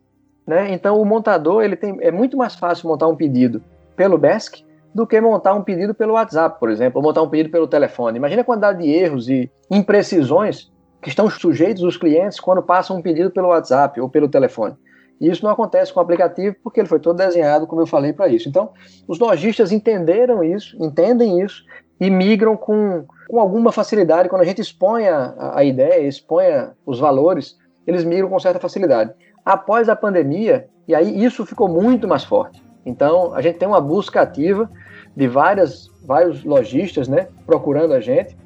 Né? 0.46 0.72
Então, 0.72 1.00
o 1.00 1.04
montador 1.04 1.62
ele 1.62 1.76
tem, 1.76 1.96
é 2.00 2.10
muito 2.10 2.36
mais 2.36 2.54
fácil 2.54 2.88
montar 2.88 3.08
um 3.08 3.16
pedido 3.16 3.62
pelo 3.96 4.18
BESC 4.18 4.64
do 4.94 5.06
que 5.06 5.20
montar 5.20 5.54
um 5.54 5.62
pedido 5.62 5.94
pelo 5.94 6.14
WhatsApp, 6.14 6.60
por 6.60 6.70
exemplo, 6.70 6.98
ou 6.98 7.02
montar 7.02 7.22
um 7.22 7.28
pedido 7.28 7.50
pelo 7.50 7.66
telefone. 7.66 8.18
Imagina 8.18 8.42
a 8.42 8.44
quantidade 8.44 8.82
de 8.82 8.90
erros 8.90 9.28
e 9.28 9.50
imprecisões 9.70 10.70
que 11.00 11.08
estão 11.08 11.28
sujeitos 11.30 11.82
os 11.82 11.96
clientes 11.96 12.38
quando 12.38 12.62
passam 12.62 12.96
um 12.96 13.02
pedido 13.02 13.30
pelo 13.30 13.48
WhatsApp 13.48 14.00
ou 14.00 14.08
pelo 14.08 14.28
telefone. 14.28 14.76
E 15.20 15.30
isso 15.30 15.44
não 15.44 15.50
acontece 15.50 15.92
com 15.92 16.00
o 16.00 16.02
aplicativo 16.02 16.56
porque 16.62 16.80
ele 16.80 16.88
foi 16.88 16.98
todo 16.98 17.16
desenhado, 17.16 17.66
como 17.66 17.80
eu 17.80 17.86
falei, 17.86 18.12
para 18.12 18.28
isso. 18.28 18.48
Então, 18.48 18.70
os 19.06 19.18
lojistas 19.18 19.72
entenderam 19.72 20.42
isso, 20.42 20.76
entendem 20.84 21.40
isso 21.40 21.64
e 22.02 22.10
migram 22.10 22.56
com, 22.56 23.04
com 23.28 23.38
alguma 23.38 23.70
facilidade. 23.70 24.28
Quando 24.28 24.42
a 24.42 24.44
gente 24.44 24.60
expõe 24.60 25.06
a, 25.06 25.52
a 25.54 25.62
ideia, 25.62 26.00
expõe 26.00 26.46
os 26.84 26.98
valores, 26.98 27.56
eles 27.86 28.02
migram 28.02 28.28
com 28.28 28.40
certa 28.40 28.58
facilidade. 28.58 29.12
Após 29.44 29.88
a 29.88 29.94
pandemia, 29.94 30.68
e 30.88 30.96
aí 30.96 31.24
isso 31.24 31.46
ficou 31.46 31.68
muito 31.68 32.08
mais 32.08 32.24
forte. 32.24 32.60
Então, 32.84 33.32
a 33.32 33.40
gente 33.40 33.56
tem 33.58 33.68
uma 33.68 33.80
busca 33.80 34.20
ativa 34.20 34.68
de 35.16 35.28
várias, 35.28 35.88
vários 36.04 36.42
lojistas 36.42 37.06
né, 37.06 37.28
procurando 37.46 37.94
a 37.94 38.00
gente. 38.00 38.36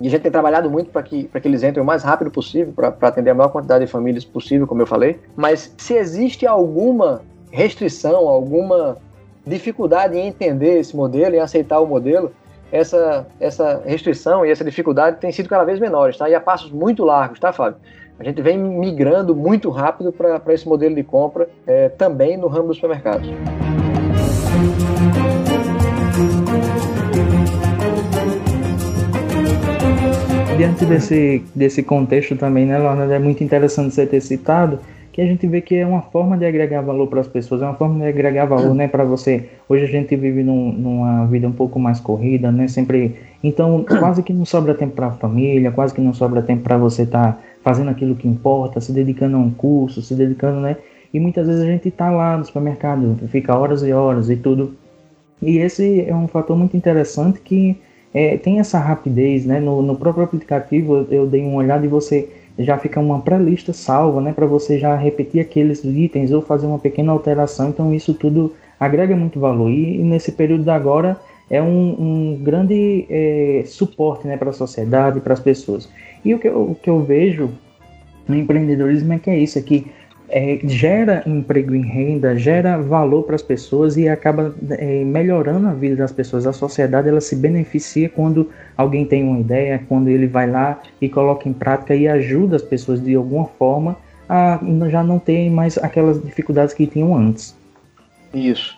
E 0.00 0.06
a 0.06 0.10
gente 0.10 0.22
tem 0.22 0.30
trabalhado 0.30 0.70
muito 0.70 0.90
para 0.90 1.02
que, 1.02 1.24
que 1.24 1.48
eles 1.48 1.64
entrem 1.64 1.82
o 1.82 1.86
mais 1.86 2.04
rápido 2.04 2.30
possível, 2.30 2.72
para 2.72 3.08
atender 3.08 3.30
a 3.30 3.34
maior 3.34 3.48
quantidade 3.48 3.84
de 3.86 3.90
famílias 3.90 4.24
possível, 4.24 4.68
como 4.68 4.82
eu 4.82 4.86
falei. 4.86 5.18
Mas 5.34 5.74
se 5.76 5.94
existe 5.94 6.46
alguma 6.46 7.22
restrição, 7.50 8.28
alguma 8.28 8.98
dificuldade 9.44 10.16
em 10.16 10.28
entender 10.28 10.78
esse 10.78 10.94
modelo, 10.94 11.34
em 11.34 11.40
aceitar 11.40 11.80
o 11.80 11.86
modelo, 11.86 12.32
essa, 12.74 13.24
essa 13.38 13.82
restrição 13.86 14.44
e 14.44 14.50
essa 14.50 14.64
dificuldade 14.64 15.18
tem 15.20 15.30
sido 15.30 15.48
cada 15.48 15.62
vez 15.62 15.78
menores, 15.78 16.16
tá? 16.16 16.28
E 16.28 16.34
a 16.34 16.40
passos 16.40 16.72
muito 16.72 17.04
largos, 17.04 17.38
tá, 17.38 17.52
Fábio? 17.52 17.78
A 18.18 18.24
gente 18.24 18.42
vem 18.42 18.58
migrando 18.58 19.34
muito 19.34 19.70
rápido 19.70 20.12
para 20.12 20.52
esse 20.52 20.66
modelo 20.66 20.92
de 20.92 21.04
compra 21.04 21.48
é, 21.64 21.88
também 21.88 22.36
no 22.36 22.48
ramo 22.48 22.66
dos 22.68 22.76
supermercados. 22.76 23.28
Diante 30.56 30.84
desse, 30.84 31.44
desse 31.54 31.82
contexto 31.82 32.34
também, 32.34 32.66
né, 32.66 32.76
Leonardo, 32.76 33.12
é 33.12 33.18
muito 33.20 33.44
interessante 33.44 33.94
você 33.94 34.04
ter 34.04 34.20
citado 34.20 34.80
que 35.14 35.20
a 35.22 35.26
gente 35.26 35.46
vê 35.46 35.60
que 35.60 35.76
é 35.76 35.86
uma 35.86 36.02
forma 36.02 36.36
de 36.36 36.44
agregar 36.44 36.80
valor 36.80 37.06
para 37.06 37.20
as 37.20 37.28
pessoas, 37.28 37.62
é 37.62 37.64
uma 37.64 37.74
forma 37.74 38.00
de 38.00 38.08
agregar 38.08 38.46
valor, 38.46 38.74
né, 38.74 38.88
para 38.88 39.04
você. 39.04 39.48
Hoje 39.68 39.84
a 39.84 39.86
gente 39.86 40.16
vive 40.16 40.42
num, 40.42 40.72
numa 40.72 41.24
vida 41.26 41.46
um 41.46 41.52
pouco 41.52 41.78
mais 41.78 42.00
corrida, 42.00 42.50
né, 42.50 42.66
sempre. 42.66 43.14
Então, 43.40 43.84
quase 44.00 44.24
que 44.24 44.32
não 44.32 44.44
sobra 44.44 44.74
tempo 44.74 44.96
para 44.96 45.06
a 45.06 45.12
família, 45.12 45.70
quase 45.70 45.94
que 45.94 46.00
não 46.00 46.12
sobra 46.12 46.42
tempo 46.42 46.64
para 46.64 46.76
você 46.76 47.02
estar 47.02 47.34
tá 47.34 47.38
fazendo 47.62 47.90
aquilo 47.90 48.16
que 48.16 48.26
importa, 48.26 48.80
se 48.80 48.90
dedicando 48.90 49.36
a 49.36 49.38
um 49.38 49.52
curso, 49.52 50.02
se 50.02 50.16
dedicando, 50.16 50.58
né? 50.58 50.76
E 51.12 51.20
muitas 51.20 51.46
vezes 51.46 51.62
a 51.62 51.66
gente 51.66 51.86
está 51.86 52.10
lá 52.10 52.36
no 52.36 52.44
supermercado, 52.44 53.16
fica 53.28 53.56
horas 53.56 53.84
e 53.84 53.92
horas 53.92 54.28
e 54.28 54.34
tudo. 54.34 54.74
E 55.40 55.58
esse 55.58 56.04
é 56.08 56.12
um 56.12 56.26
fator 56.26 56.56
muito 56.56 56.76
interessante 56.76 57.38
que 57.40 57.78
é, 58.12 58.36
tem 58.36 58.58
essa 58.58 58.80
rapidez, 58.80 59.46
né? 59.46 59.60
No, 59.60 59.80
no 59.80 59.94
próprio 59.94 60.24
aplicativo 60.24 61.06
eu, 61.08 61.24
dei 61.24 61.42
uma 61.42 61.58
olhada 61.58 61.86
e 61.86 61.88
você 61.88 62.28
já 62.58 62.78
fica 62.78 63.00
uma 63.00 63.20
pré-lista 63.20 63.72
salva, 63.72 64.20
né, 64.20 64.32
para 64.32 64.46
você 64.46 64.78
já 64.78 64.94
repetir 64.94 65.40
aqueles 65.40 65.82
itens 65.84 66.30
ou 66.32 66.40
fazer 66.40 66.66
uma 66.66 66.78
pequena 66.78 67.12
alteração. 67.12 67.70
Então 67.70 67.92
isso 67.92 68.14
tudo 68.14 68.52
agrega 68.78 69.16
muito 69.16 69.40
valor 69.40 69.70
e, 69.70 69.98
nesse 69.98 70.32
período 70.32 70.68
agora 70.68 71.18
é 71.50 71.60
um, 71.60 72.36
um 72.36 72.40
grande 72.42 73.06
é, 73.10 73.64
suporte, 73.66 74.26
né, 74.26 74.36
para 74.36 74.50
a 74.50 74.52
sociedade, 74.52 75.20
para 75.20 75.34
as 75.34 75.40
pessoas. 75.40 75.88
E 76.24 76.34
o 76.34 76.38
que, 76.38 76.48
eu, 76.48 76.70
o 76.70 76.74
que 76.74 76.88
eu 76.88 77.00
vejo 77.00 77.50
no 78.26 78.34
empreendedorismo 78.34 79.12
é 79.12 79.18
que 79.18 79.30
é 79.30 79.38
isso, 79.38 79.58
é 79.58 79.62
que 79.62 79.86
é, 80.28 80.58
gera 80.64 81.22
emprego 81.26 81.74
em 81.74 81.82
renda, 81.82 82.36
gera 82.36 82.78
valor 82.78 83.24
para 83.24 83.34
as 83.34 83.42
pessoas 83.42 83.96
e 83.96 84.08
acaba 84.08 84.54
é, 84.70 85.04
melhorando 85.04 85.68
a 85.68 85.72
vida 85.72 85.96
das 85.96 86.12
pessoas. 86.12 86.46
A 86.46 86.52
sociedade 86.52 87.08
ela 87.08 87.20
se 87.20 87.36
beneficia 87.36 88.08
quando 88.08 88.50
alguém 88.76 89.04
tem 89.04 89.22
uma 89.22 89.38
ideia, 89.38 89.82
quando 89.88 90.08
ele 90.08 90.26
vai 90.26 90.50
lá 90.50 90.80
e 91.00 91.08
coloca 91.08 91.48
em 91.48 91.52
prática 91.52 91.94
e 91.94 92.08
ajuda 92.08 92.56
as 92.56 92.62
pessoas 92.62 93.02
de 93.02 93.14
alguma 93.14 93.46
forma 93.46 93.96
a 94.28 94.58
já 94.88 95.02
não 95.02 95.18
ter 95.18 95.50
mais 95.50 95.76
aquelas 95.78 96.22
dificuldades 96.22 96.74
que 96.74 96.86
tinham 96.86 97.14
antes. 97.14 97.56
Isso. 98.32 98.76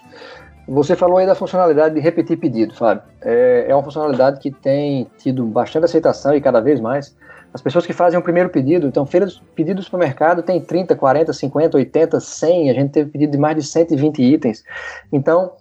Você 0.69 0.97
falou 0.97 1.19
aí 1.19 1.27
da 1.27 1.35
funcionalidade 1.37 1.95
de 1.95 2.01
repetir 2.01 2.37
pedido, 2.37 2.75
Fábio. 2.75 3.05
É, 3.23 3.67
é 3.69 3.75
uma 3.75 3.85
funcionalidade 3.85 4.41
que 4.41 4.51
tem 4.51 5.07
tido 5.17 5.45
bastante 5.45 5.85
aceitação 5.85 6.35
e 6.35 6.41
cada 6.41 6.61
vez 6.61 6.81
mais. 6.81 7.17
As 7.57 7.63
pessoas 7.63 7.87
que 7.87 7.95
fazem 7.95 8.19
o 8.19 8.23
primeiro 8.23 8.51
pedido, 8.51 8.87
então, 8.87 9.07
feiras 9.07 9.41
pedidos 9.55 9.89
para 9.89 9.97
o 9.97 9.99
mercado 9.99 10.43
tem 10.43 10.61
30, 10.61 10.95
40, 10.95 11.33
50, 11.33 11.79
80, 11.79 12.21
100, 12.21 12.71
a 12.71 12.75
gente 12.75 12.91
teve 12.91 13.11
pedido 13.11 13.33
de 13.33 13.39
mais 13.39 13.57
de 13.57 13.63
120 13.63 14.23
itens. 14.23 14.63
Então, 15.11 15.53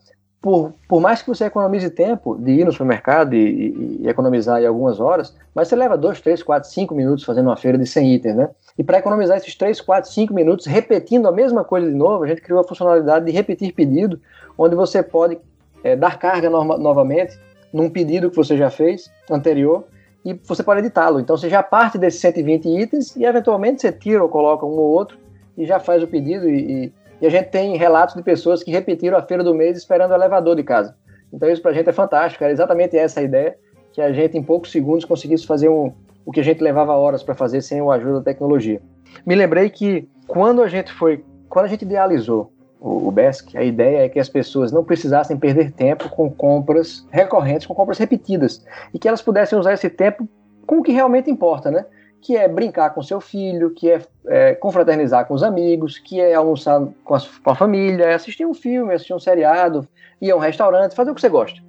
por, 0.41 0.73
por 0.89 0.99
mais 0.99 1.21
que 1.21 1.29
você 1.29 1.45
economize 1.45 1.89
tempo 1.89 2.35
de 2.35 2.51
ir 2.51 2.65
no 2.65 2.73
supermercado 2.73 3.33
e, 3.33 3.37
e, 3.37 4.01
e 4.01 4.09
economizar 4.09 4.61
em 4.61 4.65
algumas 4.65 4.99
horas, 4.99 5.33
mas 5.55 5.69
você 5.69 5.75
leva 5.77 5.97
2, 5.97 6.19
3, 6.19 6.43
4, 6.43 6.69
5 6.69 6.93
minutos 6.93 7.23
fazendo 7.23 7.45
uma 7.45 7.55
feira 7.55 7.77
de 7.77 7.85
100 7.85 8.15
itens, 8.15 8.35
né? 8.35 8.49
E 8.77 8.83
para 8.83 8.97
economizar 8.97 9.37
esses 9.37 9.55
3, 9.55 9.79
4, 9.79 10.11
5 10.11 10.33
minutos 10.33 10.65
repetindo 10.65 11.29
a 11.29 11.31
mesma 11.31 11.63
coisa 11.63 11.87
de 11.87 11.95
novo, 11.95 12.25
a 12.25 12.27
gente 12.27 12.41
criou 12.41 12.59
a 12.59 12.63
funcionalidade 12.65 13.25
de 13.25 13.31
repetir 13.31 13.73
pedido, 13.73 14.19
onde 14.57 14.75
você 14.75 15.01
pode 15.01 15.37
é, 15.81 15.95
dar 15.95 16.19
carga 16.19 16.49
no, 16.49 16.61
novamente 16.77 17.39
num 17.71 17.89
pedido 17.89 18.29
que 18.29 18.35
você 18.35 18.57
já 18.57 18.69
fez 18.69 19.09
anterior 19.31 19.85
e 20.25 20.33
você 20.33 20.63
pode 20.63 20.79
editá-lo. 20.79 21.19
Então 21.19 21.37
você 21.37 21.47
já 21.47 21.61
parte 21.61 21.99
desses 21.99 22.19
120 22.19 22.67
itens 22.67 23.15
e 23.15 23.23
eventualmente 23.23 23.81
você 23.81 23.91
tira 23.91 24.23
ou 24.23 24.27
coloca 24.27 24.65
um 24.65 24.69
ou 24.69 24.89
outro 24.89 25.19
e 25.55 25.65
já 25.65 25.79
faz 25.79 26.01
o 26.01 26.07
pedido. 26.07 26.49
E, 26.49 26.85
e, 26.85 26.93
e 27.21 27.27
a 27.27 27.29
gente 27.29 27.49
tem 27.49 27.77
relatos 27.77 28.15
de 28.15 28.23
pessoas 28.23 28.63
que 28.63 28.71
repetiram 28.71 29.17
a 29.17 29.21
feira 29.21 29.43
do 29.43 29.53
mês 29.53 29.77
esperando 29.77 30.11
o 30.11 30.15
elevador 30.15 30.55
de 30.55 30.63
casa. 30.63 30.95
Então 31.31 31.47
isso 31.47 31.61
para 31.61 31.71
a 31.71 31.73
gente 31.75 31.87
é 31.87 31.93
fantástico. 31.93 32.43
Era 32.43 32.51
exatamente 32.51 32.97
essa 32.97 33.19
a 33.19 33.23
ideia, 33.23 33.55
que 33.93 34.01
a 34.01 34.11
gente 34.11 34.35
em 34.35 34.41
poucos 34.41 34.71
segundos 34.71 35.05
conseguisse 35.05 35.45
fazer 35.45 35.69
um, 35.69 35.93
o 36.25 36.31
que 36.31 36.39
a 36.39 36.43
gente 36.43 36.61
levava 36.61 36.93
horas 36.93 37.21
para 37.21 37.35
fazer 37.35 37.61
sem 37.61 37.79
a 37.79 37.93
ajuda 37.93 38.13
da 38.15 38.21
tecnologia. 38.21 38.81
Me 39.25 39.35
lembrei 39.35 39.69
que 39.69 40.09
quando 40.27 40.63
a 40.63 40.67
gente 40.67 40.91
foi, 40.91 41.23
quando 41.47 41.65
a 41.65 41.69
gente 41.69 41.83
idealizou 41.83 42.51
o, 42.79 43.11
BESC, 43.11 43.57
a 43.57 43.63
ideia 43.63 44.05
é 44.05 44.09
que 44.09 44.19
as 44.19 44.29
pessoas 44.29 44.71
não 44.71 44.83
precisassem 44.83 45.37
perder 45.37 45.71
tempo 45.71 46.09
com 46.09 46.29
compras 46.29 47.07
recorrentes, 47.09 47.65
com 47.65 47.73
compras 47.73 47.97
repetidas, 47.97 48.63
e 48.93 48.99
que 48.99 49.07
elas 49.07 49.21
pudessem 49.21 49.57
usar 49.57 49.73
esse 49.73 49.89
tempo 49.89 50.27
com 50.67 50.79
o 50.79 50.83
que 50.83 50.91
realmente 50.91 51.29
importa, 51.29 51.71
né? 51.71 51.85
Que 52.21 52.37
é 52.37 52.47
brincar 52.47 52.91
com 52.91 53.01
seu 53.01 53.21
filho, 53.21 53.71
que 53.71 53.89
é, 53.89 54.01
é 54.27 54.55
confraternizar 54.55 55.25
com 55.25 55.33
os 55.33 55.43
amigos, 55.43 55.97
que 55.97 56.19
é 56.19 56.33
almoçar 56.33 56.85
com 57.03 57.15
a, 57.15 57.19
com 57.43 57.49
a 57.49 57.55
família, 57.55 58.05
é 58.05 58.13
assistir 58.13 58.45
um 58.45 58.53
filme, 58.53 58.93
assistir 58.93 59.13
um 59.13 59.19
seriado, 59.19 59.87
ir 60.21 60.31
a 60.31 60.35
um 60.35 60.39
restaurante, 60.39 60.95
fazer 60.95 61.11
o 61.11 61.15
que 61.15 61.21
você 61.21 61.29
gosta. 61.29 61.59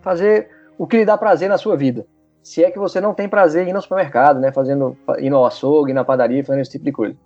Fazer 0.00 0.48
o 0.78 0.86
que 0.86 0.96
lhe 0.96 1.04
dá 1.04 1.16
prazer 1.16 1.48
na 1.48 1.58
sua 1.58 1.76
vida. 1.76 2.06
Se 2.42 2.64
é 2.64 2.70
que 2.70 2.78
você 2.78 3.00
não 3.00 3.14
tem 3.14 3.28
prazer 3.28 3.66
em 3.66 3.70
ir 3.70 3.72
no 3.72 3.80
supermercado, 3.80 4.40
né? 4.40 4.52
Fazendo, 4.52 4.96
ir 5.18 5.30
no 5.30 5.44
açougue, 5.44 5.92
na 5.92 6.04
padaria, 6.04 6.44
fazendo 6.44 6.62
esse 6.62 6.72
tipo 6.72 6.84
de 6.84 6.92
coisa. 6.92 7.16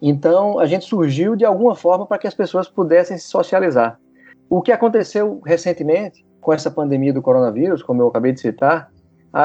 Então, 0.00 0.58
a 0.58 0.66
gente 0.66 0.84
surgiu 0.84 1.34
de 1.34 1.44
alguma 1.44 1.74
forma 1.74 2.06
para 2.06 2.18
que 2.18 2.26
as 2.26 2.34
pessoas 2.34 2.68
pudessem 2.68 3.16
se 3.16 3.28
socializar. 3.28 3.98
O 4.48 4.60
que 4.60 4.70
aconteceu 4.70 5.40
recentemente 5.44 6.24
com 6.40 6.52
essa 6.52 6.70
pandemia 6.70 7.12
do 7.12 7.22
coronavírus, 7.22 7.82
como 7.82 8.02
eu 8.02 8.08
acabei 8.08 8.32
de 8.32 8.40
citar, 8.40 8.90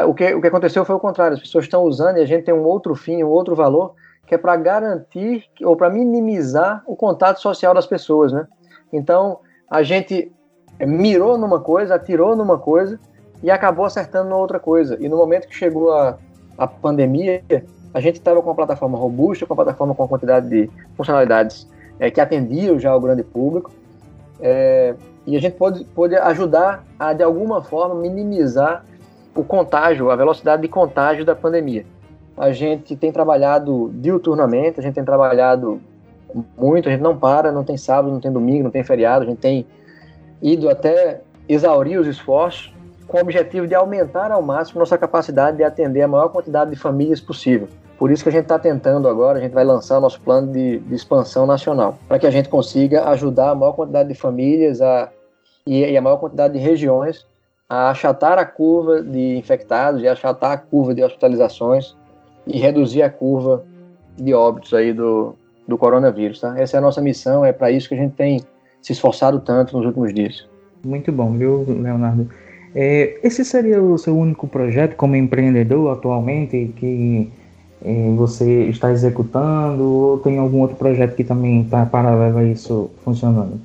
o 0.08 0.14
que, 0.14 0.34
o 0.34 0.42
que 0.42 0.48
aconteceu 0.48 0.86
foi 0.86 0.96
o 0.96 1.00
contrário. 1.00 1.36
As 1.36 1.42
pessoas 1.42 1.66
estão 1.66 1.84
usando 1.84 2.18
e 2.18 2.22
a 2.22 2.26
gente 2.26 2.46
tem 2.46 2.54
um 2.54 2.64
outro 2.64 2.96
fim, 2.96 3.24
um 3.24 3.30
outro 3.30 3.56
valor, 3.56 3.94
que 4.26 4.36
é 4.36 4.38
para 4.38 4.56
garantir 4.56 5.44
ou 5.64 5.76
para 5.76 5.90
minimizar 5.90 6.84
o 6.86 6.96
contato 6.96 7.42
social 7.42 7.74
das 7.74 7.88
pessoas, 7.88 8.32
né? 8.32 8.48
Então, 8.94 9.40
a 9.70 9.84
gente 9.84 10.32
mirou 10.80 11.38
numa 11.38 11.60
coisa, 11.60 11.96
atirou 11.96 12.36
numa 12.36 12.58
coisa 12.58 13.00
e 13.44 13.52
acabou 13.52 13.86
acertando 13.86 14.30
na 14.30 14.38
outra 14.38 14.60
coisa. 14.60 14.98
E 15.00 15.10
no 15.10 15.18
momento 15.18 15.48
que 15.48 15.56
chegou 15.56 15.92
a, 15.92 16.18
a 16.58 16.68
pandemia, 16.68 17.44
a 17.94 18.00
gente 18.00 18.16
estava 18.16 18.42
com 18.42 18.50
uma 18.50 18.56
plataforma 18.56 18.98
robusta, 18.98 19.46
com 19.46 19.54
uma 19.54 19.64
plataforma 19.64 19.94
com 19.94 20.04
uma 20.04 20.10
quantidade 20.10 20.48
de 20.48 20.70
funcionalidades 20.96 21.68
é, 22.00 22.10
que 22.10 22.22
atendiam 22.22 22.80
já 22.80 22.96
o 22.96 23.00
grande 23.00 23.24
público, 23.24 23.72
é, 24.40 24.96
e 25.26 25.36
a 25.36 25.40
gente 25.40 25.56
pôde, 25.56 25.84
pôde 25.86 26.16
ajudar 26.16 26.84
a, 26.98 27.14
de 27.14 27.24
alguma 27.24 27.62
forma, 27.62 27.96
minimizar 27.96 28.84
o 29.36 29.44
contágio, 29.44 30.10
a 30.10 30.16
velocidade 30.16 30.62
de 30.62 30.68
contágio 30.68 31.24
da 31.24 31.36
pandemia. 31.36 31.86
A 32.36 32.52
gente 32.52 32.96
tem 32.96 33.12
trabalhado 33.12 33.92
diuturnamente, 33.94 34.80
a 34.80 34.84
gente 34.84 34.96
tem 34.96 35.04
trabalhado 35.04 35.80
muito, 36.58 36.90
a 36.90 36.92
gente 36.92 37.02
não 37.02 37.16
para, 37.16 37.52
não 37.52 37.64
tem 37.64 37.78
sábado, 37.78 38.12
não 38.12 38.20
tem 38.20 38.32
domingo, 38.32 38.64
não 38.64 38.72
tem 38.72 38.84
feriado, 38.84 39.24
a 39.24 39.28
gente 39.28 39.40
tem 39.40 39.66
ido 40.42 40.70
até 40.70 41.22
exaurir 41.48 42.00
os 42.00 42.08
esforços 42.08 42.74
com 43.08 43.18
o 43.18 43.22
objetivo 43.22 43.68
de 43.68 43.76
aumentar 43.76 44.32
ao 44.32 44.42
máximo 44.42 44.80
nossa 44.80 44.98
capacidade 44.98 45.58
de 45.58 45.64
atender 45.64 46.02
a 46.02 46.08
maior 46.08 46.30
quantidade 46.30 46.72
de 46.72 46.78
famílias 46.78 47.20
possível. 47.20 47.68
Por 48.02 48.10
isso 48.10 48.24
que 48.24 48.30
a 48.30 48.32
gente 48.32 48.46
está 48.46 48.58
tentando 48.58 49.08
agora, 49.08 49.38
a 49.38 49.42
gente 49.44 49.52
vai 49.52 49.64
lançar 49.64 50.02
nosso 50.02 50.20
plano 50.22 50.52
de, 50.52 50.80
de 50.80 50.96
expansão 50.96 51.46
nacional, 51.46 52.00
para 52.08 52.18
que 52.18 52.26
a 52.26 52.32
gente 52.32 52.50
consiga 52.50 53.08
ajudar 53.10 53.52
a 53.52 53.56
maior 53.56 53.74
quantidade 53.74 54.10
de 54.10 54.16
famílias 54.16 54.82
a, 54.82 55.12
e, 55.68 55.82
e 55.86 55.96
a 55.96 56.02
maior 56.02 56.18
quantidade 56.18 56.56
de 56.56 56.60
regiões 56.60 57.28
a 57.70 57.92
achatar 57.92 58.40
a 58.40 58.44
curva 58.44 59.04
de 59.04 59.38
infectados 59.38 60.02
e 60.02 60.08
achatar 60.08 60.52
a 60.52 60.58
curva 60.58 60.96
de 60.96 61.04
hospitalizações 61.04 61.96
e 62.48 62.58
reduzir 62.58 63.04
a 63.04 63.10
curva 63.12 63.64
de 64.18 64.34
óbitos 64.34 64.74
aí 64.74 64.94
do, 64.94 65.36
do 65.68 65.78
coronavírus. 65.78 66.42
Tá? 66.42 66.60
Essa 66.60 66.78
é 66.78 66.80
a 66.80 66.82
nossa 66.82 67.02
missão, 67.02 67.46
é 67.46 67.54
para 67.54 67.70
isso 67.70 67.88
que 67.88 67.94
a 67.94 68.00
gente 68.00 68.16
tem 68.16 68.42
se 68.82 68.94
esforçado 68.94 69.40
tanto 69.42 69.78
nos 69.78 69.86
últimos 69.86 70.12
dias. 70.12 70.50
Muito 70.84 71.12
bom, 71.12 71.34
viu, 71.34 71.64
Leonardo? 71.68 72.28
É, 72.74 73.20
esse 73.22 73.46
seria 73.46 73.80
o 73.80 73.96
seu 74.00 74.18
único 74.18 74.48
projeto 74.48 74.96
como 74.96 75.16
empreendedor 75.16 75.96
atualmente 75.96 76.74
que 76.78 77.32
você 78.16 78.66
está 78.66 78.92
executando 78.92 79.84
ou 79.84 80.18
tem 80.20 80.38
algum 80.38 80.62
outro 80.62 80.76
projeto 80.76 81.16
que 81.16 81.24
também 81.24 81.62
está 81.62 81.86
paralelo 81.86 82.38
a 82.38 82.44
isso 82.44 82.92
funcionando? 83.04 83.60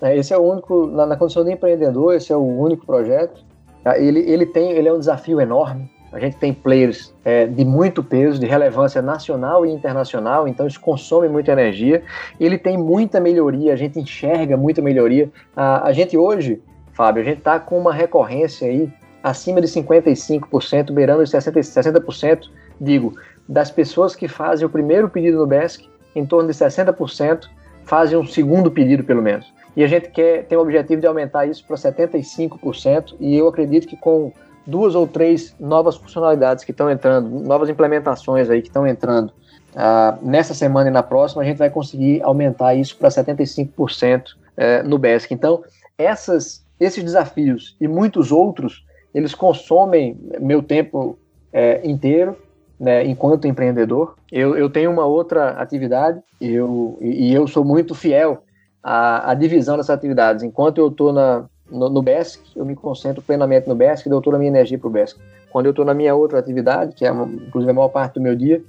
É, 0.00 0.16
esse 0.16 0.32
é 0.32 0.38
o 0.38 0.42
único, 0.42 0.86
na, 0.86 1.06
na, 1.06 1.16
condição 1.16 1.44
de 1.44 1.52
empreendedor, 1.52 2.14
esse 2.14 2.32
é 2.32 2.36
o 2.36 2.44
único 2.44 2.84
projeto. 2.84 3.44
Ah, 3.84 3.98
ele, 3.98 4.20
ele, 4.20 4.46
tem, 4.46 4.72
ele 4.72 4.88
é 4.88 4.92
um 4.92 4.98
desafio 4.98 5.40
enorme. 5.40 5.88
A 6.12 6.18
gente 6.18 6.36
tem 6.36 6.52
players 6.52 7.14
é, 7.24 7.46
de 7.46 7.64
muito 7.64 8.02
peso, 8.02 8.38
de 8.38 8.46
relevância 8.46 9.00
nacional 9.00 9.64
e 9.64 9.70
internacional, 9.70 10.46
então 10.46 10.66
isso 10.66 10.80
consome 10.80 11.28
muita 11.28 11.52
energia. 11.52 12.02
Ele 12.38 12.58
tem 12.58 12.76
muita 12.76 13.20
melhoria, 13.20 13.72
a 13.72 13.76
gente 13.76 13.98
enxerga 13.98 14.56
muita 14.56 14.82
melhoria. 14.82 15.30
A, 15.56 15.86
a 15.88 15.92
gente 15.92 16.16
hoje, 16.16 16.60
Fábio, 16.92 17.22
a 17.22 17.24
gente 17.24 17.38
está 17.38 17.58
com 17.58 17.78
uma 17.78 17.92
recorrência 17.92 18.68
aí 18.68 18.92
acima 19.22 19.60
de 19.60 19.68
55%, 19.68 20.92
beirando 20.92 21.22
os 21.22 21.30
60%, 21.30 21.60
60% 21.60 22.50
digo, 22.80 23.14
das 23.48 23.70
pessoas 23.70 24.14
que 24.14 24.28
fazem 24.28 24.66
o 24.66 24.70
primeiro 24.70 25.08
pedido 25.08 25.38
no 25.38 25.46
BESC, 25.46 25.88
em 26.14 26.24
torno 26.24 26.48
de 26.48 26.54
60% 26.54 27.48
fazem 27.84 28.18
um 28.18 28.26
segundo 28.26 28.70
pedido, 28.70 29.04
pelo 29.04 29.22
menos. 29.22 29.52
E 29.76 29.82
a 29.82 29.86
gente 29.86 30.10
quer 30.10 30.44
tem 30.44 30.56
o 30.56 30.60
objetivo 30.60 31.00
de 31.00 31.06
aumentar 31.06 31.46
isso 31.46 31.64
para 31.66 31.76
75%, 31.76 33.16
e 33.18 33.36
eu 33.36 33.48
acredito 33.48 33.86
que 33.86 33.96
com 33.96 34.32
duas 34.66 34.94
ou 34.94 35.06
três 35.06 35.54
novas 35.58 35.96
funcionalidades 35.96 36.64
que 36.64 36.70
estão 36.70 36.90
entrando, 36.90 37.28
novas 37.28 37.68
implementações 37.68 38.48
aí 38.48 38.62
que 38.62 38.68
estão 38.68 38.86
entrando 38.86 39.32
uh, 39.72 40.18
nessa 40.22 40.54
semana 40.54 40.88
e 40.88 40.92
na 40.92 41.02
próxima, 41.02 41.42
a 41.42 41.44
gente 41.44 41.56
vai 41.56 41.70
conseguir 41.70 42.22
aumentar 42.22 42.74
isso 42.74 42.96
para 42.96 43.08
75% 43.08 44.22
uh, 44.22 44.88
no 44.88 44.98
BESC. 44.98 45.34
Então, 45.34 45.64
essas, 45.98 46.64
esses 46.78 47.02
desafios 47.02 47.76
e 47.80 47.88
muitos 47.88 48.30
outros, 48.30 48.84
eles 49.14 49.34
consomem 49.34 50.18
meu 50.40 50.62
tempo 50.62 51.18
uh, 51.52 51.88
inteiro, 51.88 52.36
né, 52.82 53.06
enquanto 53.06 53.46
empreendedor. 53.46 54.16
Eu, 54.30 54.56
eu 54.56 54.68
tenho 54.68 54.90
uma 54.90 55.06
outra 55.06 55.50
atividade 55.50 56.20
eu, 56.40 56.98
e 57.00 57.32
eu 57.32 57.46
sou 57.46 57.64
muito 57.64 57.94
fiel 57.94 58.42
à, 58.82 59.30
à 59.30 59.34
divisão 59.34 59.76
dessas 59.76 59.90
atividades. 59.90 60.42
Enquanto 60.42 60.78
eu 60.78 60.88
estou 60.88 61.12
no, 61.12 61.48
no 61.70 62.02
BESC, 62.02 62.40
eu 62.56 62.64
me 62.64 62.74
concentro 62.74 63.22
plenamente 63.22 63.68
no 63.68 63.76
BESC 63.76 64.06
e 64.06 64.10
dou 64.10 64.20
toda 64.20 64.36
a 64.36 64.38
minha 64.40 64.50
energia 64.50 64.76
para 64.76 64.88
o 64.88 64.90
BESC. 64.90 65.16
Quando 65.52 65.66
eu 65.66 65.70
estou 65.70 65.84
na 65.84 65.94
minha 65.94 66.12
outra 66.12 66.40
atividade, 66.40 66.92
que 66.96 67.06
é 67.06 67.10
inclusive 67.10 67.70
a 67.70 67.74
maior 67.74 67.88
parte 67.88 68.14
do 68.14 68.20
meu 68.20 68.34
dia, 68.34 68.60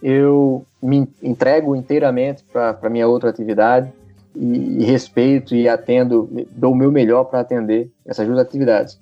eu 0.00 0.64
me 0.80 1.08
entrego 1.20 1.74
inteiramente 1.74 2.44
para 2.44 2.78
a 2.80 2.88
minha 2.88 3.08
outra 3.08 3.30
atividade 3.30 3.92
e, 4.36 4.82
e, 4.82 4.84
respeito 4.84 5.56
e 5.56 5.68
atendo, 5.68 6.30
dou 6.52 6.70
o 6.70 6.76
meu 6.76 6.92
melhor 6.92 7.24
para 7.24 7.40
atender 7.40 7.90
essas 8.06 8.28
duas 8.28 8.38
atividades. 8.38 9.00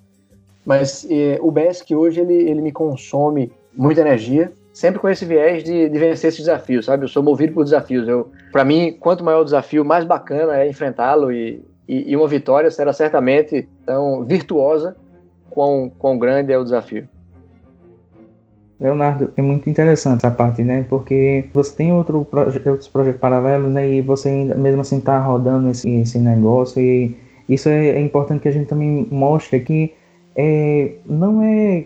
Mas 0.64 1.06
eh, 1.10 1.38
o 1.42 1.50
BESC 1.50 1.94
hoje 1.94 2.20
ele, 2.20 2.32
ele 2.32 2.62
me 2.62 2.72
consome 2.72 3.52
muita 3.76 4.00
energia, 4.00 4.52
sempre 4.72 4.98
com 5.00 5.08
esse 5.08 5.24
viés 5.24 5.62
de, 5.62 5.88
de 5.88 5.98
vencer 5.98 6.28
esses 6.28 6.40
desafios, 6.40 6.86
sabe? 6.86 7.04
Eu 7.04 7.08
sou 7.08 7.22
movido 7.22 7.52
por 7.52 7.64
desafios. 7.64 8.08
Eu, 8.08 8.30
para 8.50 8.64
mim, 8.64 8.96
quanto 8.98 9.24
maior 9.24 9.40
o 9.40 9.44
desafio, 9.44 9.84
mais 9.84 10.04
bacana 10.04 10.58
é 10.58 10.68
enfrentá-lo 10.68 11.30
e, 11.32 11.62
e, 11.88 12.10
e, 12.10 12.16
uma 12.16 12.26
vitória 12.26 12.70
será 12.70 12.92
certamente 12.92 13.68
tão 13.86 14.24
virtuosa 14.24 14.96
quão, 15.50 15.90
quão 15.98 16.18
grande 16.18 16.52
é 16.52 16.58
o 16.58 16.64
desafio. 16.64 17.08
Leonardo, 18.80 19.32
é 19.36 19.40
muito 19.40 19.70
interessante 19.70 20.26
essa 20.26 20.34
parte, 20.34 20.62
né? 20.62 20.84
Porque 20.88 21.48
você 21.54 21.76
tem 21.76 21.92
outro 21.92 22.24
proje 22.24 22.60
outros 22.68 22.88
projetos 22.88 23.20
paralelos, 23.20 23.72
né? 23.72 23.88
E 23.88 24.00
você 24.00 24.28
ainda, 24.28 24.54
mesmo 24.56 24.80
assim 24.80 24.98
está 24.98 25.18
rodando 25.20 25.70
esse, 25.70 25.88
esse 25.88 26.18
negócio 26.18 26.82
e 26.82 27.16
isso 27.48 27.68
é, 27.68 27.90
é, 27.90 28.00
importante 28.00 28.42
que 28.42 28.48
a 28.48 28.52
gente 28.52 28.66
também 28.66 29.06
mostre 29.10 29.60
que 29.60 29.94
é, 30.34 30.94
não 31.06 31.42
é 31.42 31.84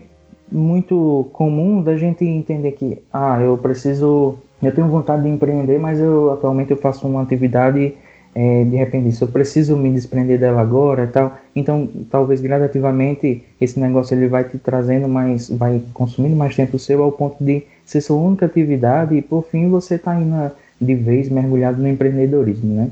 muito 0.51 1.29
comum 1.33 1.81
da 1.81 1.97
gente 1.97 2.25
entender 2.25 2.71
que, 2.73 3.01
ah, 3.11 3.39
eu 3.41 3.57
preciso, 3.57 4.37
eu 4.61 4.73
tenho 4.73 4.87
vontade 4.87 5.23
de 5.23 5.29
empreender, 5.29 5.77
mas 5.79 5.99
eu 5.99 6.31
atualmente 6.31 6.71
eu 6.71 6.77
faço 6.77 7.07
uma 7.07 7.21
atividade 7.21 7.93
é, 8.35 8.63
de 8.63 8.75
repente 8.75 9.11
se 9.11 9.21
eu 9.23 9.27
preciso 9.27 9.75
me 9.75 9.91
desprender 9.91 10.39
dela 10.39 10.61
agora 10.61 11.03
e 11.03 11.07
tal. 11.07 11.37
Então, 11.55 11.89
talvez 12.09 12.41
gradativamente 12.41 13.43
esse 13.59 13.79
negócio 13.79 14.15
ele 14.15 14.27
vai 14.27 14.43
te 14.43 14.57
trazendo 14.57 15.07
mais, 15.07 15.49
vai 15.49 15.81
consumindo 15.93 16.35
mais 16.35 16.55
tempo 16.55 16.77
seu 16.77 17.03
ao 17.03 17.11
ponto 17.11 17.43
de 17.43 17.63
ser 17.85 18.01
sua 18.01 18.17
única 18.17 18.45
atividade 18.45 19.15
e 19.15 19.21
por 19.21 19.43
fim 19.45 19.69
você 19.69 19.95
está 19.95 20.19
indo 20.19 20.51
de 20.79 20.95
vez 20.95 21.27
mergulhado 21.29 21.81
no 21.81 21.87
empreendedorismo, 21.87 22.73
né? 22.73 22.91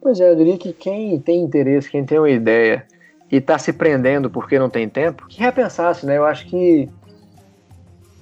Pois 0.00 0.20
é, 0.20 0.30
eu 0.30 0.36
diria 0.36 0.56
que 0.56 0.72
quem 0.72 1.18
tem 1.18 1.42
interesse, 1.42 1.90
quem 1.90 2.04
tem 2.04 2.18
uma 2.18 2.30
ideia 2.30 2.86
e 3.30 3.36
está 3.36 3.58
se 3.58 3.72
prendendo 3.72 4.30
porque 4.30 4.58
não 4.58 4.70
tem 4.70 4.88
tempo, 4.88 5.26
que 5.26 5.40
repensasse, 5.40 6.06
né? 6.06 6.16
Eu 6.16 6.24
acho 6.24 6.46
que 6.46 6.88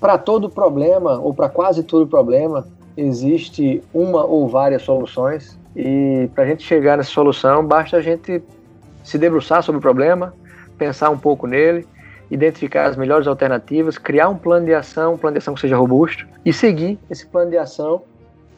para 0.01 0.19
todo 0.19 0.51
problema, 0.51 1.19
ou 1.19 1.33
para 1.33 1.49
quase 1.49 1.83
todo 1.83 2.07
problema, 2.07 2.67
existe 2.97 3.83
uma 3.93 4.25
ou 4.25 4.49
várias 4.49 4.83
soluções 4.83 5.59
e 5.75 6.29
para 6.35 6.45
a 6.45 6.47
gente 6.47 6.63
chegar 6.63 6.97
nessa 6.97 7.11
solução, 7.11 7.65
basta 7.65 7.97
a 7.97 8.01
gente 8.01 8.43
se 9.03 9.19
debruçar 9.19 9.63
sobre 9.63 9.79
o 9.79 9.83
problema, 9.83 10.35
pensar 10.79 11.11
um 11.11 11.19
pouco 11.19 11.47
nele, 11.47 11.87
identificar 12.31 12.87
as 12.87 12.97
melhores 12.97 13.27
alternativas, 13.27 13.99
criar 13.99 14.29
um 14.29 14.37
plano 14.37 14.67
de 14.67 14.75
ação, 14.75 15.15
um 15.15 15.19
plano 15.19 15.35
de 15.35 15.39
ação 15.39 15.55
que 15.55 15.61
seja 15.61 15.77
robusto 15.77 16.27
e 16.45 16.53
seguir 16.53 16.99
esse 17.11 17.27
plano 17.27 17.51
de 17.51 17.59
ação, 17.59 18.03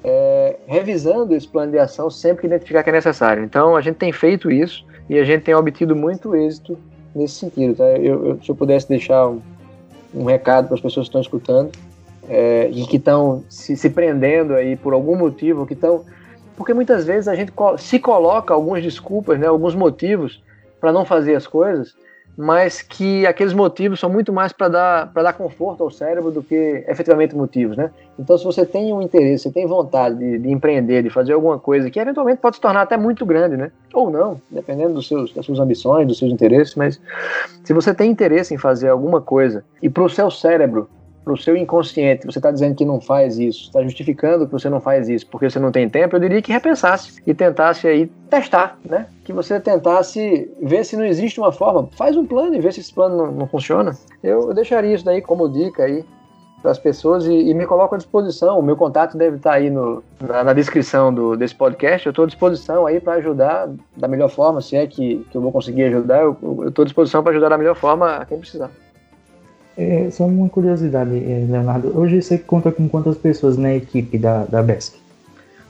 é, 0.05 0.57
revisando 0.67 1.35
esse 1.35 1.49
plano 1.49 1.73
de 1.73 1.79
ação 1.79 2.11
sempre 2.11 2.43
que 2.43 2.47
identificar 2.47 2.83
que 2.83 2.91
é 2.91 2.93
necessário. 2.93 3.43
Então 3.43 3.77
a 3.77 3.81
gente 3.81 3.97
tem 3.97 4.13
feito 4.13 4.51
isso 4.51 4.85
e 5.09 5.19
a 5.19 5.25
gente 5.25 5.43
tem 5.43 5.55
obtido 5.55 5.95
muito 5.95 6.35
êxito 6.35 6.79
nesse 7.15 7.35
sentido. 7.35 7.77
Tá? 7.77 7.85
Eu, 7.85 8.27
eu, 8.27 8.43
se 8.43 8.49
eu 8.51 8.55
pudesse 8.55 8.89
deixar 8.89 9.29
um, 9.29 9.41
um 10.15 10.25
recado 10.25 10.67
para 10.67 10.75
as 10.75 10.81
pessoas 10.81 11.07
que 11.07 11.11
estão 11.11 11.21
escutando 11.21 11.71
é, 12.29 12.69
e 12.73 12.87
que 12.87 12.97
estão 12.97 13.45
se, 13.49 13.77
se 13.77 13.91
prendendo 13.91 14.55
aí 14.55 14.77
por 14.77 14.93
algum 14.93 15.17
motivo, 15.17 15.67
que 15.67 15.75
estão 15.75 16.05
porque 16.57 16.73
muitas 16.73 17.05
vezes 17.05 17.29
a 17.29 17.35
gente 17.35 17.53
se 17.79 17.99
coloca 17.99 18.55
algumas 18.55 18.83
desculpas, 18.83 19.39
né, 19.39 19.47
alguns 19.47 19.75
motivos 19.75 20.43
para 20.81 20.91
não 20.91 21.05
fazer 21.05 21.35
as 21.35 21.47
coisas, 21.47 21.95
mas 22.37 22.83
que 22.83 23.27
aqueles 23.27 23.55
motivos 23.55 23.99
são 23.99 24.11
muito 24.11 24.33
mais 24.33 24.53
para 24.53 24.69
dar, 24.69 25.05
dar 25.07 25.33
conforto 25.33 25.83
ao 25.83 25.91
cérebro 25.91 26.31
do 26.31 26.43
que 26.43 26.85
efetivamente 26.87 27.35
motivos, 27.35 27.77
né? 27.77 27.91
Então, 28.19 28.37
se 28.37 28.45
você 28.45 28.67
tem 28.67 28.93
um 28.93 29.01
interesse, 29.01 29.45
você 29.45 29.51
tem 29.51 29.67
vontade 29.67 30.17
de, 30.17 30.39
de, 30.39 30.51
empreender, 30.51 31.03
de 31.03 31.11
fazer 31.11 31.33
alguma 31.33 31.59
coisa 31.59 31.91
que 31.91 31.99
eventualmente 31.99 32.41
pode 32.41 32.57
se 32.57 32.63
tornar 32.63 32.83
até 32.83 32.97
muito 32.97 33.25
grande, 33.25 33.57
né? 33.57 33.71
Ou 33.95 34.11
não, 34.11 34.41
dependendo 34.51 34.95
dos 34.95 35.09
seus, 35.09 35.33
das 35.33 35.47
suas 35.47 35.59
ambições, 35.59 36.07
dos 36.07 36.19
seus 36.19 36.31
interesses, 36.31 36.75
mas 36.75 37.01
se 37.65 37.73
você 37.73 37.95
tem 37.95 38.11
interesse 38.11 38.53
em 38.53 38.59
fazer 38.59 38.89
alguma 38.89 39.21
coisa 39.21 39.65
e 39.83 39.89
para 39.89 40.03
o 40.03 40.11
seu 40.11 40.31
cérebro 40.31 40.89
para 41.27 41.35
o 41.35 41.37
seu 41.37 41.57
inconsciente, 41.57 42.25
você 42.25 42.39
está 42.39 42.53
dizendo 42.53 42.77
que 42.77 42.85
não 42.85 43.01
faz 43.01 43.37
isso, 43.37 43.65
está 43.65 43.83
justificando 43.83 44.47
que 44.47 44.53
você 44.53 44.71
não 44.71 44.81
faz 44.81 45.09
isso 45.09 45.27
porque 45.27 45.51
você 45.51 45.59
não 45.59 45.73
tem 45.73 45.91
tempo, 45.91 46.15
eu 46.15 46.21
diria 46.21 46.41
que 46.41 46.53
repensasse 46.53 47.21
e 47.27 47.35
tentasse 47.35 47.89
aí 47.89 48.07
testar, 48.31 48.79
né? 48.89 49.09
Que 49.25 49.33
você 49.33 49.59
tentasse 49.59 50.49
ver 50.63 50.85
se 50.85 50.97
não 50.97 51.05
existe 51.05 51.41
uma 51.41 51.51
forma, 51.51 51.89
faz 51.97 52.17
um 52.17 52.25
plano 52.25 52.55
e 52.55 52.61
vê 52.61 52.71
se 52.71 52.79
esse 52.79 52.95
plano 52.95 53.17
não, 53.17 53.33
não 53.33 53.47
funciona. 53.49 53.91
Eu, 54.23 54.51
eu, 54.51 54.55
deixaria 54.55 54.95
isso 54.95 55.05
daí 55.05 55.21
como 55.21 55.49
dica 55.49 55.83
aí 55.83 56.05
para 56.63 56.71
as 56.71 56.79
pessoas 56.79 57.27
e, 57.27 57.33
e, 57.33 57.53
me 57.55 57.67
coloco 57.67 57.97
à 57.97 57.99
disposição. 57.99 58.61
O 58.61 58.63
meu 58.63 58.77
contato 58.77 59.19
deve 59.19 59.39
estar 59.39 59.51
tá 59.51 59.57
aí 59.57 59.69
no, 59.69 60.05
na, 60.21 60.45
na 60.45 60.53
descrição 60.53 61.13
do, 61.13 61.37
desse 61.37 61.57
podcast. 61.57 62.07
Eu 62.07 62.11
estou 62.11 62.25
à 62.25 62.29
disposição 62.29 62.87
aí 62.87 63.01
para 63.01 63.15
ajudar 63.15 63.69
da 63.97 64.07
melhor 64.07 64.29
forma, 64.31 64.61
se 64.61 64.77
é 64.77 64.87
que, 64.87 65.27
que 65.29 65.37
eu 65.37 65.43
vou 65.43 65.51
conseguir 65.51 65.83
ajudar, 65.85 66.23
eu 66.23 66.69
estou 66.69 66.85
à 66.85 66.87
disposição 66.87 67.21
para 67.21 67.33
ajudar 67.33 67.49
da 67.49 67.59
melhor 67.59 67.75
forma 67.75 68.15
a 68.15 68.25
quem 68.25 68.39
precisar. 68.39 68.71
É, 69.77 70.11
só 70.11 70.25
uma 70.25 70.49
curiosidade, 70.49 71.15
é, 71.17 71.45
Leonardo. 71.49 71.99
Hoje 71.99 72.23
você 72.23 72.39
conta 72.39 72.73
com 72.73 72.89
quantas 72.89 73.17
pessoas 73.19 73.59
na 73.59 73.75
equipe 73.75 74.17
da, 74.17 74.45
da 74.45 74.63
BESC? 74.63 74.97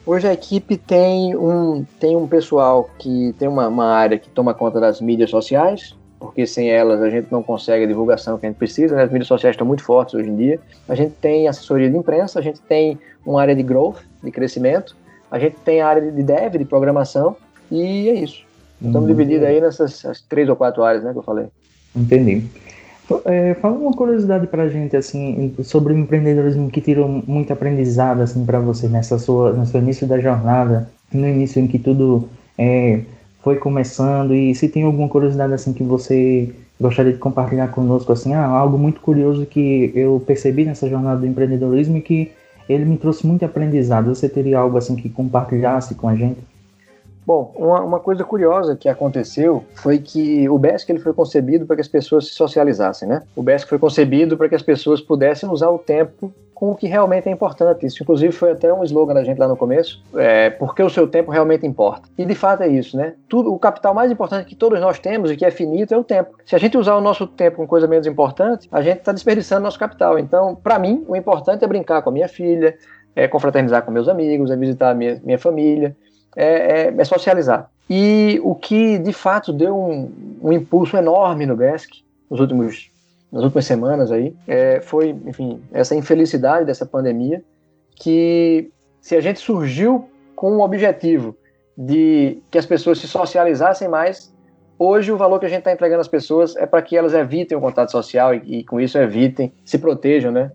Hoje 0.06 0.28
a 0.28 0.32
equipe 0.32 0.76
tem 0.76 1.36
um, 1.36 1.84
tem 1.98 2.16
um 2.16 2.28
pessoal 2.28 2.88
que 2.96 3.34
tem 3.36 3.48
uma, 3.48 3.66
uma 3.66 3.86
área 3.86 4.16
que 4.16 4.28
toma 4.28 4.54
conta 4.54 4.78
das 4.78 5.00
mídias 5.00 5.30
sociais, 5.30 5.96
porque 6.20 6.46
sem 6.46 6.70
elas 6.70 7.02
a 7.02 7.10
gente 7.10 7.26
não 7.32 7.42
consegue 7.42 7.82
a 7.82 7.86
divulgação 7.88 8.38
que 8.38 8.46
a 8.46 8.48
gente 8.48 8.58
precisa, 8.58 8.94
né? 8.94 9.02
as 9.02 9.10
mídias 9.10 9.26
sociais 9.26 9.54
estão 9.54 9.66
muito 9.66 9.82
fortes 9.82 10.14
hoje 10.14 10.28
em 10.28 10.36
dia. 10.36 10.60
A 10.88 10.94
gente 10.94 11.14
tem 11.20 11.48
assessoria 11.48 11.90
de 11.90 11.96
imprensa, 11.96 12.38
a 12.38 12.42
gente 12.42 12.60
tem 12.60 12.96
uma 13.24 13.40
área 13.40 13.56
de 13.56 13.64
growth, 13.64 13.98
de 14.22 14.30
crescimento, 14.30 14.96
a 15.28 15.40
gente 15.40 15.56
tem 15.64 15.80
a 15.80 15.88
área 15.88 16.12
de 16.12 16.22
dev, 16.22 16.56
de 16.56 16.64
programação, 16.64 17.36
e 17.68 18.08
é 18.08 18.14
isso. 18.14 18.44
Estamos 18.80 19.10
hum, 19.10 19.12
divididos 19.12 19.44
aí 19.44 19.60
nessas 19.60 20.20
três 20.28 20.48
ou 20.48 20.54
quatro 20.54 20.84
áreas 20.84 21.02
né, 21.02 21.12
que 21.12 21.18
eu 21.18 21.22
falei. 21.22 21.46
Entendi. 21.96 22.44
É, 23.24 23.54
fala 23.54 23.76
uma 23.76 23.92
curiosidade 23.92 24.46
pra 24.48 24.68
gente, 24.68 24.96
assim, 24.96 25.54
sobre 25.62 25.92
o 25.92 25.98
empreendedorismo 25.98 26.70
que 26.70 26.80
tirou 26.80 27.08
muito 27.08 27.52
aprendizado, 27.52 28.20
assim, 28.20 28.44
para 28.44 28.58
você 28.58 28.88
nessa 28.88 29.18
sua, 29.18 29.52
no 29.52 29.64
seu 29.64 29.80
início 29.80 30.06
da 30.06 30.18
jornada, 30.18 30.90
no 31.12 31.26
início 31.26 31.60
em 31.60 31.68
que 31.68 31.78
tudo 31.78 32.28
é, 32.58 33.00
foi 33.42 33.56
começando, 33.56 34.34
e 34.34 34.54
se 34.56 34.68
tem 34.68 34.82
alguma 34.82 35.08
curiosidade, 35.08 35.52
assim, 35.52 35.72
que 35.72 35.84
você 35.84 36.52
gostaria 36.80 37.12
de 37.12 37.18
compartilhar 37.18 37.68
conosco, 37.68 38.12
assim, 38.12 38.34
ah, 38.34 38.44
algo 38.44 38.76
muito 38.76 39.00
curioso 39.00 39.46
que 39.46 39.92
eu 39.94 40.20
percebi 40.26 40.64
nessa 40.64 40.88
jornada 40.88 41.20
do 41.20 41.26
empreendedorismo 41.26 41.96
e 41.96 42.00
que 42.00 42.32
ele 42.68 42.84
me 42.84 42.96
trouxe 42.96 43.24
muito 43.24 43.44
aprendizado. 43.44 44.14
Você 44.14 44.28
teria 44.28 44.58
algo, 44.58 44.76
assim, 44.76 44.96
que 44.96 45.08
compartilhasse 45.08 45.94
com 45.94 46.08
a 46.08 46.16
gente? 46.16 46.38
Bom, 47.26 47.52
uma, 47.56 47.80
uma, 47.80 47.98
coisa 47.98 48.22
curiosa 48.22 48.76
que 48.76 48.88
aconteceu 48.88 49.64
foi 49.74 49.98
que 49.98 50.48
o 50.48 50.56
BESC 50.56 50.92
ele 50.92 51.00
foi 51.00 51.12
concebido 51.12 51.66
para 51.66 51.74
que 51.74 51.82
as 51.82 51.88
pessoas 51.88 52.28
se 52.28 52.34
socializassem, 52.34 53.08
né? 53.08 53.22
O 53.34 53.42
BESC 53.42 53.68
foi 53.68 53.80
concebido 53.80 54.36
para 54.36 54.48
que 54.48 54.54
as 54.54 54.62
pessoas 54.62 55.00
pudessem 55.00 55.48
usar 55.50 55.68
o 55.70 55.78
tempo 55.78 56.32
com 56.54 56.70
o 56.70 56.76
que 56.76 56.86
realmente 56.86 57.28
é 57.28 57.32
importante. 57.32 57.84
Isso, 57.84 58.00
inclusive, 58.00 58.32
foi 58.32 58.52
até 58.52 58.72
um 58.72 58.84
slogan 58.84 59.12
da 59.12 59.24
gente 59.24 59.38
lá 59.38 59.48
no 59.48 59.56
começo, 59.56 60.00
é, 60.14 60.50
porque 60.50 60.80
o 60.84 60.88
seu 60.88 61.08
tempo 61.08 61.32
realmente 61.32 61.66
importa. 61.66 62.08
E 62.16 62.24
de 62.24 62.34
fato 62.36 62.62
é 62.62 62.68
isso, 62.68 62.96
né? 62.96 63.14
Tudo, 63.28 63.52
o 63.52 63.58
capital 63.58 63.92
mais 63.92 64.08
importante 64.10 64.46
que 64.46 64.54
todos 64.54 64.80
nós 64.80 65.00
temos 65.00 65.28
e 65.28 65.36
que 65.36 65.44
é 65.44 65.50
finito 65.50 65.92
é 65.92 65.98
o 65.98 66.04
tempo. 66.04 66.36
Se 66.46 66.54
a 66.54 66.58
gente 66.58 66.78
usar 66.78 66.94
o 66.94 67.00
nosso 67.00 67.26
tempo 67.26 67.56
com 67.56 67.66
coisa 67.66 67.88
menos 67.88 68.06
importante, 68.06 68.68
a 68.70 68.80
gente 68.80 68.98
está 68.98 69.10
desperdiçando 69.10 69.62
nosso 69.62 69.80
capital. 69.80 70.16
Então, 70.16 70.54
para 70.54 70.78
mim, 70.78 71.04
o 71.08 71.16
importante 71.16 71.64
é 71.64 71.66
brincar 71.66 72.02
com 72.02 72.10
a 72.10 72.12
minha 72.12 72.28
filha, 72.28 72.78
é 73.16 73.26
confraternizar 73.26 73.82
com 73.82 73.90
meus 73.90 74.08
amigos, 74.08 74.48
é 74.48 74.56
visitar 74.56 74.90
a 74.90 74.94
minha, 74.94 75.20
minha 75.24 75.38
família 75.40 75.96
é, 76.36 76.82
é, 76.88 76.94
é 76.96 77.04
socializar. 77.04 77.70
E 77.88 78.40
o 78.44 78.54
que 78.54 78.98
de 78.98 79.12
fato 79.12 79.52
deu 79.52 79.76
um, 79.76 80.38
um 80.42 80.52
impulso 80.52 80.96
enorme 80.96 81.46
no 81.46 81.56
BESC 81.56 82.04
nos 82.30 82.40
últimos, 82.40 82.90
nas 83.32 83.42
últimas 83.42 83.64
semanas 83.64 84.12
aí 84.12 84.34
é, 84.46 84.80
foi, 84.80 85.10
enfim, 85.26 85.62
essa 85.72 85.94
infelicidade 85.94 86.66
dessa 86.66 86.84
pandemia 86.84 87.42
que 87.94 88.70
se 89.00 89.16
a 89.16 89.20
gente 89.20 89.40
surgiu 89.40 90.08
com 90.34 90.56
o 90.56 90.60
objetivo 90.60 91.34
de 91.76 92.38
que 92.50 92.58
as 92.58 92.66
pessoas 92.66 92.98
se 92.98 93.06
socializassem 93.06 93.88
mais, 93.88 94.34
hoje 94.78 95.12
o 95.12 95.16
valor 95.16 95.38
que 95.38 95.46
a 95.46 95.48
gente 95.48 95.60
está 95.60 95.72
entregando 95.72 96.00
às 96.00 96.08
pessoas 96.08 96.56
é 96.56 96.66
para 96.66 96.82
que 96.82 96.96
elas 96.96 97.14
evitem 97.14 97.56
o 97.56 97.60
contato 97.60 97.90
social 97.90 98.34
e, 98.34 98.58
e, 98.58 98.64
com 98.64 98.80
isso 98.80 98.98
evitem, 98.98 99.52
se 99.64 99.78
protejam, 99.78 100.32
né, 100.32 100.50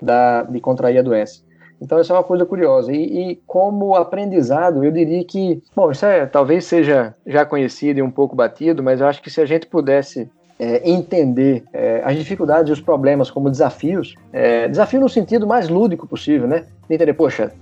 da, 0.00 0.42
de 0.42 0.60
contrair 0.60 0.98
a 0.98 1.02
doença. 1.02 1.42
Então, 1.80 2.00
isso 2.00 2.12
é 2.12 2.16
uma 2.16 2.22
coisa 2.22 2.46
curiosa. 2.46 2.92
E, 2.92 3.30
e, 3.30 3.36
como 3.46 3.94
aprendizado, 3.94 4.84
eu 4.84 4.90
diria 4.90 5.24
que, 5.24 5.62
bom, 5.74 5.90
isso 5.90 6.06
é, 6.06 6.26
talvez 6.26 6.64
seja 6.64 7.14
já 7.26 7.44
conhecido 7.44 7.98
e 7.98 8.02
um 8.02 8.10
pouco 8.10 8.34
batido, 8.34 8.82
mas 8.82 9.00
eu 9.00 9.06
acho 9.06 9.22
que 9.22 9.30
se 9.30 9.40
a 9.40 9.46
gente 9.46 9.66
pudesse 9.66 10.30
é, 10.58 10.88
entender 10.88 11.64
é, 11.72 12.02
as 12.04 12.16
dificuldades 12.16 12.70
e 12.70 12.72
os 12.72 12.80
problemas 12.80 13.30
como 13.30 13.50
desafios, 13.50 14.14
é, 14.32 14.68
desafio 14.68 15.00
no 15.00 15.08
sentido 15.08 15.46
mais 15.46 15.68
lúdico 15.68 16.06
possível, 16.06 16.46
né? 16.46 16.64
De 16.88 16.94
entender, 16.94 17.14
poxa, 17.14 17.52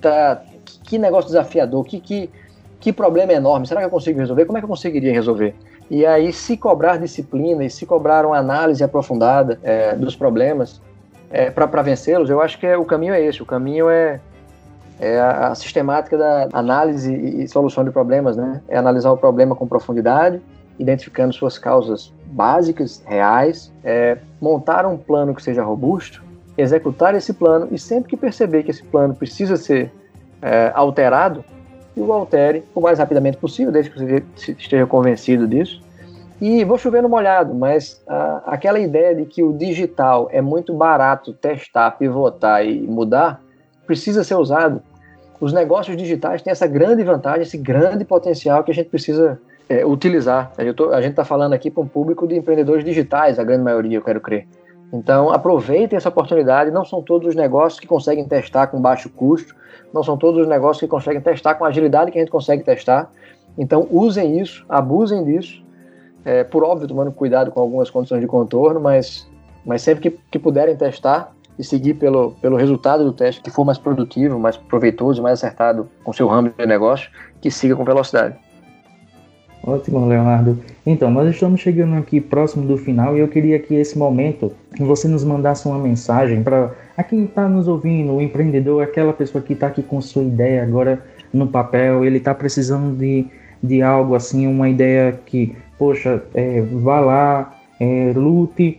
tá, 0.00 0.42
que 0.84 0.98
negócio 0.98 1.28
desafiador, 1.28 1.84
que, 1.84 1.98
que, 2.00 2.30
que 2.78 2.92
problema 2.92 3.32
enorme, 3.32 3.66
será 3.66 3.80
que 3.80 3.86
eu 3.86 3.90
consigo 3.90 4.18
resolver? 4.18 4.44
Como 4.44 4.58
é 4.58 4.60
que 4.60 4.64
eu 4.64 4.68
conseguiria 4.68 5.12
resolver? 5.12 5.54
E 5.90 6.06
aí, 6.06 6.32
se 6.32 6.56
cobrar 6.56 6.96
disciplina 6.98 7.64
e 7.64 7.70
se 7.70 7.84
cobrar 7.84 8.24
uma 8.24 8.38
análise 8.38 8.82
aprofundada 8.82 9.58
é, 9.62 9.94
dos 9.94 10.16
problemas, 10.16 10.80
é, 11.32 11.50
para 11.50 11.82
vencê-los, 11.82 12.28
eu 12.28 12.40
acho 12.40 12.58
que 12.58 12.66
é, 12.66 12.76
o 12.76 12.84
caminho 12.84 13.14
é 13.14 13.24
esse. 13.24 13.42
O 13.42 13.46
caminho 13.46 13.88
é, 13.88 14.20
é 15.00 15.18
a, 15.18 15.54
sistemática 15.54 16.16
da 16.16 16.48
análise 16.52 17.12
e 17.12 17.48
solução 17.48 17.82
de 17.84 17.90
problemas, 17.90 18.36
né? 18.36 18.60
É 18.68 18.76
analisar 18.76 19.10
o 19.10 19.16
problema 19.16 19.56
com 19.56 19.66
profundidade, 19.66 20.40
identificando 20.78 21.32
suas 21.32 21.58
causas 21.58 22.12
básicas, 22.26 23.02
reais, 23.06 23.72
é, 23.82 24.18
montar 24.40 24.84
um 24.86 24.96
plano 24.96 25.34
que 25.34 25.42
seja 25.42 25.62
robusto, 25.62 26.22
executar 26.56 27.14
esse 27.14 27.32
plano 27.32 27.68
e 27.70 27.78
sempre 27.78 28.10
que 28.10 28.16
perceber 28.16 28.62
que 28.62 28.70
esse 28.70 28.82
plano 28.82 29.14
precisa 29.14 29.56
ser 29.56 29.90
é, 30.42 30.70
alterado, 30.74 31.44
o 31.96 32.10
altere 32.12 32.64
o 32.74 32.80
mais 32.80 32.98
rapidamente 32.98 33.36
possível, 33.36 33.70
desde 33.72 33.90
que 33.90 33.98
você 33.98 34.22
esteja 34.58 34.86
convencido 34.86 35.46
disso, 35.46 35.80
E 36.42 36.64
vou 36.64 36.76
chover 36.76 37.00
no 37.04 37.08
molhado, 37.08 37.54
mas 37.54 38.02
a, 38.04 38.42
aquela 38.46 38.80
ideia 38.80 39.14
de 39.14 39.24
que 39.26 39.44
o 39.44 39.52
digital 39.52 40.28
é 40.32 40.42
muito 40.42 40.74
barato 40.74 41.32
testar, 41.32 41.92
pivotar 41.92 42.66
e 42.66 42.80
mudar, 42.80 43.40
precisa 43.86 44.24
ser 44.24 44.34
usado. 44.34 44.82
Os 45.40 45.52
negócios 45.52 45.96
digitais 45.96 46.42
têm 46.42 46.50
essa 46.50 46.66
grande 46.66 47.04
vantagem, 47.04 47.42
esse 47.42 47.56
grande 47.56 48.04
potencial 48.04 48.64
que 48.64 48.72
a 48.72 48.74
gente 48.74 48.88
precisa 48.88 49.40
é, 49.68 49.86
utilizar. 49.86 50.50
Tô, 50.74 50.90
a 50.90 51.00
gente 51.00 51.12
está 51.12 51.24
falando 51.24 51.52
aqui 51.52 51.70
para 51.70 51.80
um 51.80 51.86
público 51.86 52.26
de 52.26 52.34
empreendedores 52.34 52.84
digitais, 52.84 53.38
a 53.38 53.44
grande 53.44 53.62
maioria, 53.62 53.98
eu 53.98 54.02
quero 54.02 54.20
crer. 54.20 54.48
Então, 54.92 55.30
aproveitem 55.30 55.96
essa 55.96 56.08
oportunidade. 56.08 56.72
Não 56.72 56.84
são 56.84 57.00
todos 57.02 57.28
os 57.28 57.36
negócios 57.36 57.78
que 57.78 57.86
conseguem 57.86 58.26
testar 58.26 58.66
com 58.66 58.80
baixo 58.80 59.08
custo, 59.10 59.54
não 59.94 60.02
são 60.02 60.16
todos 60.16 60.40
os 60.40 60.48
negócios 60.48 60.80
que 60.80 60.88
conseguem 60.88 61.20
testar 61.20 61.54
com 61.54 61.64
a 61.64 61.68
agilidade 61.68 62.10
que 62.10 62.18
a 62.18 62.20
gente 62.20 62.32
consegue 62.32 62.64
testar. 62.64 63.12
Então, 63.56 63.86
usem 63.92 64.40
isso, 64.40 64.66
abusem 64.68 65.22
disso 65.22 65.62
é, 66.24 66.44
por 66.44 66.64
óbvio, 66.64 66.88
tomando 66.88 67.12
cuidado 67.12 67.50
com 67.50 67.60
algumas 67.60 67.90
condições 67.90 68.20
de 68.20 68.26
contorno, 68.26 68.80
mas, 68.80 69.28
mas 69.64 69.82
sempre 69.82 70.10
que, 70.10 70.18
que 70.30 70.38
puderem 70.38 70.76
testar 70.76 71.32
e 71.58 71.64
seguir 71.64 71.94
pelo, 71.94 72.32
pelo 72.40 72.56
resultado 72.56 73.04
do 73.04 73.12
teste 73.12 73.40
que 73.40 73.50
for 73.50 73.64
mais 73.64 73.78
produtivo, 73.78 74.38
mais 74.38 74.56
proveitoso, 74.56 75.22
mais 75.22 75.38
acertado 75.38 75.88
com 76.02 76.12
seu 76.12 76.26
ramo 76.26 76.52
de 76.56 76.66
negócio, 76.66 77.10
que 77.40 77.50
siga 77.50 77.76
com 77.76 77.84
velocidade. 77.84 78.36
Ótimo, 79.64 80.08
Leonardo. 80.08 80.58
Então, 80.84 81.08
nós 81.08 81.32
estamos 81.32 81.60
chegando 81.60 81.94
aqui 81.94 82.20
próximo 82.20 82.66
do 82.66 82.76
final 82.76 83.16
e 83.16 83.20
eu 83.20 83.28
queria 83.28 83.60
que 83.60 83.76
esse 83.76 83.96
momento 83.96 84.52
você 84.76 85.06
nos 85.06 85.22
mandasse 85.22 85.68
uma 85.68 85.78
mensagem 85.78 86.42
para 86.42 86.72
a 86.96 87.04
quem 87.04 87.24
está 87.24 87.48
nos 87.48 87.68
ouvindo, 87.68 88.12
o 88.12 88.20
empreendedor, 88.20 88.82
aquela 88.82 89.12
pessoa 89.12 89.42
que 89.42 89.52
está 89.52 89.68
aqui 89.68 89.82
com 89.82 90.00
sua 90.00 90.24
ideia 90.24 90.64
agora 90.64 91.00
no 91.32 91.46
papel, 91.46 92.04
ele 92.04 92.18
está 92.18 92.34
precisando 92.34 92.96
de, 92.96 93.26
de 93.62 93.82
algo 93.82 94.14
assim, 94.14 94.46
uma 94.46 94.68
ideia 94.68 95.18
que 95.24 95.54
poxa, 95.82 96.22
é, 96.32 96.60
vá 96.60 97.00
lá, 97.00 97.54
é, 97.80 98.12
lute. 98.14 98.78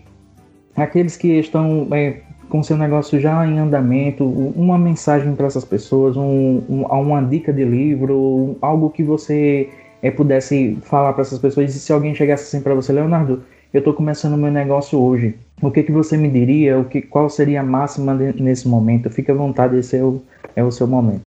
Aqueles 0.73 1.17
que 1.17 1.27
estão 1.37 1.89
é, 1.91 2.21
com 2.47 2.63
seu 2.63 2.77
negócio 2.77 3.19
já 3.19 3.45
em 3.45 3.59
andamento, 3.59 4.23
uma 4.25 4.77
mensagem 4.77 5.35
para 5.35 5.47
essas 5.47 5.65
pessoas, 5.65 6.15
um, 6.15 6.63
um, 6.69 6.83
uma 6.83 7.21
dica 7.21 7.51
de 7.51 7.65
livro, 7.65 8.57
algo 8.61 8.89
que 8.89 9.03
você 9.03 9.69
é, 10.01 10.09
pudesse 10.09 10.77
falar 10.83 11.11
para 11.11 11.23
essas 11.23 11.39
pessoas. 11.39 11.75
E 11.75 11.79
se 11.79 11.91
alguém 11.91 12.15
chegasse 12.15 12.43
assim 12.43 12.63
para 12.63 12.73
você, 12.73 12.93
Leonardo, 12.93 13.43
eu 13.73 13.79
estou 13.79 13.93
começando 13.93 14.37
meu 14.37 14.51
negócio 14.51 14.97
hoje. 14.97 15.35
O 15.61 15.69
que, 15.71 15.83
que 15.83 15.91
você 15.91 16.15
me 16.15 16.29
diria? 16.29 16.79
O 16.79 16.85
que, 16.85 17.01
qual 17.01 17.29
seria 17.29 17.59
a 17.59 17.63
máxima 17.63 18.15
de, 18.15 18.41
nesse 18.41 18.65
momento? 18.67 19.09
Fique 19.09 19.29
à 19.29 19.35
vontade, 19.35 19.75
esse 19.75 19.97
é 19.97 20.03
o, 20.03 20.21
é 20.55 20.63
o 20.63 20.71
seu 20.71 20.87
momento. 20.87 21.21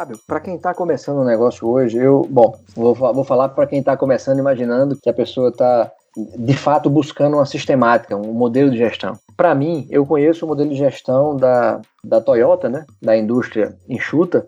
Fábio, 0.00 0.18
para 0.26 0.40
quem 0.40 0.56
está 0.56 0.72
começando 0.72 1.18
um 1.18 1.24
negócio 1.24 1.68
hoje, 1.68 1.98
eu, 1.98 2.26
bom, 2.30 2.58
vou, 2.74 2.94
vou 2.94 3.22
falar 3.22 3.50
para 3.50 3.66
quem 3.66 3.80
está 3.80 3.94
começando 3.98 4.38
imaginando 4.38 4.96
que 4.96 5.10
a 5.10 5.12
pessoa 5.12 5.50
está 5.50 5.92
de 6.38 6.56
fato 6.56 6.88
buscando 6.88 7.36
uma 7.36 7.44
sistemática, 7.44 8.16
um 8.16 8.32
modelo 8.32 8.70
de 8.70 8.78
gestão. 8.78 9.18
Para 9.36 9.54
mim, 9.54 9.86
eu 9.90 10.06
conheço 10.06 10.46
o 10.46 10.48
modelo 10.48 10.70
de 10.70 10.76
gestão 10.76 11.36
da, 11.36 11.82
da 12.02 12.18
Toyota, 12.18 12.66
né, 12.66 12.86
da 13.00 13.14
indústria 13.14 13.76
enxuta, 13.86 14.46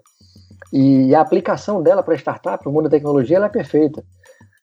e 0.72 1.14
a 1.14 1.20
aplicação 1.20 1.82
dela 1.82 2.02
para 2.02 2.14
startup, 2.14 2.66
o 2.66 2.72
mundo 2.72 2.84
da 2.84 2.96
tecnologia, 2.96 3.36
ela 3.36 3.46
é 3.46 3.50
perfeita. 3.50 4.02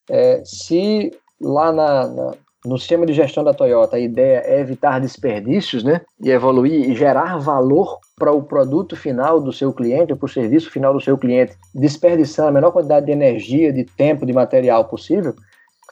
É, 0.09 0.41
se 0.43 1.15
lá 1.39 1.71
na, 1.71 2.07
na, 2.07 2.31
no 2.65 2.77
sistema 2.77 3.05
de 3.05 3.13
gestão 3.13 3.43
da 3.43 3.53
Toyota, 3.53 3.95
a 3.95 3.99
ideia 3.99 4.43
é 4.45 4.59
evitar 4.59 4.99
desperdícios, 4.99 5.83
né? 5.83 6.01
E 6.21 6.29
evoluir 6.29 6.89
e 6.89 6.95
gerar 6.95 7.37
valor 7.37 7.99
para 8.17 8.33
o 8.33 8.43
produto 8.43 8.97
final 8.97 9.39
do 9.39 9.53
seu 9.53 9.71
cliente, 9.71 10.13
para 10.13 10.25
o 10.25 10.29
serviço 10.29 10.69
final 10.69 10.93
do 10.93 10.99
seu 10.99 11.17
cliente, 11.17 11.53
desperdiçando 11.73 12.49
a 12.49 12.51
menor 12.51 12.71
quantidade 12.71 13.05
de 13.05 13.11
energia, 13.13 13.71
de 13.71 13.85
tempo, 13.85 14.25
de 14.25 14.33
material 14.33 14.85
possível. 14.85 15.33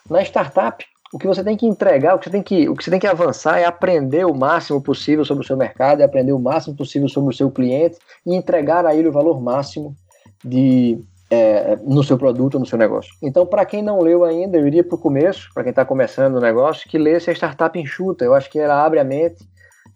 Na 0.09 0.22
startup, 0.22 0.86
o 1.13 1.18
que 1.18 1.26
você 1.26 1.41
tem 1.41 1.55
que 1.55 1.65
entregar, 1.65 2.15
o 2.15 2.20
que 2.20 2.26
você 2.26 2.32
tem 2.32 2.43
que, 2.43 2.68
o 2.68 2.76
que 2.76 2.84
você 2.84 2.91
tem 2.91 2.99
que 2.99 3.07
avançar 3.07 3.59
é 3.59 3.65
aprender 3.65 4.26
o 4.26 4.34
máximo 4.34 4.82
possível 4.82 5.24
sobre 5.24 5.43
o 5.43 5.47
seu 5.47 5.55
mercado, 5.55 6.01
é 6.01 6.03
aprender 6.03 6.34
o 6.34 6.39
máximo 6.39 6.76
possível 6.76 7.07
sobre 7.07 7.34
o 7.34 7.38
seu 7.38 7.49
cliente 7.49 7.97
e 8.26 8.36
entregar 8.36 8.86
a 8.86 8.93
ele 8.93 9.07
o 9.07 9.13
valor 9.13 9.41
máximo 9.41 9.95
de 10.43 10.99
é, 11.30 11.78
no 11.84 12.04
seu 12.04 12.18
produto, 12.18 12.60
no 12.60 12.66
seu 12.66 12.78
negócio. 12.78 13.14
Então, 13.22 13.46
para 13.46 13.66
quem 13.66 13.82
não 13.82 14.02
leu 14.02 14.24
ainda, 14.24 14.58
eu 14.58 14.68
iria 14.68 14.84
para 14.84 14.96
o 14.96 15.00
começo, 15.00 15.50
para 15.54 15.64
quem 15.64 15.72
está 15.72 15.84
começando 15.84 16.36
o 16.36 16.42
negócio, 16.42 16.90
que 16.90 16.98
lesse 16.98 17.30
a 17.30 17.34
Startup 17.34 17.78
Enxuta. 17.78 18.24
Eu 18.24 18.34
acho 18.34 18.50
que 18.50 18.60
ela 18.60 18.84
abre 18.84 19.00
a 19.00 19.04
mente. 19.04 19.48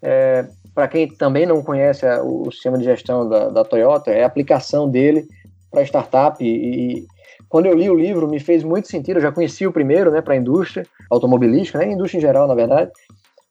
É, 0.01 0.45
para 0.73 0.87
quem 0.87 1.07
também 1.07 1.45
não 1.45 1.61
conhece 1.61 2.05
o 2.23 2.49
sistema 2.51 2.77
de 2.77 2.83
gestão 2.83 3.27
da, 3.27 3.49
da, 3.49 3.63
Toyota, 3.63 4.11
é 4.11 4.23
a 4.23 4.27
aplicação 4.27 4.89
dele 4.89 5.27
para 5.69 5.83
startup. 5.83 6.43
E, 6.43 6.47
e, 6.47 7.07
quando 7.47 7.65
eu 7.65 7.73
li 7.73 7.89
o 7.89 7.95
livro, 7.95 8.27
me 8.27 8.39
fez 8.39 8.63
muito 8.63 8.87
sentido. 8.87 9.17
Eu 9.17 9.21
já 9.21 9.31
conheci 9.31 9.67
o 9.67 9.71
primeiro 9.71 10.11
né, 10.11 10.21
para 10.21 10.33
a 10.33 10.37
indústria 10.37 10.85
automobilística, 11.09 11.77
né, 11.77 11.91
indústria 11.91 12.19
em 12.19 12.21
geral, 12.21 12.47
na 12.47 12.55
verdade, 12.55 12.91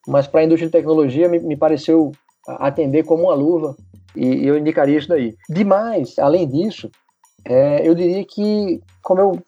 mas 0.08 0.26
para 0.26 0.40
a 0.40 0.44
indústria 0.44 0.66
de 0.66 0.72
tecnologia 0.72 1.28
me, 1.28 1.38
me 1.38 1.56
pareceu 1.56 2.12
atender 2.46 3.04
como 3.04 3.24
uma 3.24 3.34
luva 3.34 3.76
e 4.16 4.46
eu 4.46 4.56
indicaria 4.56 4.98
isso 4.98 5.08
daí. 5.08 5.36
Demais, 5.48 6.18
além 6.18 6.48
disso, 6.48 6.90
é, 7.44 7.86
eu 7.86 7.94
diria 7.94 8.24
que, 8.24 8.82
como 9.02 9.20
eu 9.20 9.42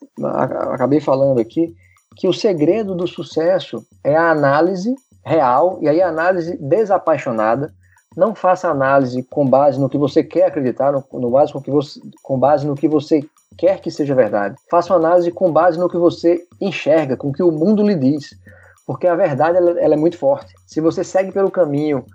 acabei 0.71 0.99
falando 0.99 1.39
aqui, 1.39 1.73
que 2.15 2.27
o 2.27 2.33
segredo 2.33 2.95
do 2.95 3.07
sucesso 3.07 3.85
é 4.03 4.15
a 4.15 4.31
análise 4.31 4.93
real 5.25 5.79
e 5.81 5.87
aí 5.87 6.01
a 6.01 6.09
análise 6.09 6.57
desapaixonada. 6.57 7.73
Não 8.15 8.35
faça 8.35 8.69
análise 8.69 9.23
com 9.23 9.43
base 9.43 9.79
no 9.79 9.89
que 9.89 9.97
você 9.97 10.23
quer 10.23 10.45
acreditar, 10.45 10.91
no, 10.91 11.03
no 11.13 11.31
base 11.31 11.51
com, 11.51 11.59
que 11.59 11.71
você, 11.71 11.99
com 12.21 12.37
base 12.37 12.67
no 12.67 12.75
que 12.75 12.87
você 12.87 13.21
quer 13.57 13.81
que 13.81 13.89
seja 13.89 14.13
verdade. 14.13 14.55
Faça 14.69 14.93
uma 14.93 14.99
análise 14.99 15.31
com 15.31 15.51
base 15.51 15.79
no 15.79 15.89
que 15.89 15.97
você 15.97 16.45
enxerga, 16.61 17.17
com 17.17 17.29
o 17.29 17.33
que 17.33 17.41
o 17.41 17.51
mundo 17.51 17.81
lhe 17.81 17.95
diz. 17.95 18.29
Porque 18.85 19.07
a 19.07 19.15
verdade 19.15 19.57
ela, 19.57 19.79
ela 19.79 19.93
é 19.95 19.97
muito 19.97 20.17
forte. 20.17 20.53
Se 20.67 20.79
você 20.79 21.03
segue 21.03 21.31
pelo 21.31 21.49
caminho 21.49 22.05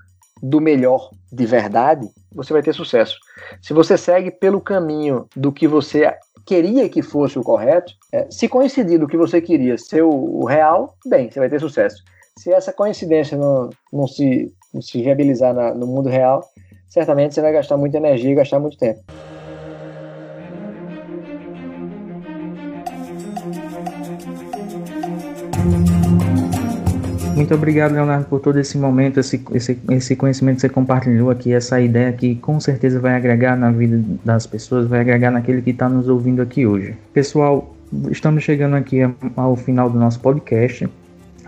do 0.42 0.60
melhor 0.60 1.10
de 1.32 1.46
verdade, 1.46 2.08
você 2.34 2.52
vai 2.52 2.62
ter 2.62 2.72
sucesso. 2.72 3.18
Se 3.60 3.72
você 3.72 3.96
segue 3.96 4.30
pelo 4.30 4.60
caminho 4.60 5.26
do 5.36 5.52
que 5.52 5.66
você 5.66 6.12
queria 6.46 6.88
que 6.88 7.02
fosse 7.02 7.38
o 7.38 7.42
correto, 7.42 7.92
é, 8.12 8.26
se 8.30 8.48
coincidir 8.48 8.98
do 8.98 9.06
que 9.06 9.16
você 9.16 9.40
queria 9.40 9.76
ser 9.76 10.02
o, 10.02 10.10
o, 10.10 10.44
real, 10.46 10.94
bem, 11.04 11.30
você 11.30 11.38
vai 11.38 11.48
ter 11.48 11.60
sucesso. 11.60 12.02
Se 12.38 12.52
essa 12.52 12.72
coincidência 12.72 13.36
não, 13.36 13.68
não, 13.92 14.06
se, 14.06 14.50
não 14.72 14.80
se 14.80 15.02
viabilizar 15.02 15.52
na, 15.52 15.74
no 15.74 15.86
mundo 15.86 16.08
real, 16.08 16.42
certamente 16.88 17.34
você 17.34 17.42
vai 17.42 17.52
gastar 17.52 17.76
muita 17.76 17.98
energia 17.98 18.30
e 18.30 18.34
gastar 18.34 18.58
muito 18.58 18.78
tempo. 18.78 19.00
Muito 27.38 27.54
obrigado, 27.54 27.92
Leonardo, 27.92 28.24
por 28.24 28.40
todo 28.40 28.58
esse 28.58 28.76
momento, 28.76 29.20
esse, 29.20 29.40
esse, 29.52 29.78
esse 29.92 30.16
conhecimento 30.16 30.56
que 30.56 30.62
você 30.62 30.68
compartilhou 30.68 31.30
aqui, 31.30 31.52
essa 31.52 31.80
ideia 31.80 32.12
que 32.12 32.34
com 32.34 32.58
certeza 32.58 32.98
vai 32.98 33.14
agregar 33.14 33.56
na 33.56 33.70
vida 33.70 34.02
das 34.24 34.44
pessoas, 34.44 34.88
vai 34.88 34.98
agregar 34.98 35.30
naquele 35.30 35.62
que 35.62 35.70
está 35.70 35.88
nos 35.88 36.08
ouvindo 36.08 36.42
aqui 36.42 36.66
hoje. 36.66 36.96
Pessoal, 37.12 37.76
estamos 38.10 38.42
chegando 38.42 38.74
aqui 38.74 39.02
ao 39.36 39.54
final 39.54 39.88
do 39.88 39.96
nosso 39.96 40.18
podcast. 40.18 40.88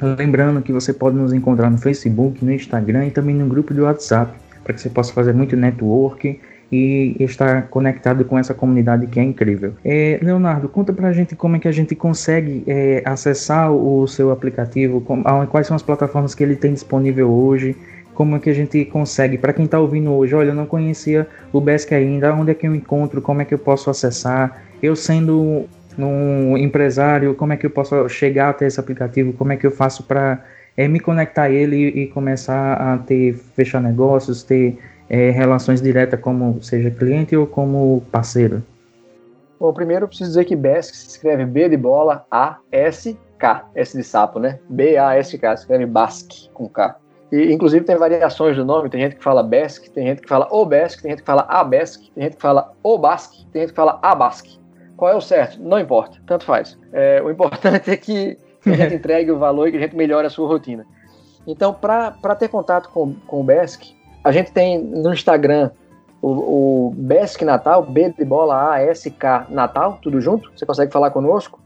Lembrando 0.00 0.62
que 0.62 0.72
você 0.72 0.92
pode 0.92 1.16
nos 1.16 1.32
encontrar 1.32 1.68
no 1.68 1.78
Facebook, 1.78 2.44
no 2.44 2.52
Instagram 2.52 3.06
e 3.06 3.10
também 3.10 3.34
no 3.34 3.48
grupo 3.48 3.74
do 3.74 3.82
WhatsApp, 3.82 4.32
para 4.62 4.72
que 4.72 4.80
você 4.80 4.90
possa 4.90 5.12
fazer 5.12 5.34
muito 5.34 5.56
network 5.56 6.38
e 6.70 7.16
estar 7.20 7.68
conectado 7.68 8.24
com 8.24 8.38
essa 8.38 8.54
comunidade 8.54 9.06
que 9.06 9.18
é 9.18 9.22
incrível. 9.22 9.74
É, 9.84 10.18
Leonardo, 10.22 10.68
conta 10.68 10.92
pra 10.92 11.12
gente 11.12 11.34
como 11.34 11.56
é 11.56 11.58
que 11.58 11.66
a 11.66 11.72
gente 11.72 11.94
consegue 11.94 12.62
é, 12.66 13.02
acessar 13.04 13.72
o 13.72 14.06
seu 14.06 14.30
aplicativo, 14.30 15.02
quais 15.50 15.66
são 15.66 15.74
as 15.74 15.82
plataformas 15.82 16.34
que 16.34 16.42
ele 16.42 16.56
tem 16.56 16.72
disponível 16.72 17.30
hoje, 17.30 17.76
como 18.14 18.36
é 18.36 18.38
que 18.38 18.50
a 18.50 18.54
gente 18.54 18.84
consegue, 18.84 19.38
para 19.38 19.52
quem 19.52 19.64
está 19.64 19.80
ouvindo 19.80 20.12
hoje, 20.12 20.34
olha, 20.34 20.50
eu 20.50 20.54
não 20.54 20.66
conhecia 20.66 21.26
o 21.52 21.60
Besk 21.60 21.92
ainda, 21.92 22.34
onde 22.34 22.50
é 22.50 22.54
que 22.54 22.66
eu 22.66 22.74
encontro, 22.74 23.20
como 23.22 23.40
é 23.40 23.44
que 23.44 23.54
eu 23.54 23.58
posso 23.58 23.88
acessar, 23.88 24.62
eu 24.82 24.94
sendo 24.94 25.66
um 25.98 26.56
empresário, 26.56 27.34
como 27.34 27.52
é 27.52 27.56
que 27.56 27.66
eu 27.66 27.70
posso 27.70 28.08
chegar 28.08 28.50
até 28.50 28.66
esse 28.66 28.78
aplicativo, 28.78 29.32
como 29.32 29.52
é 29.52 29.56
que 29.56 29.66
eu 29.66 29.70
faço 29.70 30.04
para 30.04 30.44
é, 30.76 30.86
me 30.86 31.00
conectar 31.00 31.44
a 31.44 31.50
ele 31.50 31.76
e, 31.76 32.02
e 32.02 32.06
começar 32.08 32.74
a 32.74 32.98
ter, 32.98 33.34
fechar 33.54 33.80
negócios, 33.80 34.42
ter 34.42 34.78
é, 35.10 35.30
relações 35.30 35.82
diretas 35.82 36.20
como 36.20 36.62
seja 36.62 36.88
cliente 36.88 37.36
ou 37.36 37.44
como 37.44 38.02
parceiro? 38.12 38.62
Bom, 39.58 39.72
primeiro 39.74 40.04
eu 40.04 40.08
preciso 40.08 40.30
dizer 40.30 40.44
que 40.44 40.54
BASC 40.54 40.94
se 40.94 41.08
escreve 41.08 41.44
B 41.44 41.68
de 41.68 41.76
bola, 41.76 42.24
A, 42.30 42.58
S, 42.70 43.18
K. 43.36 43.68
S 43.74 43.96
de 43.96 44.04
sapo, 44.04 44.38
né? 44.38 44.60
B-A-S-K, 44.68 45.56
se 45.56 45.62
escreve 45.64 45.84
BASC 45.84 46.48
com 46.54 46.68
K. 46.68 46.96
E, 47.32 47.52
inclusive 47.52 47.84
tem 47.84 47.96
variações 47.96 48.56
do 48.56 48.64
nome, 48.64 48.88
tem 48.88 49.00
gente 49.00 49.16
que 49.16 49.22
fala 49.22 49.42
BASC, 49.42 49.88
tem 49.90 50.06
gente 50.06 50.22
que 50.22 50.28
fala 50.28 50.48
o 50.50 50.64
BASC, 50.64 51.02
tem 51.02 51.10
gente 51.10 51.20
que 51.20 51.26
fala 51.26 51.46
a 51.48 51.64
BASC, 51.64 52.10
tem 52.14 52.24
gente 52.24 52.36
que 52.36 52.42
fala 52.42 52.72
o 52.82 52.96
BASC, 52.96 53.46
tem 53.52 53.62
gente 53.62 53.70
que 53.70 53.76
fala 53.76 53.98
a 54.00 54.14
BASC. 54.14 54.58
Qual 54.96 55.10
é 55.10 55.16
o 55.16 55.20
certo? 55.20 55.60
Não 55.60 55.78
importa, 55.78 56.18
tanto 56.26 56.44
faz. 56.44 56.78
É, 56.92 57.20
o 57.22 57.30
importante 57.30 57.90
é 57.90 57.96
que 57.96 58.38
a 58.64 58.72
gente 58.72 58.94
entregue 58.96 59.30
o 59.32 59.38
valor 59.38 59.68
e 59.68 59.72
que 59.72 59.76
a 59.76 59.80
gente 59.80 59.96
melhore 59.96 60.26
a 60.26 60.30
sua 60.30 60.46
rotina. 60.46 60.86
Então, 61.46 61.72
para 61.72 62.34
ter 62.38 62.48
contato 62.48 62.90
com, 62.90 63.14
com 63.26 63.40
o 63.40 63.44
BASC, 63.44 63.96
a 64.22 64.32
gente 64.32 64.52
tem 64.52 64.78
no 64.78 65.12
Instagram 65.12 65.70
o, 66.22 66.88
o 66.88 66.94
BESC 66.94 67.44
Natal, 67.44 67.82
B 67.82 68.12
de 68.16 68.24
bola 68.24 68.72
A, 68.72 68.80
S, 68.82 69.10
K 69.10 69.46
Natal, 69.48 69.98
tudo 70.02 70.20
junto. 70.20 70.50
Você 70.54 70.66
consegue 70.66 70.92
falar 70.92 71.10
conosco. 71.10 71.58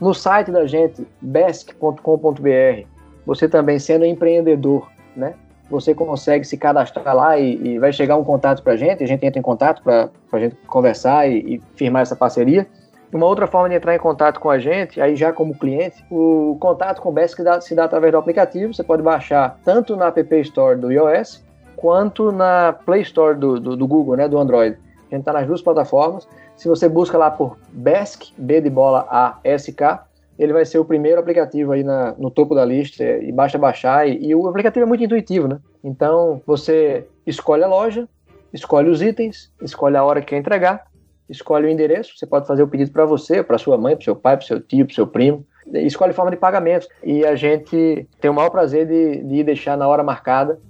No 0.00 0.14
site 0.14 0.50
da 0.50 0.66
gente, 0.66 1.06
besc.com.br, 1.20 2.86
você 3.26 3.48
também 3.48 3.78
sendo 3.78 4.04
empreendedor, 4.04 4.90
né? 5.14 5.34
Você 5.70 5.94
consegue 5.94 6.44
se 6.44 6.56
cadastrar 6.56 7.14
lá 7.14 7.38
e, 7.38 7.54
e 7.54 7.78
vai 7.78 7.92
chegar 7.92 8.16
um 8.16 8.24
contato 8.24 8.62
para 8.62 8.72
a 8.72 8.76
gente, 8.76 9.04
a 9.04 9.06
gente 9.06 9.24
entra 9.24 9.38
em 9.38 9.42
contato 9.42 9.82
para 9.82 10.08
a 10.32 10.38
gente 10.38 10.56
conversar 10.66 11.30
e, 11.30 11.54
e 11.54 11.62
firmar 11.76 12.02
essa 12.02 12.16
parceria. 12.16 12.66
Uma 13.12 13.26
outra 13.26 13.46
forma 13.46 13.68
de 13.68 13.74
entrar 13.74 13.94
em 13.94 13.98
contato 13.98 14.40
com 14.40 14.50
a 14.50 14.58
gente, 14.58 15.00
aí 15.00 15.14
já 15.14 15.32
como 15.32 15.56
cliente, 15.56 16.04
o 16.10 16.56
contato 16.58 17.00
com 17.00 17.10
o 17.10 17.12
BESC 17.12 17.42
se 17.60 17.74
dá 17.74 17.84
através 17.84 18.10
do 18.12 18.18
aplicativo. 18.18 18.72
Você 18.72 18.82
pode 18.82 19.02
baixar 19.02 19.58
tanto 19.64 19.94
na 19.96 20.08
App 20.08 20.40
Store 20.40 20.78
do 20.78 20.90
iOS 20.90 21.44
quanto 21.80 22.30
na 22.30 22.74
Play 22.74 23.00
Store 23.00 23.36
do, 23.36 23.58
do, 23.58 23.74
do 23.74 23.86
Google, 23.86 24.14
né, 24.14 24.28
do 24.28 24.38
Android. 24.38 24.76
A 25.10 25.14
gente 25.14 25.22
está 25.22 25.32
nas 25.32 25.46
duas 25.46 25.62
plataformas. 25.62 26.28
Se 26.54 26.68
você 26.68 26.88
busca 26.88 27.16
lá 27.16 27.30
por 27.30 27.56
BESC, 27.72 28.34
B 28.36 28.60
de 28.60 28.68
bola 28.68 29.06
A, 29.10 29.38
S, 29.42 29.72
K, 29.72 30.04
ele 30.38 30.52
vai 30.52 30.66
ser 30.66 30.78
o 30.78 30.84
primeiro 30.84 31.18
aplicativo 31.18 31.72
aí 31.72 31.82
na, 31.82 32.14
no 32.18 32.30
topo 32.30 32.54
da 32.54 32.66
lista 32.66 33.02
e 33.02 33.32
basta 33.32 33.56
baixar. 33.56 34.06
E, 34.06 34.26
e, 34.26 34.34
o 34.34 34.46
aplicativo 34.46 34.84
é 34.84 34.86
muito 34.86 35.02
intuitivo, 35.02 35.48
né? 35.48 35.58
Então 35.82 36.42
você 36.46 37.06
escolhe 37.26 37.64
a 37.64 37.66
loja, 37.66 38.06
escolhe 38.52 38.90
os 38.90 39.00
itens, 39.00 39.50
escolhe 39.62 39.96
a 39.96 40.04
hora 40.04 40.20
que 40.20 40.28
quer 40.28 40.36
entregar, 40.36 40.86
escolhe 41.30 41.66
o 41.66 41.70
endereço. 41.70 42.12
Você 42.14 42.26
pode 42.26 42.46
fazer 42.46 42.62
o 42.62 42.68
pedido 42.68 42.90
para 42.90 43.06
você, 43.06 43.42
para 43.42 43.56
sua 43.56 43.78
mãe, 43.78 43.96
para 43.96 44.04
seu 44.04 44.16
pai, 44.16 44.36
para 44.36 44.46
seu 44.46 44.60
tio, 44.60 44.84
para 44.84 44.94
seu 44.94 45.06
primo. 45.06 45.46
Escolhe 45.72 46.12
forma 46.12 46.30
de 46.30 46.36
pagamento. 46.36 46.86
E 47.02 47.24
a 47.24 47.34
gente 47.34 48.06
tem 48.20 48.30
o 48.30 48.34
maior 48.34 48.50
prazer 48.50 48.86
de, 48.86 49.24
de 49.24 49.42
deixar 49.42 49.78
na 49.78 49.88
hora 49.88 50.02
marcada 50.02 50.60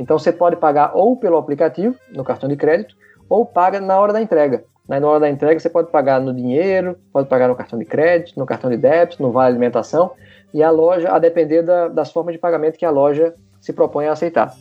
então 0.00 0.18
você 0.18 0.32
pode 0.32 0.56
pagar 0.56 0.92
ou 0.94 1.14
pelo 1.14 1.36
aplicativo, 1.36 1.94
no 2.10 2.24
cartão 2.24 2.48
de 2.48 2.56
crédito, 2.56 2.96
ou 3.28 3.44
paga 3.44 3.78
na 3.82 4.00
hora 4.00 4.14
da 4.14 4.22
entrega. 4.22 4.64
Na 4.88 4.96
hora 5.06 5.20
da 5.20 5.28
entrega 5.28 5.60
você 5.60 5.68
pode 5.68 5.90
pagar 5.90 6.18
no 6.18 6.32
dinheiro, 6.32 6.96
pode 7.12 7.28
pagar 7.28 7.48
no 7.48 7.54
cartão 7.54 7.78
de 7.78 7.84
crédito, 7.84 8.40
no 8.40 8.46
cartão 8.46 8.70
de 8.70 8.78
débito, 8.78 9.22
no 9.22 9.30
vale 9.30 9.50
alimentação, 9.50 10.12
e 10.54 10.62
a 10.62 10.70
loja, 10.70 11.10
a 11.10 11.18
depender 11.18 11.60
da, 11.60 11.88
das 11.88 12.10
formas 12.10 12.32
de 12.32 12.38
pagamento 12.38 12.78
que 12.78 12.84
a 12.86 12.90
loja 12.90 13.34
se 13.60 13.74
propõe 13.74 14.06
a 14.06 14.12
aceitar. 14.12 14.54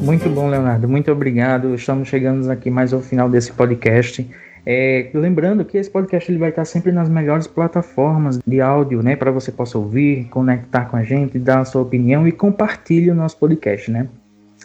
Muito 0.00 0.28
bom, 0.28 0.48
Leonardo. 0.48 0.88
Muito 0.88 1.10
obrigado. 1.10 1.74
Estamos 1.74 2.06
chegando 2.06 2.48
aqui 2.48 2.70
mais 2.70 2.92
ao 2.92 3.00
final 3.00 3.28
desse 3.28 3.52
podcast. 3.52 4.24
É, 4.64 5.10
lembrando 5.12 5.64
que 5.64 5.76
esse 5.76 5.90
podcast 5.90 6.30
ele 6.30 6.38
vai 6.38 6.50
estar 6.50 6.64
sempre 6.64 6.92
nas 6.92 7.08
melhores 7.08 7.46
plataformas 7.46 8.38
de 8.46 8.60
áudio, 8.60 9.02
né, 9.02 9.16
para 9.16 9.30
você 9.30 9.50
possa 9.50 9.76
ouvir, 9.76 10.28
conectar 10.28 10.84
com 10.84 10.96
a 10.96 11.02
gente, 11.02 11.38
dar 11.38 11.60
a 11.60 11.64
sua 11.64 11.82
opinião 11.82 12.26
e 12.28 12.32
compartilhe 12.32 13.10
o 13.10 13.14
nosso 13.14 13.36
podcast, 13.38 13.90
né? 13.90 14.08